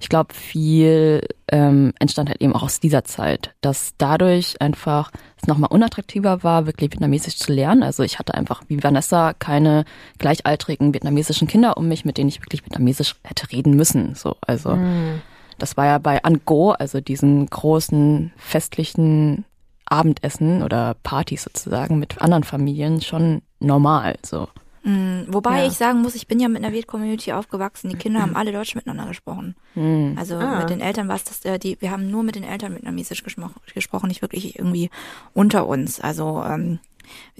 ich 0.00 0.08
glaube, 0.08 0.34
viel 0.34 1.26
ähm, 1.48 1.92
entstand 1.98 2.28
halt 2.28 2.40
eben 2.40 2.54
auch 2.54 2.62
aus 2.62 2.80
dieser 2.80 3.04
Zeit, 3.04 3.54
dass 3.60 3.94
dadurch 3.98 4.60
einfach 4.60 5.10
es 5.40 5.48
nochmal 5.48 5.70
unattraktiver 5.70 6.42
war, 6.42 6.66
wirklich 6.66 6.92
vietnamesisch 6.92 7.36
zu 7.36 7.52
lernen. 7.52 7.82
Also 7.82 8.02
ich 8.02 8.18
hatte 8.18 8.34
einfach 8.34 8.62
wie 8.68 8.82
Vanessa 8.82 9.32
keine 9.32 9.84
gleichaltrigen 10.18 10.94
vietnamesischen 10.94 11.48
Kinder 11.48 11.76
um 11.76 11.88
mich, 11.88 12.04
mit 12.04 12.18
denen 12.18 12.28
ich 12.28 12.40
wirklich 12.40 12.64
vietnamesisch 12.64 13.16
hätte 13.24 13.50
reden 13.50 13.74
müssen. 13.74 14.14
So, 14.14 14.36
also 14.40 14.76
mm. 14.76 15.20
das 15.58 15.76
war 15.76 15.86
ja 15.86 15.98
bei 15.98 16.22
Ango, 16.22 16.72
also 16.72 17.00
diesen 17.00 17.46
großen 17.46 18.32
festlichen 18.36 19.44
Abendessen 19.86 20.62
oder 20.62 20.94
Partys 21.02 21.44
sozusagen 21.44 21.98
mit 21.98 22.20
anderen 22.20 22.44
Familien 22.44 23.00
schon 23.00 23.42
normal. 23.60 24.16
So. 24.24 24.48
Mhm, 24.84 25.26
wobei 25.28 25.60
ja. 25.60 25.66
ich 25.66 25.74
sagen 25.74 26.00
muss, 26.00 26.14
ich 26.14 26.26
bin 26.26 26.40
ja 26.40 26.48
mit 26.48 26.64
einer 26.64 26.72
Wirt-Community 26.72 27.32
aufgewachsen. 27.32 27.90
Die 27.90 27.96
Kinder 27.96 28.22
haben 28.22 28.36
alle 28.36 28.52
Deutsch 28.52 28.74
miteinander 28.74 29.06
gesprochen. 29.06 29.54
Mhm. 29.74 30.16
Also 30.18 30.36
ah. 30.36 30.60
mit 30.60 30.70
den 30.70 30.80
Eltern 30.80 31.08
war 31.08 31.16
es 31.16 31.24
das, 31.24 31.44
äh, 31.44 31.58
die, 31.58 31.76
wir 31.80 31.90
haben 31.90 32.10
nur 32.10 32.22
mit 32.22 32.36
den 32.36 32.44
Eltern 32.44 32.74
Vietnamesisch 32.74 33.22
gesprochen, 33.22 34.08
nicht 34.08 34.22
wirklich 34.22 34.58
irgendwie 34.58 34.90
unter 35.34 35.66
uns. 35.66 36.00
Also 36.00 36.42
ähm, 36.42 36.78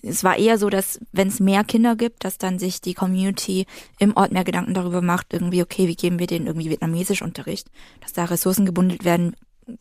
es 0.03 0.25
war 0.25 0.37
eher 0.37 0.59
so, 0.59 0.69
dass 0.71 1.01
wenn 1.12 1.29
es 1.29 1.41
mehr 1.41 1.64
Kinder 1.64 1.97
gibt, 1.97 2.25
dass 2.25 2.39
dann 2.39 2.59
sich 2.59 2.81
die 2.81 2.95
Community 2.95 3.66
im 3.99 4.16
Ort 4.16 4.33
mehr 4.33 4.45
Gedanken 4.45 4.75
darüber 4.75 5.03
macht, 5.03 5.33
irgendwie, 5.33 5.62
okay, 5.62 5.89
wie 5.89 5.97
geben 5.97 6.19
wir 6.19 6.27
denen 6.27 6.47
irgendwie 6.47 6.71
Vietnamesisch 6.71 7.23
Unterricht, 7.23 7.69
dass 8.01 8.12
da 8.12 8.25
Ressourcen 8.25 8.66
gebundelt 8.66 9.05
werden, 9.05 9.37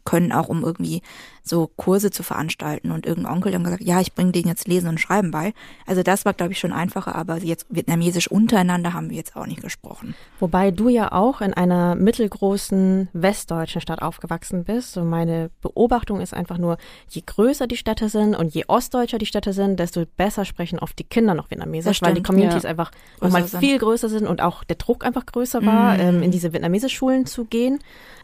können, 0.06 0.32
auch 0.32 0.50
um 0.50 0.64
irgendwie 0.64 1.02
so 1.44 1.70
Kurse 1.76 2.12
zu 2.12 2.24
veranstalten. 2.24 2.92
Und 2.92 3.06
irgendein 3.06 3.34
Onkel 3.34 3.54
hat 3.54 3.64
gesagt, 3.64 3.84
ja, 3.84 4.02
ich 4.02 4.14
bringe 4.14 4.32
denen 4.32 4.48
jetzt 4.48 4.68
Lesen 4.68 4.90
und 4.90 5.00
Schreiben 5.00 5.32
bei. 5.32 5.54
Also 5.86 6.04
das 6.04 6.26
war, 6.26 6.34
glaube 6.34 6.52
ich, 6.52 6.60
schon 6.60 6.74
einfacher, 6.74 7.16
aber 7.16 7.38
jetzt 7.38 7.66
vietnamesisch 7.70 8.30
untereinander 8.30 8.94
haben 8.94 9.10
wir 9.10 9.18
jetzt 9.18 9.36
auch 9.36 9.46
nicht 9.46 9.62
gesprochen. 9.62 10.16
Wobei 10.40 10.72
du 10.72 10.90
ja 10.90 11.12
auch 11.12 11.42
in 11.42 11.54
einer 11.54 11.96
mittelgroßen 11.96 13.10
westdeutschen 13.14 13.82
Stadt 13.82 14.02
aufgewachsen 14.02 14.66
bist. 14.66 14.98
Und 14.98 15.10
meine 15.10 15.50
Beobachtung 15.62 16.22
ist 16.22 16.34
einfach 16.34 16.58
nur, 16.58 16.78
je 17.10 17.24
größer 17.26 17.68
die 17.68 17.78
Städte 17.78 18.10
sind 18.10 18.36
und 18.36 18.54
je 18.54 18.66
ostdeutscher 18.68 19.18
die 19.18 19.26
Städte 19.26 19.54
sind, 19.54 19.80
desto 19.80 20.06
besser 20.18 20.46
sprechen 20.46 20.80
oft 20.80 21.00
die 21.00 21.04
Kinder 21.04 21.34
noch 21.34 21.50
vietnamesisch, 21.50 22.02
weil 22.02 22.14
die 22.14 22.24
Communities 22.24 22.64
ja. 22.64 22.70
einfach 22.70 22.92
nochmal 23.22 23.48
viel 23.48 23.78
größer 23.78 24.10
sind 24.10 24.28
und 24.28 24.42
auch 24.42 24.64
der 24.64 24.76
Druck 24.76 25.06
einfach 25.06 25.26
größer 25.26 25.66
war, 25.66 25.96
mm. 25.96 26.00
ähm, 26.00 26.24
in 26.24 26.32
diese 26.32 26.54
vietnamesisch 26.54 26.94
Schulen 26.94 27.26
zu 27.26 27.46
gehen. 27.46 27.80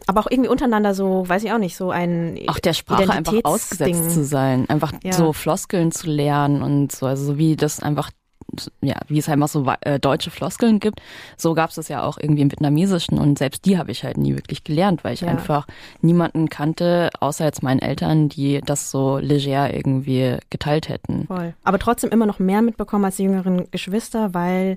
Aber 0.06 0.20
auch 0.20 0.30
irgendwie 0.30 0.50
untereinander 0.50 0.94
so, 0.94 1.28
weiß 1.28 1.44
ich 1.44 1.52
auch 1.52 1.58
nicht, 1.58 1.76
so 1.76 1.90
ein 1.90 2.38
Auch 2.48 2.58
der 2.58 2.74
Sprache 2.74 3.10
einfach 3.10 3.34
ausgesetzt 3.44 4.10
zu 4.10 4.24
sein, 4.24 4.68
einfach 4.68 4.92
ja. 5.02 5.12
so 5.12 5.32
Floskeln 5.32 5.92
zu 5.92 6.08
lernen 6.08 6.62
und 6.62 6.92
so, 6.92 7.06
also 7.06 7.24
so 7.24 7.38
wie 7.38 7.56
das 7.56 7.80
einfach 7.80 8.10
ja, 8.80 8.96
wie 9.08 9.18
es 9.18 9.28
einfach 9.28 9.48
so 9.48 9.66
äh, 9.80 9.98
deutsche 9.98 10.30
Floskeln 10.30 10.80
gibt, 10.80 11.00
so 11.36 11.54
gab 11.54 11.70
es 11.70 11.76
das 11.76 11.88
ja 11.88 12.02
auch 12.02 12.18
irgendwie 12.18 12.42
im 12.42 12.50
Vietnamesischen 12.50 13.18
und 13.18 13.38
selbst 13.38 13.64
die 13.64 13.78
habe 13.78 13.90
ich 13.90 14.04
halt 14.04 14.16
nie 14.16 14.34
wirklich 14.34 14.64
gelernt, 14.64 15.04
weil 15.04 15.14
ich 15.14 15.22
ja. 15.22 15.28
einfach 15.28 15.66
niemanden 16.00 16.48
kannte, 16.48 17.10
außer 17.20 17.44
jetzt 17.44 17.62
meinen 17.62 17.80
Eltern, 17.80 18.28
die 18.28 18.60
das 18.64 18.90
so 18.90 19.18
leger 19.18 19.74
irgendwie 19.74 20.36
geteilt 20.50 20.88
hätten. 20.88 21.26
Voll. 21.26 21.54
Aber 21.64 21.78
trotzdem 21.78 22.10
immer 22.10 22.26
noch 22.26 22.38
mehr 22.38 22.62
mitbekommen 22.62 23.04
als 23.04 23.16
die 23.16 23.24
jüngeren 23.24 23.70
Geschwister, 23.70 24.34
weil 24.34 24.76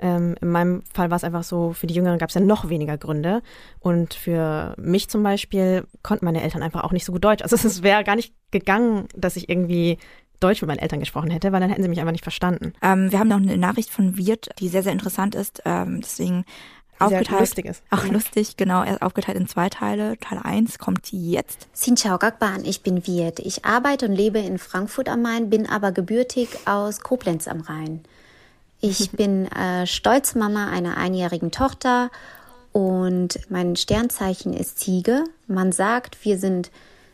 ähm, 0.00 0.34
in 0.40 0.48
meinem 0.48 0.82
Fall 0.92 1.10
war 1.10 1.16
es 1.16 1.24
einfach 1.24 1.44
so, 1.44 1.72
für 1.72 1.86
die 1.86 1.94
Jüngeren 1.94 2.18
gab 2.18 2.28
es 2.28 2.34
ja 2.34 2.40
noch 2.40 2.68
weniger 2.68 2.98
Gründe. 2.98 3.42
Und 3.80 4.14
für 4.14 4.74
mich 4.76 5.08
zum 5.08 5.22
Beispiel 5.22 5.84
konnten 6.02 6.24
meine 6.24 6.42
Eltern 6.42 6.62
einfach 6.62 6.84
auch 6.84 6.92
nicht 6.92 7.04
so 7.04 7.12
gut 7.12 7.24
Deutsch. 7.24 7.42
Also 7.42 7.56
es 7.66 7.82
wäre 7.82 8.04
gar 8.04 8.16
nicht 8.16 8.34
gegangen, 8.50 9.06
dass 9.16 9.36
ich 9.36 9.48
irgendwie 9.48 9.98
Deutsch 10.40 10.60
mit 10.60 10.68
meinen 10.68 10.78
Eltern 10.78 11.00
gesprochen 11.00 11.30
hätte, 11.30 11.52
weil 11.52 11.60
dann 11.60 11.70
hätten 11.70 11.82
sie 11.82 11.88
mich 11.88 12.00
einfach 12.00 12.12
nicht 12.12 12.24
verstanden. 12.24 12.72
Ähm, 12.82 13.10
wir 13.10 13.18
haben 13.18 13.28
noch 13.28 13.36
eine 13.36 13.56
Nachricht 13.56 13.90
von 13.90 14.16
Wirt, 14.16 14.50
die 14.58 14.68
sehr, 14.68 14.82
sehr 14.82 14.92
interessant 14.92 15.34
ist. 15.34 15.62
Ähm, 15.64 16.00
deswegen 16.02 16.44
aufgeteilt. 16.98 17.40
lustig 17.40 17.66
ist. 17.66 17.82
Auch 17.90 18.04
lustig, 18.06 18.56
genau. 18.56 18.82
Aufgeteilt 19.00 19.38
in 19.38 19.48
zwei 19.48 19.68
Teile. 19.68 20.18
Teil 20.18 20.38
1 20.42 20.78
kommt 20.78 21.12
jetzt. 21.12 21.68
Xin 21.72 21.96
chào 21.96 22.18
các 22.18 22.38
bạn, 22.38 22.64
ich 22.64 22.82
bin 22.82 23.06
Wirt. 23.06 23.38
Ich 23.38 23.64
arbeite 23.64 24.06
und 24.06 24.14
lebe 24.14 24.38
in 24.38 24.58
Frankfurt 24.58 25.08
am 25.08 25.22
Main, 25.22 25.50
bin 25.50 25.68
aber 25.68 25.92
gebürtig 25.92 26.48
aus 26.66 27.00
Koblenz 27.00 27.48
am 27.48 27.60
Rhein. 27.60 28.02
Ich 28.84 29.10
bin 29.12 29.50
äh, 29.50 29.86
stolz 29.86 30.34
Mama 30.34 30.68
einer 30.68 30.98
einjährigen 30.98 31.50
Tochter 31.50 32.10
und 32.72 33.38
mein 33.48 33.76
Sternzeichen 33.76 34.52
ist 34.52 34.78
Ziege. 34.78 35.24
Man 35.46 35.72
sagt, 35.72 36.22
wir 36.24 36.38
sind 36.38 36.70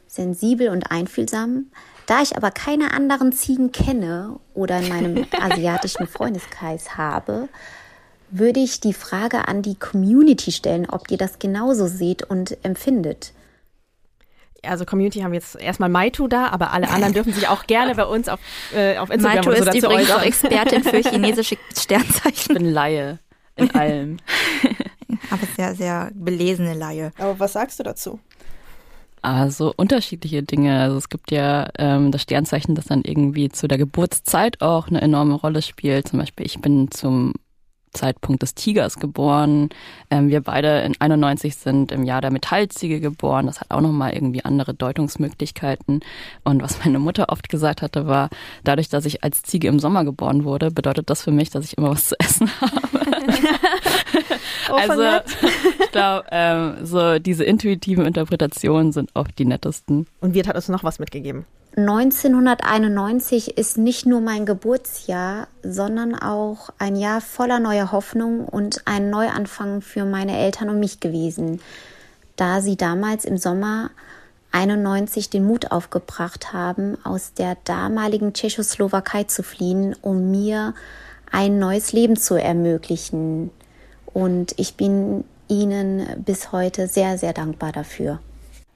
sensibel 0.08 0.70
und 0.70 0.90
einfühlsam. 0.90 1.66
Da 2.06 2.22
ich 2.22 2.36
aber 2.36 2.50
keine 2.50 2.92
anderen 2.92 3.30
Ziegen 3.30 3.70
kenne 3.70 4.40
oder 4.54 4.80
in 4.80 4.88
meinem 4.88 5.26
asiatischen 5.40 6.08
Freundeskreis 6.08 6.96
habe, 6.96 7.48
würde 8.32 8.58
ich 8.58 8.80
die 8.80 8.94
Frage 8.94 9.46
an 9.46 9.62
die 9.62 9.76
Community 9.76 10.50
stellen, 10.50 10.88
ob 10.90 11.10
ihr 11.10 11.18
das 11.18 11.38
genauso 11.38 11.86
seht 11.86 12.24
und 12.24 12.56
empfindet 12.64 13.32
also 14.64 14.84
Community 14.84 15.20
haben 15.20 15.34
jetzt 15.34 15.56
erstmal 15.56 15.88
Maitu 15.88 16.28
da, 16.28 16.48
aber 16.48 16.72
alle 16.72 16.88
anderen 16.88 17.12
dürfen 17.14 17.32
sich 17.32 17.48
auch 17.48 17.66
gerne 17.66 17.94
bei 17.94 18.04
uns 18.04 18.28
auf, 18.28 18.40
äh, 18.74 18.98
auf 18.98 19.10
Instagram 19.10 19.44
Maitu 19.44 19.64
so 19.64 19.70
ist 19.70 19.84
übrigens 19.84 20.10
auch 20.10 20.22
Expertin 20.22 20.84
für 20.84 20.98
chinesische 20.98 21.56
Sternzeichen. 21.76 22.32
Ich 22.34 22.48
bin 22.48 22.72
Laie 22.72 23.18
in 23.56 23.70
allem. 23.74 24.16
aber 25.30 25.46
sehr, 25.56 25.74
sehr 25.74 26.10
belesene 26.14 26.74
Laie. 26.74 27.12
Aber 27.18 27.38
was 27.38 27.52
sagst 27.52 27.78
du 27.78 27.82
dazu? 27.82 28.20
Also 29.22 29.74
unterschiedliche 29.76 30.42
Dinge. 30.42 30.80
Also 30.80 30.96
es 30.96 31.08
gibt 31.10 31.30
ja 31.30 31.68
ähm, 31.78 32.10
das 32.10 32.22
Sternzeichen, 32.22 32.74
das 32.74 32.86
dann 32.86 33.02
irgendwie 33.02 33.50
zu 33.50 33.68
der 33.68 33.76
Geburtszeit 33.76 34.62
auch 34.62 34.88
eine 34.88 35.02
enorme 35.02 35.34
Rolle 35.34 35.60
spielt. 35.60 36.08
Zum 36.08 36.18
Beispiel, 36.18 36.46
ich 36.46 36.60
bin 36.60 36.90
zum 36.90 37.34
Zeitpunkt 37.92 38.42
des 38.42 38.54
Tigers 38.54 38.96
geboren. 38.96 39.68
Ähm, 40.10 40.28
wir 40.28 40.40
beide 40.40 40.80
in 40.80 40.94
91 40.98 41.56
sind 41.56 41.92
im 41.92 42.04
Jahr 42.04 42.20
der 42.20 42.32
Metallziege 42.32 43.00
geboren. 43.00 43.46
Das 43.46 43.60
hat 43.60 43.70
auch 43.70 43.80
nochmal 43.80 44.12
irgendwie 44.12 44.44
andere 44.44 44.74
Deutungsmöglichkeiten. 44.74 46.00
Und 46.44 46.62
was 46.62 46.84
meine 46.84 46.98
Mutter 46.98 47.26
oft 47.28 47.48
gesagt 47.48 47.82
hatte, 47.82 48.06
war, 48.06 48.30
dadurch, 48.64 48.88
dass 48.88 49.04
ich 49.04 49.24
als 49.24 49.42
Ziege 49.42 49.68
im 49.68 49.78
Sommer 49.78 50.04
geboren 50.04 50.44
wurde, 50.44 50.70
bedeutet 50.70 51.10
das 51.10 51.22
für 51.22 51.32
mich, 51.32 51.50
dass 51.50 51.64
ich 51.64 51.78
immer 51.78 51.90
was 51.90 52.06
zu 52.06 52.18
essen 52.18 52.50
habe. 52.60 52.80
Oh, 54.72 54.76
also 54.76 55.02
ich 55.80 55.90
glaube, 55.90 56.26
ähm, 56.30 56.76
so 56.84 57.18
diese 57.18 57.44
intuitiven 57.44 58.06
Interpretationen 58.06 58.92
sind 58.92 59.10
oft 59.14 59.38
die 59.38 59.44
nettesten. 59.44 60.06
Und 60.20 60.34
Wirt 60.34 60.48
hat 60.48 60.56
uns 60.56 60.68
noch 60.68 60.84
was 60.84 60.98
mitgegeben. 60.98 61.44
1991 61.76 63.56
ist 63.56 63.78
nicht 63.78 64.04
nur 64.04 64.20
mein 64.20 64.44
Geburtsjahr, 64.44 65.46
sondern 65.62 66.16
auch 66.16 66.70
ein 66.78 66.96
Jahr 66.96 67.20
voller 67.20 67.60
neuer 67.60 67.92
Hoffnung 67.92 68.44
und 68.44 68.82
ein 68.86 69.08
Neuanfang 69.08 69.80
für 69.80 70.04
meine 70.04 70.36
Eltern 70.36 70.68
und 70.68 70.80
mich 70.80 70.98
gewesen, 70.98 71.60
da 72.34 72.60
sie 72.60 72.76
damals 72.76 73.24
im 73.24 73.38
Sommer 73.38 73.90
91 74.52 75.30
den 75.30 75.44
Mut 75.44 75.70
aufgebracht 75.70 76.52
haben, 76.52 76.98
aus 77.04 77.34
der 77.34 77.56
damaligen 77.64 78.32
Tschechoslowakei 78.32 79.24
zu 79.24 79.44
fliehen, 79.44 79.94
um 80.02 80.30
mir 80.30 80.74
ein 81.30 81.58
neues 81.60 81.92
Leben 81.92 82.16
zu 82.16 82.34
ermöglichen. 82.34 83.50
Und 84.12 84.54
ich 84.56 84.74
bin 84.74 85.24
ihnen 85.48 86.22
bis 86.24 86.52
heute 86.52 86.86
sehr, 86.86 87.18
sehr 87.18 87.32
dankbar 87.32 87.72
dafür. 87.72 88.20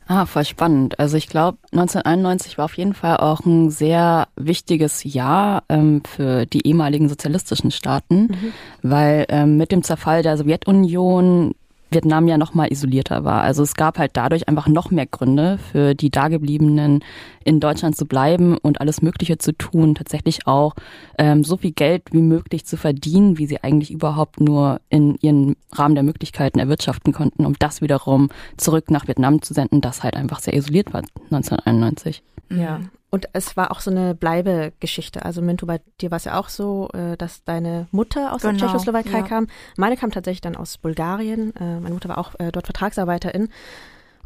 Ah, 0.06 0.26
voll 0.26 0.44
spannend. 0.44 0.98
Also 0.98 1.16
ich 1.16 1.28
glaube, 1.28 1.56
1991 1.72 2.58
war 2.58 2.66
auf 2.66 2.76
jeden 2.76 2.92
Fall 2.92 3.16
auch 3.16 3.40
ein 3.46 3.70
sehr 3.70 4.28
wichtiges 4.36 5.02
Jahr 5.02 5.62
ähm, 5.70 6.02
für 6.04 6.44
die 6.44 6.66
ehemaligen 6.66 7.08
sozialistischen 7.08 7.70
Staaten, 7.70 8.26
mhm. 8.26 8.52
weil 8.82 9.24
ähm, 9.30 9.56
mit 9.56 9.72
dem 9.72 9.82
Zerfall 9.82 10.22
der 10.22 10.36
Sowjetunion 10.36 11.54
Vietnam 11.94 12.28
ja 12.28 12.36
noch 12.36 12.54
isolierter 12.54 13.24
war. 13.24 13.42
Also 13.42 13.62
es 13.62 13.74
gab 13.74 13.98
halt 13.98 14.12
dadurch 14.14 14.48
einfach 14.48 14.68
noch 14.68 14.90
mehr 14.90 15.06
Gründe 15.06 15.58
für 15.58 15.94
die 15.94 16.10
Dagebliebenen 16.10 17.02
in 17.44 17.60
Deutschland 17.60 17.96
zu 17.96 18.06
bleiben 18.06 18.56
und 18.58 18.80
alles 18.80 19.02
Mögliche 19.02 19.38
zu 19.38 19.52
tun, 19.52 19.94
tatsächlich 19.94 20.46
auch 20.46 20.74
ähm, 21.18 21.44
so 21.44 21.56
viel 21.56 21.72
Geld 21.72 22.02
wie 22.12 22.22
möglich 22.22 22.66
zu 22.66 22.76
verdienen, 22.76 23.38
wie 23.38 23.46
sie 23.46 23.62
eigentlich 23.62 23.90
überhaupt 23.90 24.40
nur 24.40 24.80
in 24.88 25.16
ihren 25.20 25.56
Rahmen 25.72 25.94
der 25.94 26.04
Möglichkeiten 26.04 26.58
erwirtschaften 26.58 27.12
konnten, 27.12 27.46
um 27.46 27.54
das 27.58 27.80
wiederum 27.80 28.30
zurück 28.56 28.90
nach 28.90 29.08
Vietnam 29.08 29.42
zu 29.42 29.54
senden, 29.54 29.80
das 29.80 30.02
halt 30.02 30.16
einfach 30.16 30.40
sehr 30.40 30.54
isoliert 30.54 30.92
war 30.92 31.02
1991. 31.30 32.22
Ja, 32.50 32.80
und 33.14 33.28
es 33.32 33.56
war 33.56 33.70
auch 33.70 33.78
so 33.78 33.92
eine 33.92 34.16
Bleibegeschichte. 34.16 35.24
Also 35.24 35.40
Mintu, 35.40 35.66
bei 35.66 35.80
dir 36.00 36.10
war 36.10 36.16
es 36.16 36.24
ja 36.24 36.36
auch 36.36 36.48
so, 36.48 36.88
äh, 36.94 37.16
dass 37.16 37.44
deine 37.44 37.86
Mutter 37.92 38.32
aus 38.32 38.42
genau, 38.42 38.54
der 38.54 38.66
Tschechoslowakei 38.66 39.18
ja. 39.18 39.22
kam. 39.22 39.46
Meine 39.76 39.96
kam 39.96 40.10
tatsächlich 40.10 40.40
dann 40.40 40.56
aus 40.56 40.78
Bulgarien. 40.78 41.54
Äh, 41.54 41.78
meine 41.78 41.94
Mutter 41.94 42.08
war 42.08 42.18
auch 42.18 42.34
äh, 42.40 42.50
dort 42.50 42.66
Vertragsarbeiterin. 42.66 43.50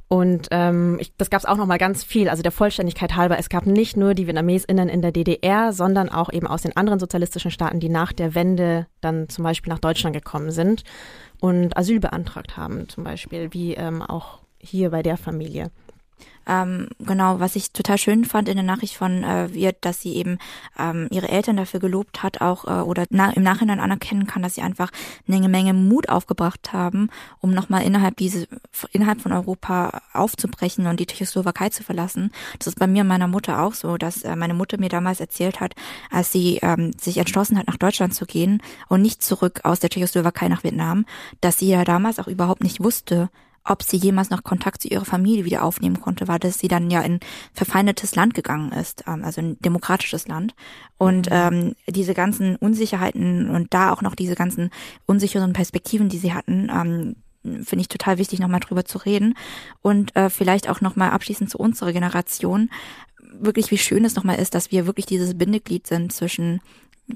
Und 0.09 0.49
ähm, 0.53 0.97
ich, 1.01 1.15
das 1.19 1.29
gab 1.29 1.41
es 1.41 1.45
auch 1.45 1.59
noch 1.59 1.67
mal 1.67 1.77
ganz 1.77 2.03
viel. 2.03 2.31
Also 2.31 2.43
der 2.43 2.51
Vollständigkeit 2.51 3.15
halber, 3.15 3.39
es 3.39 3.51
gab 3.51 3.67
nicht 3.67 3.99
nur 3.99 4.15
die 4.15 4.27
VietnamesInnen 4.27 4.89
in 4.89 5.03
der 5.03 5.13
DDR, 5.13 5.75
sondern 5.75 6.09
auch 6.09 6.33
eben 6.33 6.47
aus 6.47 6.63
den 6.63 6.75
anderen 6.75 6.99
sozialistischen 6.99 7.51
Staaten, 7.51 7.81
die 7.81 7.91
nach 7.91 8.15
der 8.15 8.35
Wende 8.35 8.87
dann 9.03 9.29
zum 9.29 9.45
Beispiel 9.45 9.71
nach 9.71 9.81
Deutschland 9.81 10.17
gekommen 10.17 10.51
sind 10.51 10.83
und 11.41 11.77
Asyl 11.77 12.01
beantragt 12.01 12.57
haben, 12.57 12.89
zum 12.89 13.05
Beispiel, 13.05 13.53
wie 13.53 13.75
ähm, 13.75 14.01
auch 14.01 14.39
hier 14.59 14.89
bei 14.89 15.03
der 15.03 15.19
Familie. 15.19 15.71
Ähm, 16.49 16.89
genau, 16.99 17.41
was 17.41 17.57
ich 17.57 17.73
total 17.73 17.99
schön 17.99 18.25
fand 18.25 18.49
in 18.49 18.57
der 18.57 18.65
Nachricht 18.65 18.97
von 18.97 19.23
äh, 19.23 19.53
Wirt, 19.53 19.77
dass 19.83 20.01
sie 20.01 20.15
eben 20.15 20.39
ähm, 20.79 21.07
ihre 21.11 21.29
Eltern 21.29 21.59
dafür 21.59 21.79
gelobt 21.79 22.23
hat, 22.23 22.41
auch 22.41 22.65
äh, 22.65 22.83
oder 22.83 23.05
na, 23.11 23.31
im 23.33 23.43
Nachhinein 23.43 23.81
anerkennen 23.81 24.27
kann, 24.27 24.43
dass 24.43 24.55
sie 24.55 24.63
einfach 24.63 24.91
eine 25.29 25.49
Menge 25.49 25.75
Mut 25.75 26.09
aufgebracht 26.09 26.73
haben, 26.73 27.11
um 27.41 27.51
nochmal 27.51 27.83
innerhalb 27.83 28.17
diese 28.17 28.49
innerhalb 28.93 29.21
von 29.21 29.33
Europa 29.33 30.01
aufzubrechen 30.15 30.87
und 30.87 30.99
die 30.99 31.07
Tschechoslowakei 31.07 31.69
zu 31.69 31.83
verlassen. 31.83 32.31
Das 32.59 32.67
ist 32.67 32.79
bei 32.79 32.87
mir 32.87 33.03
und 33.03 33.09
meiner 33.09 33.29
Mutter 33.29 33.61
auch 33.63 33.75
so, 33.75 33.99
dass 33.99 34.23
äh, 34.23 34.35
meine 34.35 34.55
Mutter 34.55 34.79
mir 34.81 34.89
damals 34.89 35.21
erzählt 35.21 35.61
hat, 35.61 35.75
als 36.11 36.33
sie 36.33 36.61
ähm, 36.63 36.93
sich 36.99 37.19
entschlossen 37.19 37.59
hat, 37.59 37.67
nach 37.67 37.77
Deutschland 37.77 38.15
zu 38.15 38.25
gehen 38.25 38.63
und 38.89 39.03
nicht 39.03 39.23
zurück 39.23 39.61
aus 39.65 39.81
der 39.81 39.91
Tschechoslowakei 39.91 40.49
nach 40.49 40.65
Vietnam, 40.65 41.05
dass 41.43 41.59
sie 41.59 41.69
ja 41.69 41.85
damals 41.85 42.19
auch 42.19 42.27
überhaupt 42.27 42.63
nicht 42.63 42.83
wusste, 42.83 43.29
ob 43.69 43.83
sie 43.83 43.97
jemals 43.97 44.31
noch 44.31 44.43
Kontakt 44.43 44.83
zu 44.83 44.89
ihrer 44.89 45.05
Familie 45.05 45.45
wieder 45.45 45.63
aufnehmen 45.63 46.01
konnte, 46.01 46.27
war, 46.27 46.39
dass 46.39 46.59
sie 46.59 46.69
dann 46.69 46.91
ja 46.91 47.03
in 47.03 47.21
verfeindetes 47.53 48.15
Land 48.15 48.35
gegangen 48.35 48.73
ist, 48.73 49.05
ähm, 49.07 49.25
also 49.25 49.41
ein 49.41 49.59
demokratisches 49.61 50.27
Land. 50.27 50.55
Und 50.97 51.31
mhm. 51.31 51.37
ähm, 51.37 51.75
diese 51.87 52.15
ganzen 52.15 52.57
Unsicherheiten 52.57 53.51
und 53.51 53.75
da 53.75 53.93
auch 53.93 54.03
noch 54.03 54.15
diese 54.15 54.35
ganzen 54.35 54.71
unsicheren 55.07 55.53
Perspektiven, 55.53 56.09
die 56.09 56.19
sie 56.19 56.33
hatten, 56.33 56.71
ähm, 56.73 57.17
finde 57.65 57.83
ich 57.83 57.89
total 57.89 58.19
wichtig, 58.19 58.41
nochmal 58.41 58.61
drüber 58.61 58.85
zu 58.85 58.99
reden. 58.99 59.35
Und 59.83 60.17
äh, 60.17 60.31
vielleicht 60.31 60.69
auch 60.69 60.81
nochmal 60.81 61.11
abschließend 61.11 61.51
zu 61.51 61.59
unserer 61.59 61.93
Generation, 61.93 62.71
wirklich 63.33 63.71
wie 63.71 63.79
schön 63.79 64.05
es 64.05 64.17
nochmal 64.17 64.39
ist, 64.39 64.55
dass 64.55 64.73
wir 64.73 64.87
wirklich 64.87 65.07
dieses 65.07 65.37
Bindeglied 65.37 65.87
sind 65.87 66.13
zwischen 66.13 66.61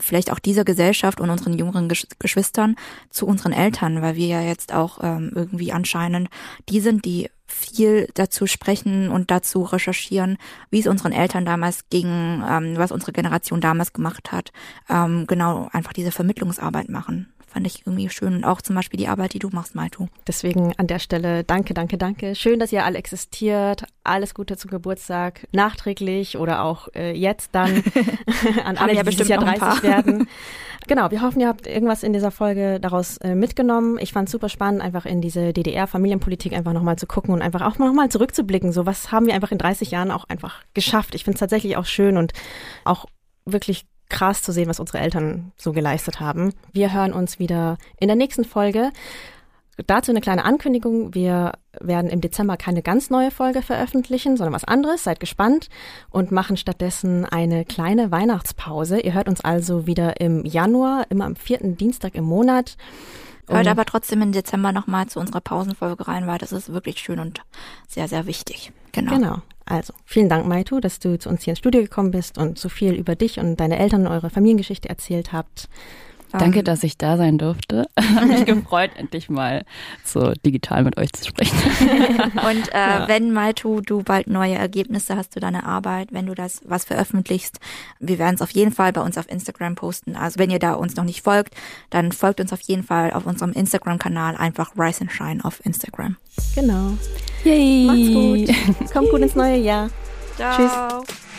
vielleicht 0.00 0.32
auch 0.32 0.38
dieser 0.38 0.64
Gesellschaft 0.64 1.20
und 1.20 1.30
unseren 1.30 1.58
jüngeren 1.58 1.88
Geschwistern 2.18 2.76
zu 3.10 3.26
unseren 3.26 3.52
Eltern, 3.52 4.02
weil 4.02 4.16
wir 4.16 4.26
ja 4.26 4.40
jetzt 4.40 4.72
auch 4.72 4.98
ähm, 5.02 5.32
irgendwie 5.34 5.72
anscheinend 5.72 6.28
die 6.68 6.80
sind, 6.80 7.04
die 7.04 7.28
viel 7.46 8.08
dazu 8.14 8.46
sprechen 8.46 9.10
und 9.10 9.30
dazu 9.30 9.62
recherchieren, 9.62 10.38
wie 10.70 10.80
es 10.80 10.86
unseren 10.86 11.12
Eltern 11.12 11.44
damals 11.44 11.88
ging, 11.90 12.08
ähm, 12.08 12.76
was 12.76 12.92
unsere 12.92 13.12
Generation 13.12 13.60
damals 13.60 13.92
gemacht 13.92 14.32
hat. 14.32 14.52
Ähm, 14.88 15.26
genau, 15.26 15.68
einfach 15.72 15.92
diese 15.92 16.12
Vermittlungsarbeit 16.12 16.88
machen 16.88 17.32
fand 17.52 17.66
ich 17.66 17.86
irgendwie 17.86 18.08
schön. 18.08 18.34
Und 18.34 18.44
auch 18.44 18.62
zum 18.62 18.74
Beispiel 18.74 18.98
die 18.98 19.08
Arbeit, 19.08 19.34
die 19.34 19.38
du 19.38 19.50
machst, 19.50 19.74
Maltu. 19.74 20.06
Deswegen 20.26 20.74
an 20.78 20.86
der 20.86 20.98
Stelle 20.98 21.44
danke, 21.44 21.74
danke, 21.74 21.98
danke. 21.98 22.34
Schön, 22.34 22.58
dass 22.58 22.72
ihr 22.72 22.84
alle 22.84 22.98
existiert. 22.98 23.84
Alles 24.04 24.34
Gute 24.34 24.56
zum 24.56 24.70
Geburtstag. 24.70 25.46
Nachträglich 25.52 26.38
oder 26.38 26.64
auch 26.64 26.88
äh, 26.94 27.12
jetzt 27.12 27.50
dann 27.52 27.82
an 28.64 28.78
alle, 28.78 28.94
ja 28.94 29.02
die 29.02 29.10
dieses 29.10 29.28
Jahr 29.28 29.44
30 29.44 29.82
werden. 29.82 30.28
Genau, 30.88 31.12
wir 31.12 31.22
hoffen, 31.22 31.40
ihr 31.40 31.46
habt 31.46 31.68
irgendwas 31.68 32.02
in 32.02 32.12
dieser 32.12 32.32
Folge 32.32 32.80
daraus 32.80 33.16
äh, 33.18 33.36
mitgenommen. 33.36 33.98
Ich 34.00 34.12
fand 34.12 34.28
es 34.28 34.32
super 34.32 34.48
spannend, 34.48 34.82
einfach 34.82 35.06
in 35.06 35.20
diese 35.20 35.52
DDR-Familienpolitik 35.52 36.54
einfach 36.54 36.72
nochmal 36.72 36.96
zu 36.96 37.06
gucken 37.06 37.32
und 37.32 37.40
einfach 37.40 37.60
auch 37.60 37.78
nochmal 37.78 38.08
zurückzublicken. 38.08 38.72
So, 38.72 38.84
was 38.84 39.12
haben 39.12 39.26
wir 39.26 39.34
einfach 39.34 39.52
in 39.52 39.58
30 39.58 39.92
Jahren 39.92 40.10
auch 40.10 40.24
einfach 40.28 40.62
geschafft? 40.74 41.14
Ich 41.14 41.22
finde 41.22 41.36
es 41.36 41.40
tatsächlich 41.40 41.76
auch 41.76 41.84
schön 41.84 42.16
und 42.16 42.32
auch 42.84 43.06
wirklich 43.44 43.86
krass 44.12 44.42
zu 44.42 44.52
sehen, 44.52 44.68
was 44.68 44.78
unsere 44.78 44.98
Eltern 44.98 45.52
so 45.56 45.72
geleistet 45.72 46.20
haben. 46.20 46.52
Wir 46.72 46.92
hören 46.92 47.12
uns 47.12 47.38
wieder 47.38 47.78
in 47.98 48.06
der 48.06 48.16
nächsten 48.16 48.44
Folge. 48.44 48.92
Dazu 49.86 50.12
eine 50.12 50.20
kleine 50.20 50.44
Ankündigung. 50.44 51.14
Wir 51.14 51.52
werden 51.80 52.10
im 52.10 52.20
Dezember 52.20 52.58
keine 52.58 52.82
ganz 52.82 53.08
neue 53.08 53.30
Folge 53.30 53.62
veröffentlichen, 53.62 54.36
sondern 54.36 54.52
was 54.52 54.64
anderes. 54.64 55.02
Seid 55.02 55.18
gespannt 55.18 55.70
und 56.10 56.30
machen 56.30 56.58
stattdessen 56.58 57.24
eine 57.24 57.64
kleine 57.64 58.10
Weihnachtspause. 58.10 59.00
Ihr 59.00 59.14
hört 59.14 59.28
uns 59.28 59.40
also 59.40 59.86
wieder 59.86 60.20
im 60.20 60.44
Januar, 60.44 61.06
immer 61.08 61.24
am 61.24 61.34
vierten 61.34 61.76
Dienstag 61.78 62.14
im 62.14 62.24
Monat. 62.24 62.76
Hört 63.48 63.66
aber 63.66 63.84
trotzdem 63.84 64.22
im 64.22 64.32
Dezember 64.32 64.72
nochmal 64.72 65.06
zu 65.06 65.20
unserer 65.20 65.40
Pausenfolge 65.40 66.06
rein, 66.06 66.26
weil 66.26 66.38
das 66.38 66.52
ist 66.52 66.72
wirklich 66.72 66.98
schön 66.98 67.18
und 67.18 67.40
sehr, 67.88 68.08
sehr 68.08 68.26
wichtig. 68.26 68.72
Genau. 68.92 69.12
Genau. 69.14 69.36
Also, 69.64 69.92
vielen 70.04 70.28
Dank, 70.28 70.46
Maitu, 70.46 70.80
dass 70.80 70.98
du 70.98 71.18
zu 71.18 71.28
uns 71.28 71.42
hier 71.42 71.52
ins 71.52 71.58
Studio 71.58 71.82
gekommen 71.82 72.10
bist 72.10 72.38
und 72.38 72.58
so 72.58 72.68
viel 72.68 72.94
über 72.94 73.14
dich 73.14 73.38
und 73.38 73.56
deine 73.56 73.78
Eltern 73.78 74.06
und 74.06 74.12
eure 74.12 74.30
Familiengeschichte 74.30 74.88
erzählt 74.88 75.32
habt. 75.32 75.68
Danke, 76.32 76.60
ähm, 76.60 76.64
dass 76.64 76.82
ich 76.82 76.96
da 76.96 77.16
sein 77.16 77.38
durfte. 77.38 77.86
Habe 78.14 78.26
mich 78.26 78.44
gefreut, 78.46 78.90
endlich 78.96 79.28
mal 79.28 79.64
so 80.04 80.32
digital 80.44 80.84
mit 80.84 80.96
euch 80.96 81.12
zu 81.12 81.24
sprechen. 81.24 81.56
Und 81.80 82.68
äh, 82.72 82.76
ja. 82.76 83.08
wenn 83.08 83.32
Maitu, 83.32 83.80
du 83.80 84.02
bald 84.02 84.26
neue 84.26 84.54
Ergebnisse 84.54 85.16
hast 85.16 85.32
zu 85.32 85.40
deiner 85.40 85.66
Arbeit, 85.66 86.08
wenn 86.12 86.26
du 86.26 86.34
das 86.34 86.60
was 86.64 86.84
veröffentlichst, 86.84 87.58
wir 88.00 88.18
werden 88.18 88.34
es 88.34 88.42
auf 88.42 88.50
jeden 88.50 88.72
Fall 88.72 88.92
bei 88.92 89.00
uns 89.00 89.18
auf 89.18 89.30
Instagram 89.30 89.74
posten. 89.74 90.16
Also 90.16 90.38
wenn 90.38 90.50
ihr 90.50 90.58
da 90.58 90.74
uns 90.74 90.96
noch 90.96 91.04
nicht 91.04 91.22
folgt, 91.22 91.54
dann 91.90 92.12
folgt 92.12 92.40
uns 92.40 92.52
auf 92.52 92.60
jeden 92.60 92.82
Fall 92.82 93.12
auf 93.12 93.26
unserem 93.26 93.52
Instagram-Kanal 93.52 94.36
einfach 94.36 94.72
Rise 94.76 95.02
and 95.02 95.12
Shine 95.12 95.44
auf 95.44 95.64
Instagram. 95.64 96.16
Genau. 96.54 96.96
Yay. 97.44 97.86
Macht's 97.86 98.78
gut. 98.80 98.92
Kommt 98.92 99.10
gut 99.10 99.20
ins 99.20 99.34
neue 99.34 99.56
Jahr. 99.56 99.90
Ciao. 100.36 100.56
Tschüss. 100.56 101.31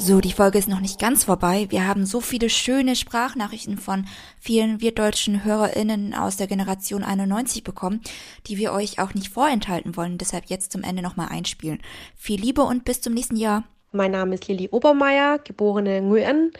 So, 0.00 0.20
die 0.20 0.32
Folge 0.32 0.58
ist 0.58 0.68
noch 0.68 0.78
nicht 0.78 1.00
ganz 1.00 1.24
vorbei. 1.24 1.66
Wir 1.70 1.88
haben 1.88 2.06
so 2.06 2.20
viele 2.20 2.48
schöne 2.50 2.94
Sprachnachrichten 2.94 3.78
von 3.78 4.06
vielen 4.38 4.80
wirtdeutschen 4.80 5.44
HörerInnen 5.44 6.14
aus 6.14 6.36
der 6.36 6.46
Generation 6.46 7.02
91 7.02 7.64
bekommen, 7.64 8.00
die 8.46 8.58
wir 8.58 8.72
euch 8.72 9.00
auch 9.00 9.12
nicht 9.12 9.28
vorenthalten 9.28 9.96
wollen. 9.96 10.16
Deshalb 10.16 10.44
jetzt 10.46 10.70
zum 10.70 10.84
Ende 10.84 11.02
nochmal 11.02 11.28
einspielen. 11.30 11.80
Viel 12.14 12.40
Liebe 12.40 12.62
und 12.62 12.84
bis 12.84 13.00
zum 13.00 13.12
nächsten 13.12 13.36
Jahr. 13.36 13.64
Mein 13.90 14.12
Name 14.12 14.36
ist 14.36 14.46
Lilly 14.46 14.68
Obermeier, 14.70 15.40
geborene 15.40 16.00
Nguyen 16.00 16.52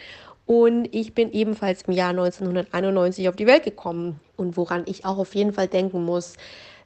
und 0.45 0.93
ich 0.93 1.13
bin 1.13 1.31
ebenfalls 1.31 1.83
im 1.83 1.93
Jahr 1.93 2.09
1991 2.09 3.29
auf 3.29 3.37
die 3.37 3.47
Welt 3.47 3.63
gekommen. 3.63 4.19
Und 4.35 4.57
woran 4.57 4.83
ich 4.85 5.05
auch 5.05 5.17
auf 5.17 5.33
jeden 5.33 5.53
Fall 5.53 5.69
denken 5.69 6.03
muss, 6.03 6.35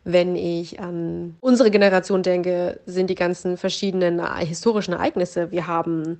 wenn 0.04 0.36
ich 0.36 0.80
an 0.80 1.36
unsere 1.39 1.72
Generation 1.72 2.24
denke, 2.24 2.80
sind 2.86 3.10
die 3.10 3.16
ganzen 3.16 3.58
verschiedenen 3.58 4.22
historischen 4.39 4.93
Ereignisse. 4.93 5.51
Wir 5.51 5.68
haben 5.68 6.20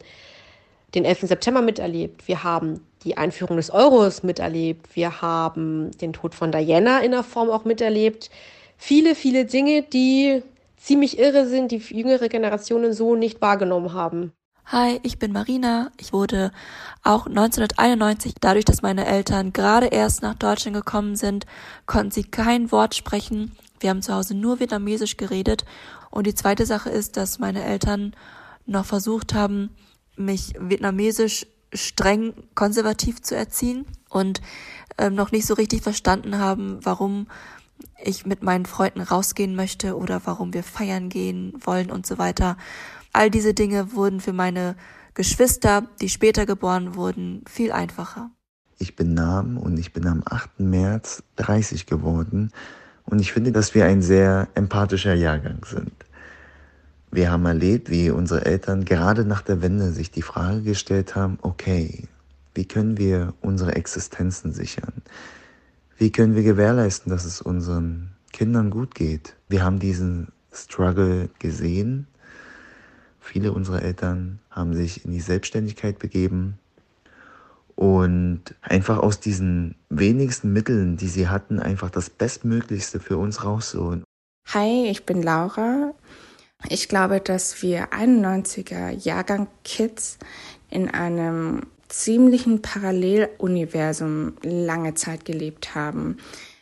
den 0.96 1.06
11. 1.06 1.22
September 1.22 1.62
miterlebt, 1.62 2.28
wir 2.28 2.44
haben 2.44 2.82
die 3.04 3.18
Einführung 3.18 3.58
des 3.58 3.72
Euros 3.72 4.24
miterlebt, 4.24 4.96
wir 4.96 5.22
haben 5.22 5.92
den 5.98 6.14
Tod 6.14 6.36
von 6.36 6.52
Diana 6.52 7.00
in 7.00 7.12
der 7.12 7.24
Form 7.24 7.50
auch 7.50 7.66
miterlebt. 7.66 8.30
Viele, 8.78 9.16
viele 9.16 9.46
Dinge, 9.46 9.82
die 9.82 10.44
ziemlich 10.78 11.18
irre 11.18 11.48
sind, 11.48 11.72
die 11.72 11.78
jüngere 11.78 12.30
Generationen 12.30 12.94
so 12.94 13.16
nicht 13.16 13.42
wahrgenommen 13.42 13.94
haben. 13.94 14.34
Hi, 14.66 15.00
ich 15.04 15.20
bin 15.20 15.34
Marina. 15.34 15.92
Ich 16.00 16.14
wurde 16.14 16.52
auch 17.04 17.26
1991, 17.26 18.36
dadurch, 18.40 18.64
dass 18.64 18.82
meine 18.82 19.06
Eltern 19.06 19.52
gerade 19.52 19.88
erst 19.88 20.22
nach 20.22 20.36
Deutschland 20.36 20.76
gekommen 20.76 21.16
sind, 21.18 21.46
konnten 21.86 22.12
sie 22.12 22.24
kein 22.24 22.72
Wort 22.72 22.96
sprechen. 22.96 23.52
Wir 23.84 23.90
haben 23.90 24.02
zu 24.02 24.14
Hause 24.14 24.34
nur 24.34 24.62
Vietnamesisch 24.62 25.18
geredet. 25.18 25.66
Und 26.10 26.26
die 26.26 26.34
zweite 26.34 26.66
Sache 26.66 26.90
ist, 26.90 27.18
dass 27.18 27.38
meine 27.38 27.64
Eltern 27.64 28.16
noch 28.66 28.86
versucht 28.86 29.34
haben, 29.34 29.72
mich 30.16 30.54
vietnamesisch 30.58 31.46
streng 31.74 32.34
konservativ 32.56 33.22
zu 33.22 33.36
erziehen 33.36 33.86
und 34.10 34.42
ähm, 34.98 35.16
noch 35.16 35.32
nicht 35.32 35.46
so 35.46 35.54
richtig 35.56 35.82
verstanden 35.82 36.38
haben, 36.38 36.80
warum 36.84 37.28
ich 38.02 38.26
mit 38.26 38.42
meinen 38.42 38.66
Freunden 38.66 39.02
rausgehen 39.02 39.56
möchte 39.56 39.98
oder 39.98 40.22
warum 40.26 40.54
wir 40.54 40.64
feiern 40.64 41.10
gehen 41.10 41.54
wollen 41.60 41.92
und 41.92 42.06
so 42.06 42.18
weiter. 42.18 42.58
All 43.12 43.30
diese 43.30 43.54
Dinge 43.54 43.94
wurden 43.94 44.22
für 44.22 44.34
meine 44.34 44.76
Geschwister, 45.14 45.88
die 46.00 46.10
später 46.10 46.46
geboren 46.46 46.96
wurden, 46.96 47.44
viel 47.50 47.72
einfacher. 47.72 48.32
Ich 48.78 48.96
bin 48.96 49.14
Nam 49.14 49.58
und 49.58 49.78
ich 49.78 49.92
bin 49.92 50.08
am 50.08 50.24
8. 50.26 50.60
März 50.60 51.24
30 51.36 51.86
geworden 51.86 52.52
und 53.06 53.20
ich 53.20 53.32
finde, 53.32 53.52
dass 53.52 53.76
wir 53.76 53.86
ein 53.86 54.02
sehr 54.02 54.48
empathischer 54.56 55.14
Jahrgang 55.14 55.66
sind. 55.66 55.94
Wir 57.12 57.32
haben 57.32 57.46
erlebt, 57.46 57.92
wie 57.92 58.10
unsere 58.10 58.46
Eltern 58.46 58.86
gerade 58.86 59.24
nach 59.24 59.42
der 59.42 59.62
Wende 59.62 59.92
sich 59.92 60.10
die 60.10 60.24
Frage 60.24 60.64
gestellt 60.64 61.16
haben, 61.16 61.38
okay, 61.42 62.08
wie 62.56 62.66
können 62.66 62.98
wir 62.98 63.34
unsere 63.42 63.76
Existenzen 63.76 64.52
sichern? 64.52 65.04
Wie 65.98 66.12
können 66.12 66.36
wir 66.36 66.44
gewährleisten, 66.44 67.12
dass 67.12 67.26
es 67.26 67.42
unseren 67.42 68.12
Kindern 68.32 68.72
gut 68.72 68.96
geht? 68.96 69.36
Wir 69.48 69.64
haben 69.64 69.80
diesen 69.80 70.30
Struggle 70.52 71.30
gesehen. 71.40 72.08
Viele 73.20 73.54
unserer 73.54 73.84
Eltern 73.84 74.40
haben 74.50 74.74
sich 74.74 75.06
in 75.06 75.12
die 75.12 75.22
Selbstständigkeit 75.22 76.00
begeben, 76.00 76.58
und 77.76 78.44
einfach 78.62 79.00
aus 79.00 79.20
diesen 79.20 79.76
wenigsten 79.90 80.54
Mitteln, 80.54 80.98
die 80.98 81.08
sie 81.08 81.28
hatten, 81.28 81.60
einfach 81.60 81.90
das 81.90 82.10
Bestmöglichste 82.10 83.00
für 83.00 83.18
uns 83.18 83.44
rausholen. 83.44 84.04
Hi, 84.54 84.88
ich 84.90 85.06
bin 85.06 85.22
Laura. 85.24 85.94
Ich 86.70 86.88
glaube, 86.88 87.20
dass 87.20 87.62
wir 87.62 87.90
91er 87.92 88.90
Jahrgang 88.92 89.48
Kids 89.64 90.18
in 90.70 90.90
einem 90.90 91.64
ziemlichen 91.90 92.62
Paralleluniversum 92.62 94.34
lange 94.42 94.94
Zeit 94.94 95.26
gelebt 95.26 95.76
haben. 95.76 96.18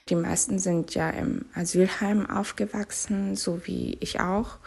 Die 0.10 0.16
meisten 0.16 0.60
sind 0.60 0.94
ja 0.94 1.10
im 1.10 1.46
Asylheim 1.54 2.30
aufgewachsen, 2.30 3.36
so 3.36 3.66
wie 3.66 3.98
ich 4.00 4.20
auch. 4.20 4.58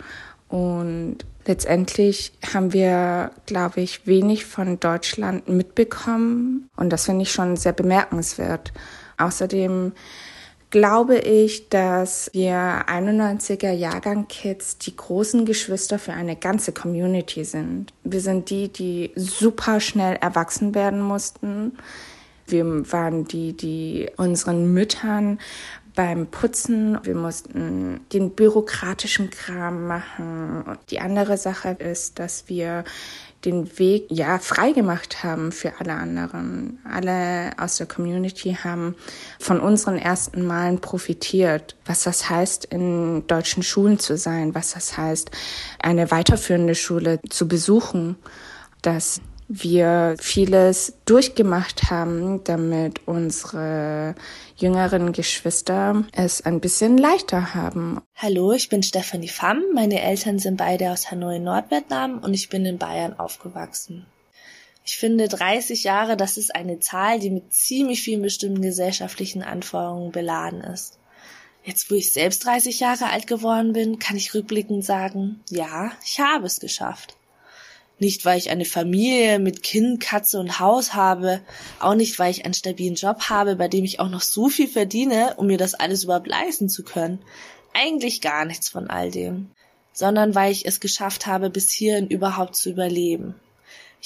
Und 0.54 1.16
letztendlich 1.46 2.32
haben 2.54 2.72
wir, 2.72 3.32
glaube 3.44 3.80
ich, 3.80 4.06
wenig 4.06 4.44
von 4.44 4.78
Deutschland 4.78 5.48
mitbekommen. 5.48 6.70
Und 6.76 6.90
das 6.90 7.06
finde 7.06 7.22
ich 7.22 7.32
schon 7.32 7.56
sehr 7.56 7.72
bemerkenswert. 7.72 8.72
Außerdem 9.18 9.90
glaube 10.70 11.18
ich, 11.18 11.70
dass 11.70 12.30
wir 12.34 12.54
91er 12.86 13.72
Jahrgang 13.72 14.28
Kids 14.28 14.78
die 14.78 14.94
großen 14.94 15.44
Geschwister 15.44 15.98
für 15.98 16.12
eine 16.12 16.36
ganze 16.36 16.70
Community 16.70 17.42
sind. 17.42 17.92
Wir 18.04 18.20
sind 18.20 18.48
die, 18.48 18.68
die 18.68 19.10
super 19.16 19.80
schnell 19.80 20.14
erwachsen 20.20 20.72
werden 20.76 21.00
mussten. 21.00 21.76
Wir 22.46 22.64
waren 22.92 23.24
die, 23.24 23.56
die 23.56 24.08
unseren 24.16 24.72
Müttern 24.72 25.40
beim 25.94 26.26
Putzen. 26.26 26.98
Wir 27.02 27.14
mussten 27.14 28.00
den 28.12 28.30
bürokratischen 28.30 29.30
Kram 29.30 29.86
machen. 29.86 30.62
Und 30.62 30.78
die 30.90 31.00
andere 31.00 31.36
Sache 31.38 31.70
ist, 31.70 32.18
dass 32.18 32.48
wir 32.48 32.84
den 33.44 33.78
Weg 33.78 34.06
ja 34.08 34.38
frei 34.38 34.72
gemacht 34.72 35.22
haben 35.22 35.52
für 35.52 35.74
alle 35.78 35.94
anderen. 35.94 36.78
Alle 36.90 37.52
aus 37.58 37.76
der 37.76 37.86
Community 37.86 38.56
haben 38.62 38.94
von 39.38 39.60
unseren 39.60 39.98
ersten 39.98 40.46
Malen 40.46 40.80
profitiert. 40.80 41.76
Was 41.84 42.04
das 42.04 42.30
heißt, 42.30 42.64
in 42.66 43.26
deutschen 43.26 43.62
Schulen 43.62 43.98
zu 43.98 44.16
sein, 44.16 44.54
was 44.54 44.72
das 44.72 44.96
heißt, 44.96 45.30
eine 45.78 46.10
weiterführende 46.10 46.74
Schule 46.74 47.20
zu 47.28 47.46
besuchen, 47.46 48.16
dass 48.82 49.20
wir 49.48 50.16
vieles 50.18 50.94
durchgemacht 51.04 51.90
haben, 51.90 52.42
damit 52.44 53.06
unsere 53.06 54.14
jüngeren 54.56 55.12
Geschwister 55.12 56.04
es 56.12 56.40
ein 56.42 56.60
bisschen 56.60 56.98
leichter 56.98 57.54
haben. 57.54 58.00
Hallo, 58.14 58.52
ich 58.52 58.68
bin 58.68 58.82
Stephanie 58.82 59.28
Pham. 59.28 59.62
Meine 59.74 60.00
Eltern 60.00 60.38
sind 60.38 60.56
beide 60.56 60.90
aus 60.90 61.10
Hanoi, 61.10 61.38
Nordvietnam 61.38 62.18
und 62.18 62.34
ich 62.34 62.48
bin 62.48 62.64
in 62.64 62.78
Bayern 62.78 63.18
aufgewachsen. 63.18 64.06
Ich 64.84 64.98
finde 64.98 65.28
30 65.28 65.84
Jahre, 65.84 66.16
das 66.16 66.36
ist 66.36 66.54
eine 66.54 66.78
Zahl, 66.78 67.18
die 67.18 67.30
mit 67.30 67.52
ziemlich 67.52 68.02
vielen 68.02 68.22
bestimmten 68.22 68.60
gesellschaftlichen 68.60 69.42
Anforderungen 69.42 70.12
beladen 70.12 70.60
ist. 70.60 70.98
Jetzt, 71.64 71.90
wo 71.90 71.94
ich 71.94 72.12
selbst 72.12 72.44
30 72.44 72.80
Jahre 72.80 73.08
alt 73.08 73.26
geworden 73.26 73.72
bin, 73.72 73.98
kann 73.98 74.16
ich 74.16 74.34
rückblickend 74.34 74.84
sagen, 74.84 75.40
ja, 75.48 75.92
ich 76.04 76.20
habe 76.20 76.46
es 76.46 76.60
geschafft. 76.60 77.16
Nicht, 77.98 78.24
weil 78.24 78.38
ich 78.38 78.50
eine 78.50 78.64
Familie 78.64 79.38
mit 79.38 79.62
Kind, 79.62 80.00
Katze 80.00 80.40
und 80.40 80.58
Haus 80.58 80.94
habe, 80.94 81.40
auch 81.78 81.94
nicht, 81.94 82.18
weil 82.18 82.30
ich 82.30 82.44
einen 82.44 82.54
stabilen 82.54 82.96
Job 82.96 83.28
habe, 83.30 83.54
bei 83.54 83.68
dem 83.68 83.84
ich 83.84 84.00
auch 84.00 84.08
noch 84.08 84.20
so 84.20 84.48
viel 84.48 84.68
verdiene, 84.68 85.34
um 85.36 85.46
mir 85.46 85.58
das 85.58 85.74
alles 85.74 86.04
überhaupt 86.04 86.26
leisten 86.26 86.68
zu 86.68 86.82
können. 86.82 87.20
Eigentlich 87.72 88.20
gar 88.20 88.44
nichts 88.44 88.68
von 88.68 88.90
all 88.90 89.10
dem, 89.10 89.50
sondern 89.92 90.34
weil 90.34 90.50
ich 90.50 90.66
es 90.66 90.80
geschafft 90.80 91.26
habe, 91.26 91.50
bis 91.50 91.70
hierhin 91.70 92.08
überhaupt 92.08 92.56
zu 92.56 92.70
überleben. 92.70 93.36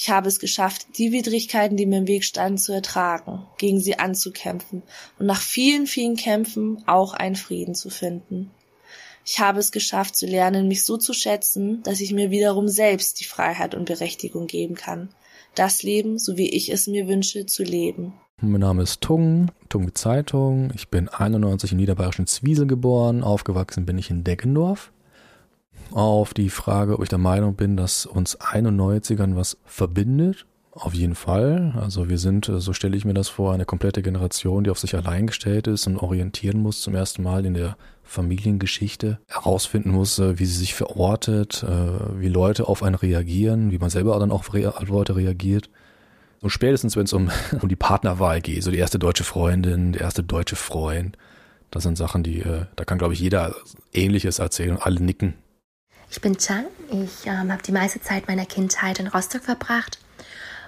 Ich 0.00 0.10
habe 0.10 0.28
es 0.28 0.38
geschafft, 0.38 0.86
die 0.98 1.10
Widrigkeiten, 1.10 1.76
die 1.76 1.84
mir 1.86 1.98
im 1.98 2.06
Weg 2.06 2.24
standen, 2.24 2.58
zu 2.58 2.72
ertragen, 2.72 3.46
gegen 3.56 3.80
sie 3.80 3.98
anzukämpfen 3.98 4.82
und 5.18 5.26
nach 5.26 5.40
vielen, 5.40 5.88
vielen 5.88 6.14
Kämpfen 6.14 6.84
auch 6.86 7.14
einen 7.14 7.34
Frieden 7.36 7.74
zu 7.74 7.90
finden. 7.90 8.52
Ich 9.24 9.40
habe 9.40 9.58
es 9.60 9.72
geschafft 9.72 10.16
zu 10.16 10.26
lernen, 10.26 10.68
mich 10.68 10.84
so 10.84 10.96
zu 10.96 11.12
schätzen, 11.12 11.82
dass 11.82 12.00
ich 12.00 12.12
mir 12.12 12.30
wiederum 12.30 12.68
selbst 12.68 13.20
die 13.20 13.24
Freiheit 13.24 13.74
und 13.74 13.84
Berechtigung 13.84 14.46
geben 14.46 14.74
kann, 14.74 15.10
das 15.54 15.82
Leben, 15.82 16.18
so 16.18 16.36
wie 16.36 16.50
ich 16.50 16.70
es 16.70 16.86
mir 16.86 17.08
wünsche, 17.08 17.46
zu 17.46 17.62
leben. 17.62 18.14
Mein 18.40 18.60
Name 18.60 18.84
ist 18.84 19.00
Tung, 19.00 19.50
Tung 19.68 19.94
Zeitung. 19.94 20.70
Ich 20.74 20.88
bin 20.88 21.08
91 21.08 21.72
im 21.72 21.78
niederbayerischen 21.78 22.26
Zwiesel 22.28 22.66
geboren. 22.66 23.24
Aufgewachsen 23.24 23.84
bin 23.84 23.98
ich 23.98 24.10
in 24.10 24.22
Deggendorf 24.22 24.92
auf 25.92 26.34
die 26.34 26.50
Frage, 26.50 26.94
ob 26.94 27.02
ich 27.02 27.08
der 27.08 27.18
Meinung 27.18 27.54
bin, 27.54 27.76
dass 27.76 28.06
uns 28.06 28.38
91ern 28.40 29.36
was 29.36 29.58
verbindet. 29.64 30.46
Auf 30.72 30.94
jeden 30.94 31.14
Fall. 31.14 31.72
Also 31.76 32.08
wir 32.08 32.18
sind, 32.18 32.50
so 32.52 32.72
stelle 32.72 32.96
ich 32.96 33.04
mir 33.04 33.14
das 33.14 33.28
vor, 33.28 33.52
eine 33.52 33.64
komplette 33.64 34.02
Generation, 34.02 34.64
die 34.64 34.70
auf 34.70 34.78
sich 34.78 34.94
allein 34.94 35.26
gestellt 35.26 35.66
ist 35.66 35.86
und 35.86 35.96
orientieren 35.96 36.60
muss 36.60 36.82
zum 36.82 36.94
ersten 36.94 37.22
Mal 37.22 37.44
in 37.46 37.54
der 37.54 37.76
Familiengeschichte, 38.08 39.18
herausfinden 39.28 39.90
muss, 39.90 40.18
äh, 40.18 40.38
wie 40.38 40.46
sie 40.46 40.58
sich 40.58 40.74
verortet, 40.74 41.62
äh, 41.62 42.20
wie 42.20 42.28
Leute 42.28 42.66
auf 42.66 42.82
einen 42.82 42.94
reagieren, 42.94 43.70
wie 43.70 43.78
man 43.78 43.90
selber 43.90 44.18
dann 44.18 44.32
auch 44.32 44.48
auf 44.48 44.88
Leute 44.88 45.14
reagiert. 45.14 45.68
Und 46.40 46.50
spätestens, 46.50 46.96
wenn 46.96 47.04
es 47.04 47.12
um, 47.12 47.30
um 47.60 47.68
die 47.68 47.76
Partnerwahl 47.76 48.40
geht, 48.40 48.62
so 48.62 48.70
die 48.70 48.78
erste 48.78 48.98
deutsche 48.98 49.24
Freundin, 49.24 49.92
der 49.92 50.02
erste 50.02 50.22
deutsche 50.22 50.56
Freund, 50.56 51.18
das 51.70 51.82
sind 51.82 51.98
Sachen, 51.98 52.22
die, 52.22 52.40
äh, 52.40 52.64
da 52.76 52.84
kann, 52.86 52.96
glaube 52.96 53.12
ich, 53.12 53.20
jeder 53.20 53.54
Ähnliches 53.92 54.38
erzählen 54.38 54.70
und 54.70 54.82
alle 54.82 55.00
nicken. 55.00 55.34
Ich 56.10 56.22
bin 56.22 56.38
Chang. 56.38 56.64
Ich 56.90 57.26
ähm, 57.26 57.52
habe 57.52 57.62
die 57.62 57.72
meiste 57.72 58.00
Zeit 58.00 58.26
meiner 58.26 58.46
Kindheit 58.46 58.98
in 58.98 59.08
Rostock 59.08 59.42
verbracht. 59.42 59.98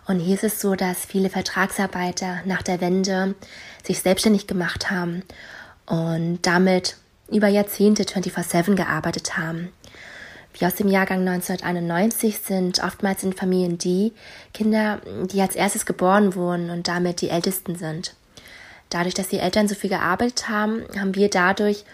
Und 0.07 0.20
hier 0.20 0.34
ist 0.34 0.45
es 0.45 0.61
so, 0.61 0.74
dass 0.74 1.07
viele 1.07 1.30
Vertragsarbeiter 1.30 2.41
nach 2.45 2.62
der 2.62 2.82
Wende 2.82 3.34
sich 3.82 4.03
selbstständig 4.03 4.47
gemacht 4.47 4.91
haben 4.91 5.22
und 5.86 6.41
damit 6.43 6.97
über 7.33 7.49
Jahrzehnte 7.49 8.05
24-7 8.05 8.74
gearbeitet 8.74 9.37
haben. 9.37 9.72
Wie 10.53 10.66
aus 10.66 10.74
dem 10.74 10.89
Jahrgang 10.89 11.20
1991 11.26 12.39
sind 12.39 12.83
oftmals 12.83 13.22
in 13.22 13.33
Familien 13.33 13.78
die 13.78 14.12
Kinder, 14.53 15.01
die 15.31 15.41
als 15.41 15.55
erstes 15.55 15.87
geboren 15.87 16.35
wurden 16.35 16.70
und 16.70 16.89
damit 16.89 17.20
die 17.20 17.31
ältesten 17.31 17.76
sind. 17.76 18.14
Dadurch, 18.89 19.14
dass 19.14 19.28
die 19.28 19.39
Eltern 19.39 19.68
so 19.68 19.76
viel 19.76 19.91
gearbeitet 19.91 20.49
haben, 20.49 20.83
haben 20.99 21.14
wir 21.14 21.31
dadurch 21.31 21.85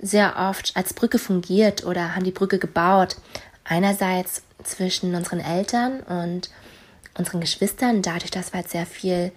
sehr 0.00 0.36
oft 0.38 0.76
als 0.76 0.94
Brücke 0.94 1.18
fungiert 1.18 1.84
oder 1.84 2.14
haben 2.14 2.24
die 2.24 2.30
Brücke 2.30 2.58
gebaut. 2.58 3.16
Einerseits 3.64 4.42
zwischen 4.62 5.14
unseren 5.16 5.40
Eltern 5.40 6.00
und 6.02 6.50
unseren 7.18 7.40
Geschwistern, 7.40 8.02
dadurch, 8.02 8.30
dass 8.30 8.52
wir 8.52 8.60
halt 8.60 8.70
sehr 8.70 8.86
viel 8.86 9.32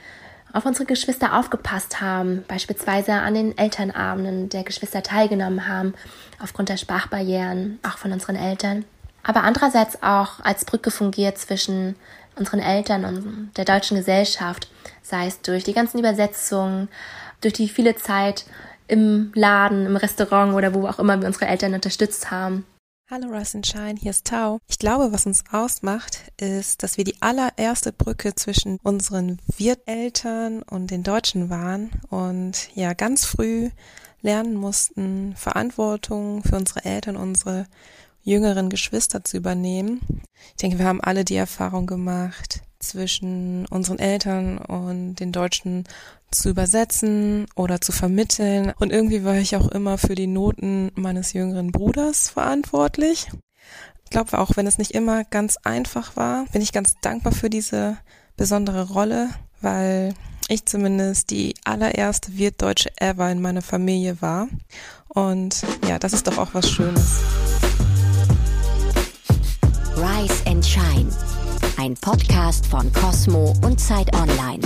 auf 0.53 0.65
unsere 0.65 0.85
Geschwister 0.85 1.37
aufgepasst 1.37 2.01
haben, 2.01 2.43
beispielsweise 2.47 3.13
an 3.13 3.33
den 3.33 3.57
Elternabenden 3.57 4.49
der 4.49 4.63
Geschwister 4.63 5.03
teilgenommen 5.03 5.67
haben, 5.67 5.93
aufgrund 6.39 6.69
der 6.69 6.77
Sprachbarrieren, 6.77 7.79
auch 7.83 7.97
von 7.97 8.11
unseren 8.11 8.35
Eltern. 8.35 8.85
Aber 9.23 9.43
andererseits 9.43 10.01
auch 10.01 10.39
als 10.41 10.65
Brücke 10.65 10.91
fungiert 10.91 11.37
zwischen 11.37 11.95
unseren 12.35 12.59
Eltern 12.59 13.05
und 13.05 13.51
der 13.55 13.65
deutschen 13.65 13.97
Gesellschaft, 13.97 14.67
sei 15.03 15.27
es 15.27 15.41
durch 15.41 15.63
die 15.63 15.73
ganzen 15.73 15.99
Übersetzungen, 15.99 16.87
durch 17.41 17.53
die 17.53 17.69
viele 17.69 17.95
Zeit 17.95 18.45
im 18.87 19.31
Laden, 19.35 19.85
im 19.85 19.95
Restaurant 19.95 20.53
oder 20.53 20.73
wo 20.73 20.87
auch 20.87 20.99
immer 20.99 21.19
wir 21.19 21.27
unsere 21.27 21.47
Eltern 21.47 21.73
unterstützt 21.73 22.31
haben. 22.31 22.65
Hallo 23.14 23.28
Rise 23.28 23.57
and 23.57 23.68
Shine, 23.68 23.95
hier 23.99 24.12
ist 24.12 24.26
Tau. 24.26 24.62
Ich 24.70 24.80
glaube, 24.80 25.12
was 25.12 25.26
uns 25.26 25.43
ausmacht, 25.51 26.32
ist, 26.38 26.82
dass 26.82 26.95
wir 26.95 27.03
die 27.03 27.22
allererste 27.22 27.91
Brücke 27.91 28.36
zwischen 28.36 28.78
unseren 28.84 29.41
Wirteltern 29.57 30.64
und 30.64 30.91
den 30.91 31.03
Deutschen 31.03 31.49
waren 31.49 31.89
und 32.09 32.74
ja 32.74 32.93
ganz 32.93 33.26
früh 33.26 33.70
lernen 34.22 34.55
mussten, 34.55 35.36
Verantwortung 35.36 36.41
für 36.43 36.55
unsere 36.55 36.86
Eltern, 36.86 37.18
unsere 37.18 37.66
jüngeren 38.22 38.70
Geschwister 38.70 39.26
zu 39.26 39.36
übernehmen. 39.36 39.99
Ich 40.51 40.62
denke, 40.62 40.80
wir 40.80 40.86
haben 40.86 41.01
alle 41.01 41.26
die 41.26 41.36
Erfahrung 41.36 41.88
gemacht, 41.88 42.62
zwischen 42.82 43.65
unseren 43.67 43.99
Eltern 43.99 44.57
und 44.57 45.15
den 45.15 45.32
Deutschen 45.32 45.86
zu 46.32 46.49
übersetzen 46.49 47.45
oder 47.55 47.82
zu 47.82 47.91
vermitteln. 47.91 48.73
Und 48.79 48.91
irgendwie 48.91 49.23
war 49.23 49.36
ich 49.36 49.55
auch 49.55 49.67
immer 49.67 49.97
für 49.97 50.15
die 50.15 50.27
Noten 50.27 50.91
meines 50.95 51.34
jüngeren 51.34 51.71
Bruders 51.71 52.29
verantwortlich. 52.29 53.27
Ich 54.03 54.09
glaube, 54.09 54.38
auch 54.39 54.51
wenn 54.55 54.67
es 54.67 54.77
nicht 54.77 54.91
immer 54.91 55.23
ganz 55.23 55.57
einfach 55.63 56.15
war, 56.15 56.45
bin 56.51 56.61
ich 56.61 56.73
ganz 56.73 56.95
dankbar 57.01 57.34
für 57.34 57.49
diese 57.49 57.97
besondere 58.36 58.89
Rolle, 58.89 59.29
weil 59.61 60.13
ich 60.47 60.65
zumindest 60.65 61.29
die 61.32 61.55
allererste 61.63 62.38
Wirtdeutsche 62.38 62.89
ever 62.97 63.32
in 63.32 63.41
meiner 63.41 63.61
Familie 63.61 64.21
war. 64.21 64.47
Und 65.07 65.63
ja, 65.88 65.97
das 65.99 66.13
ist 66.13 66.27
doch 66.27 66.38
auch 66.38 66.53
was 66.53 66.69
Schönes. 66.69 67.19
Rise 69.95 70.45
and 70.45 70.65
Shine, 70.65 71.09
ein 71.78 71.95
Podcast 71.95 72.66
von 72.66 72.91
Cosmo 72.93 73.53
und 73.64 73.80
Zeit 73.80 74.14
Online. 74.16 74.62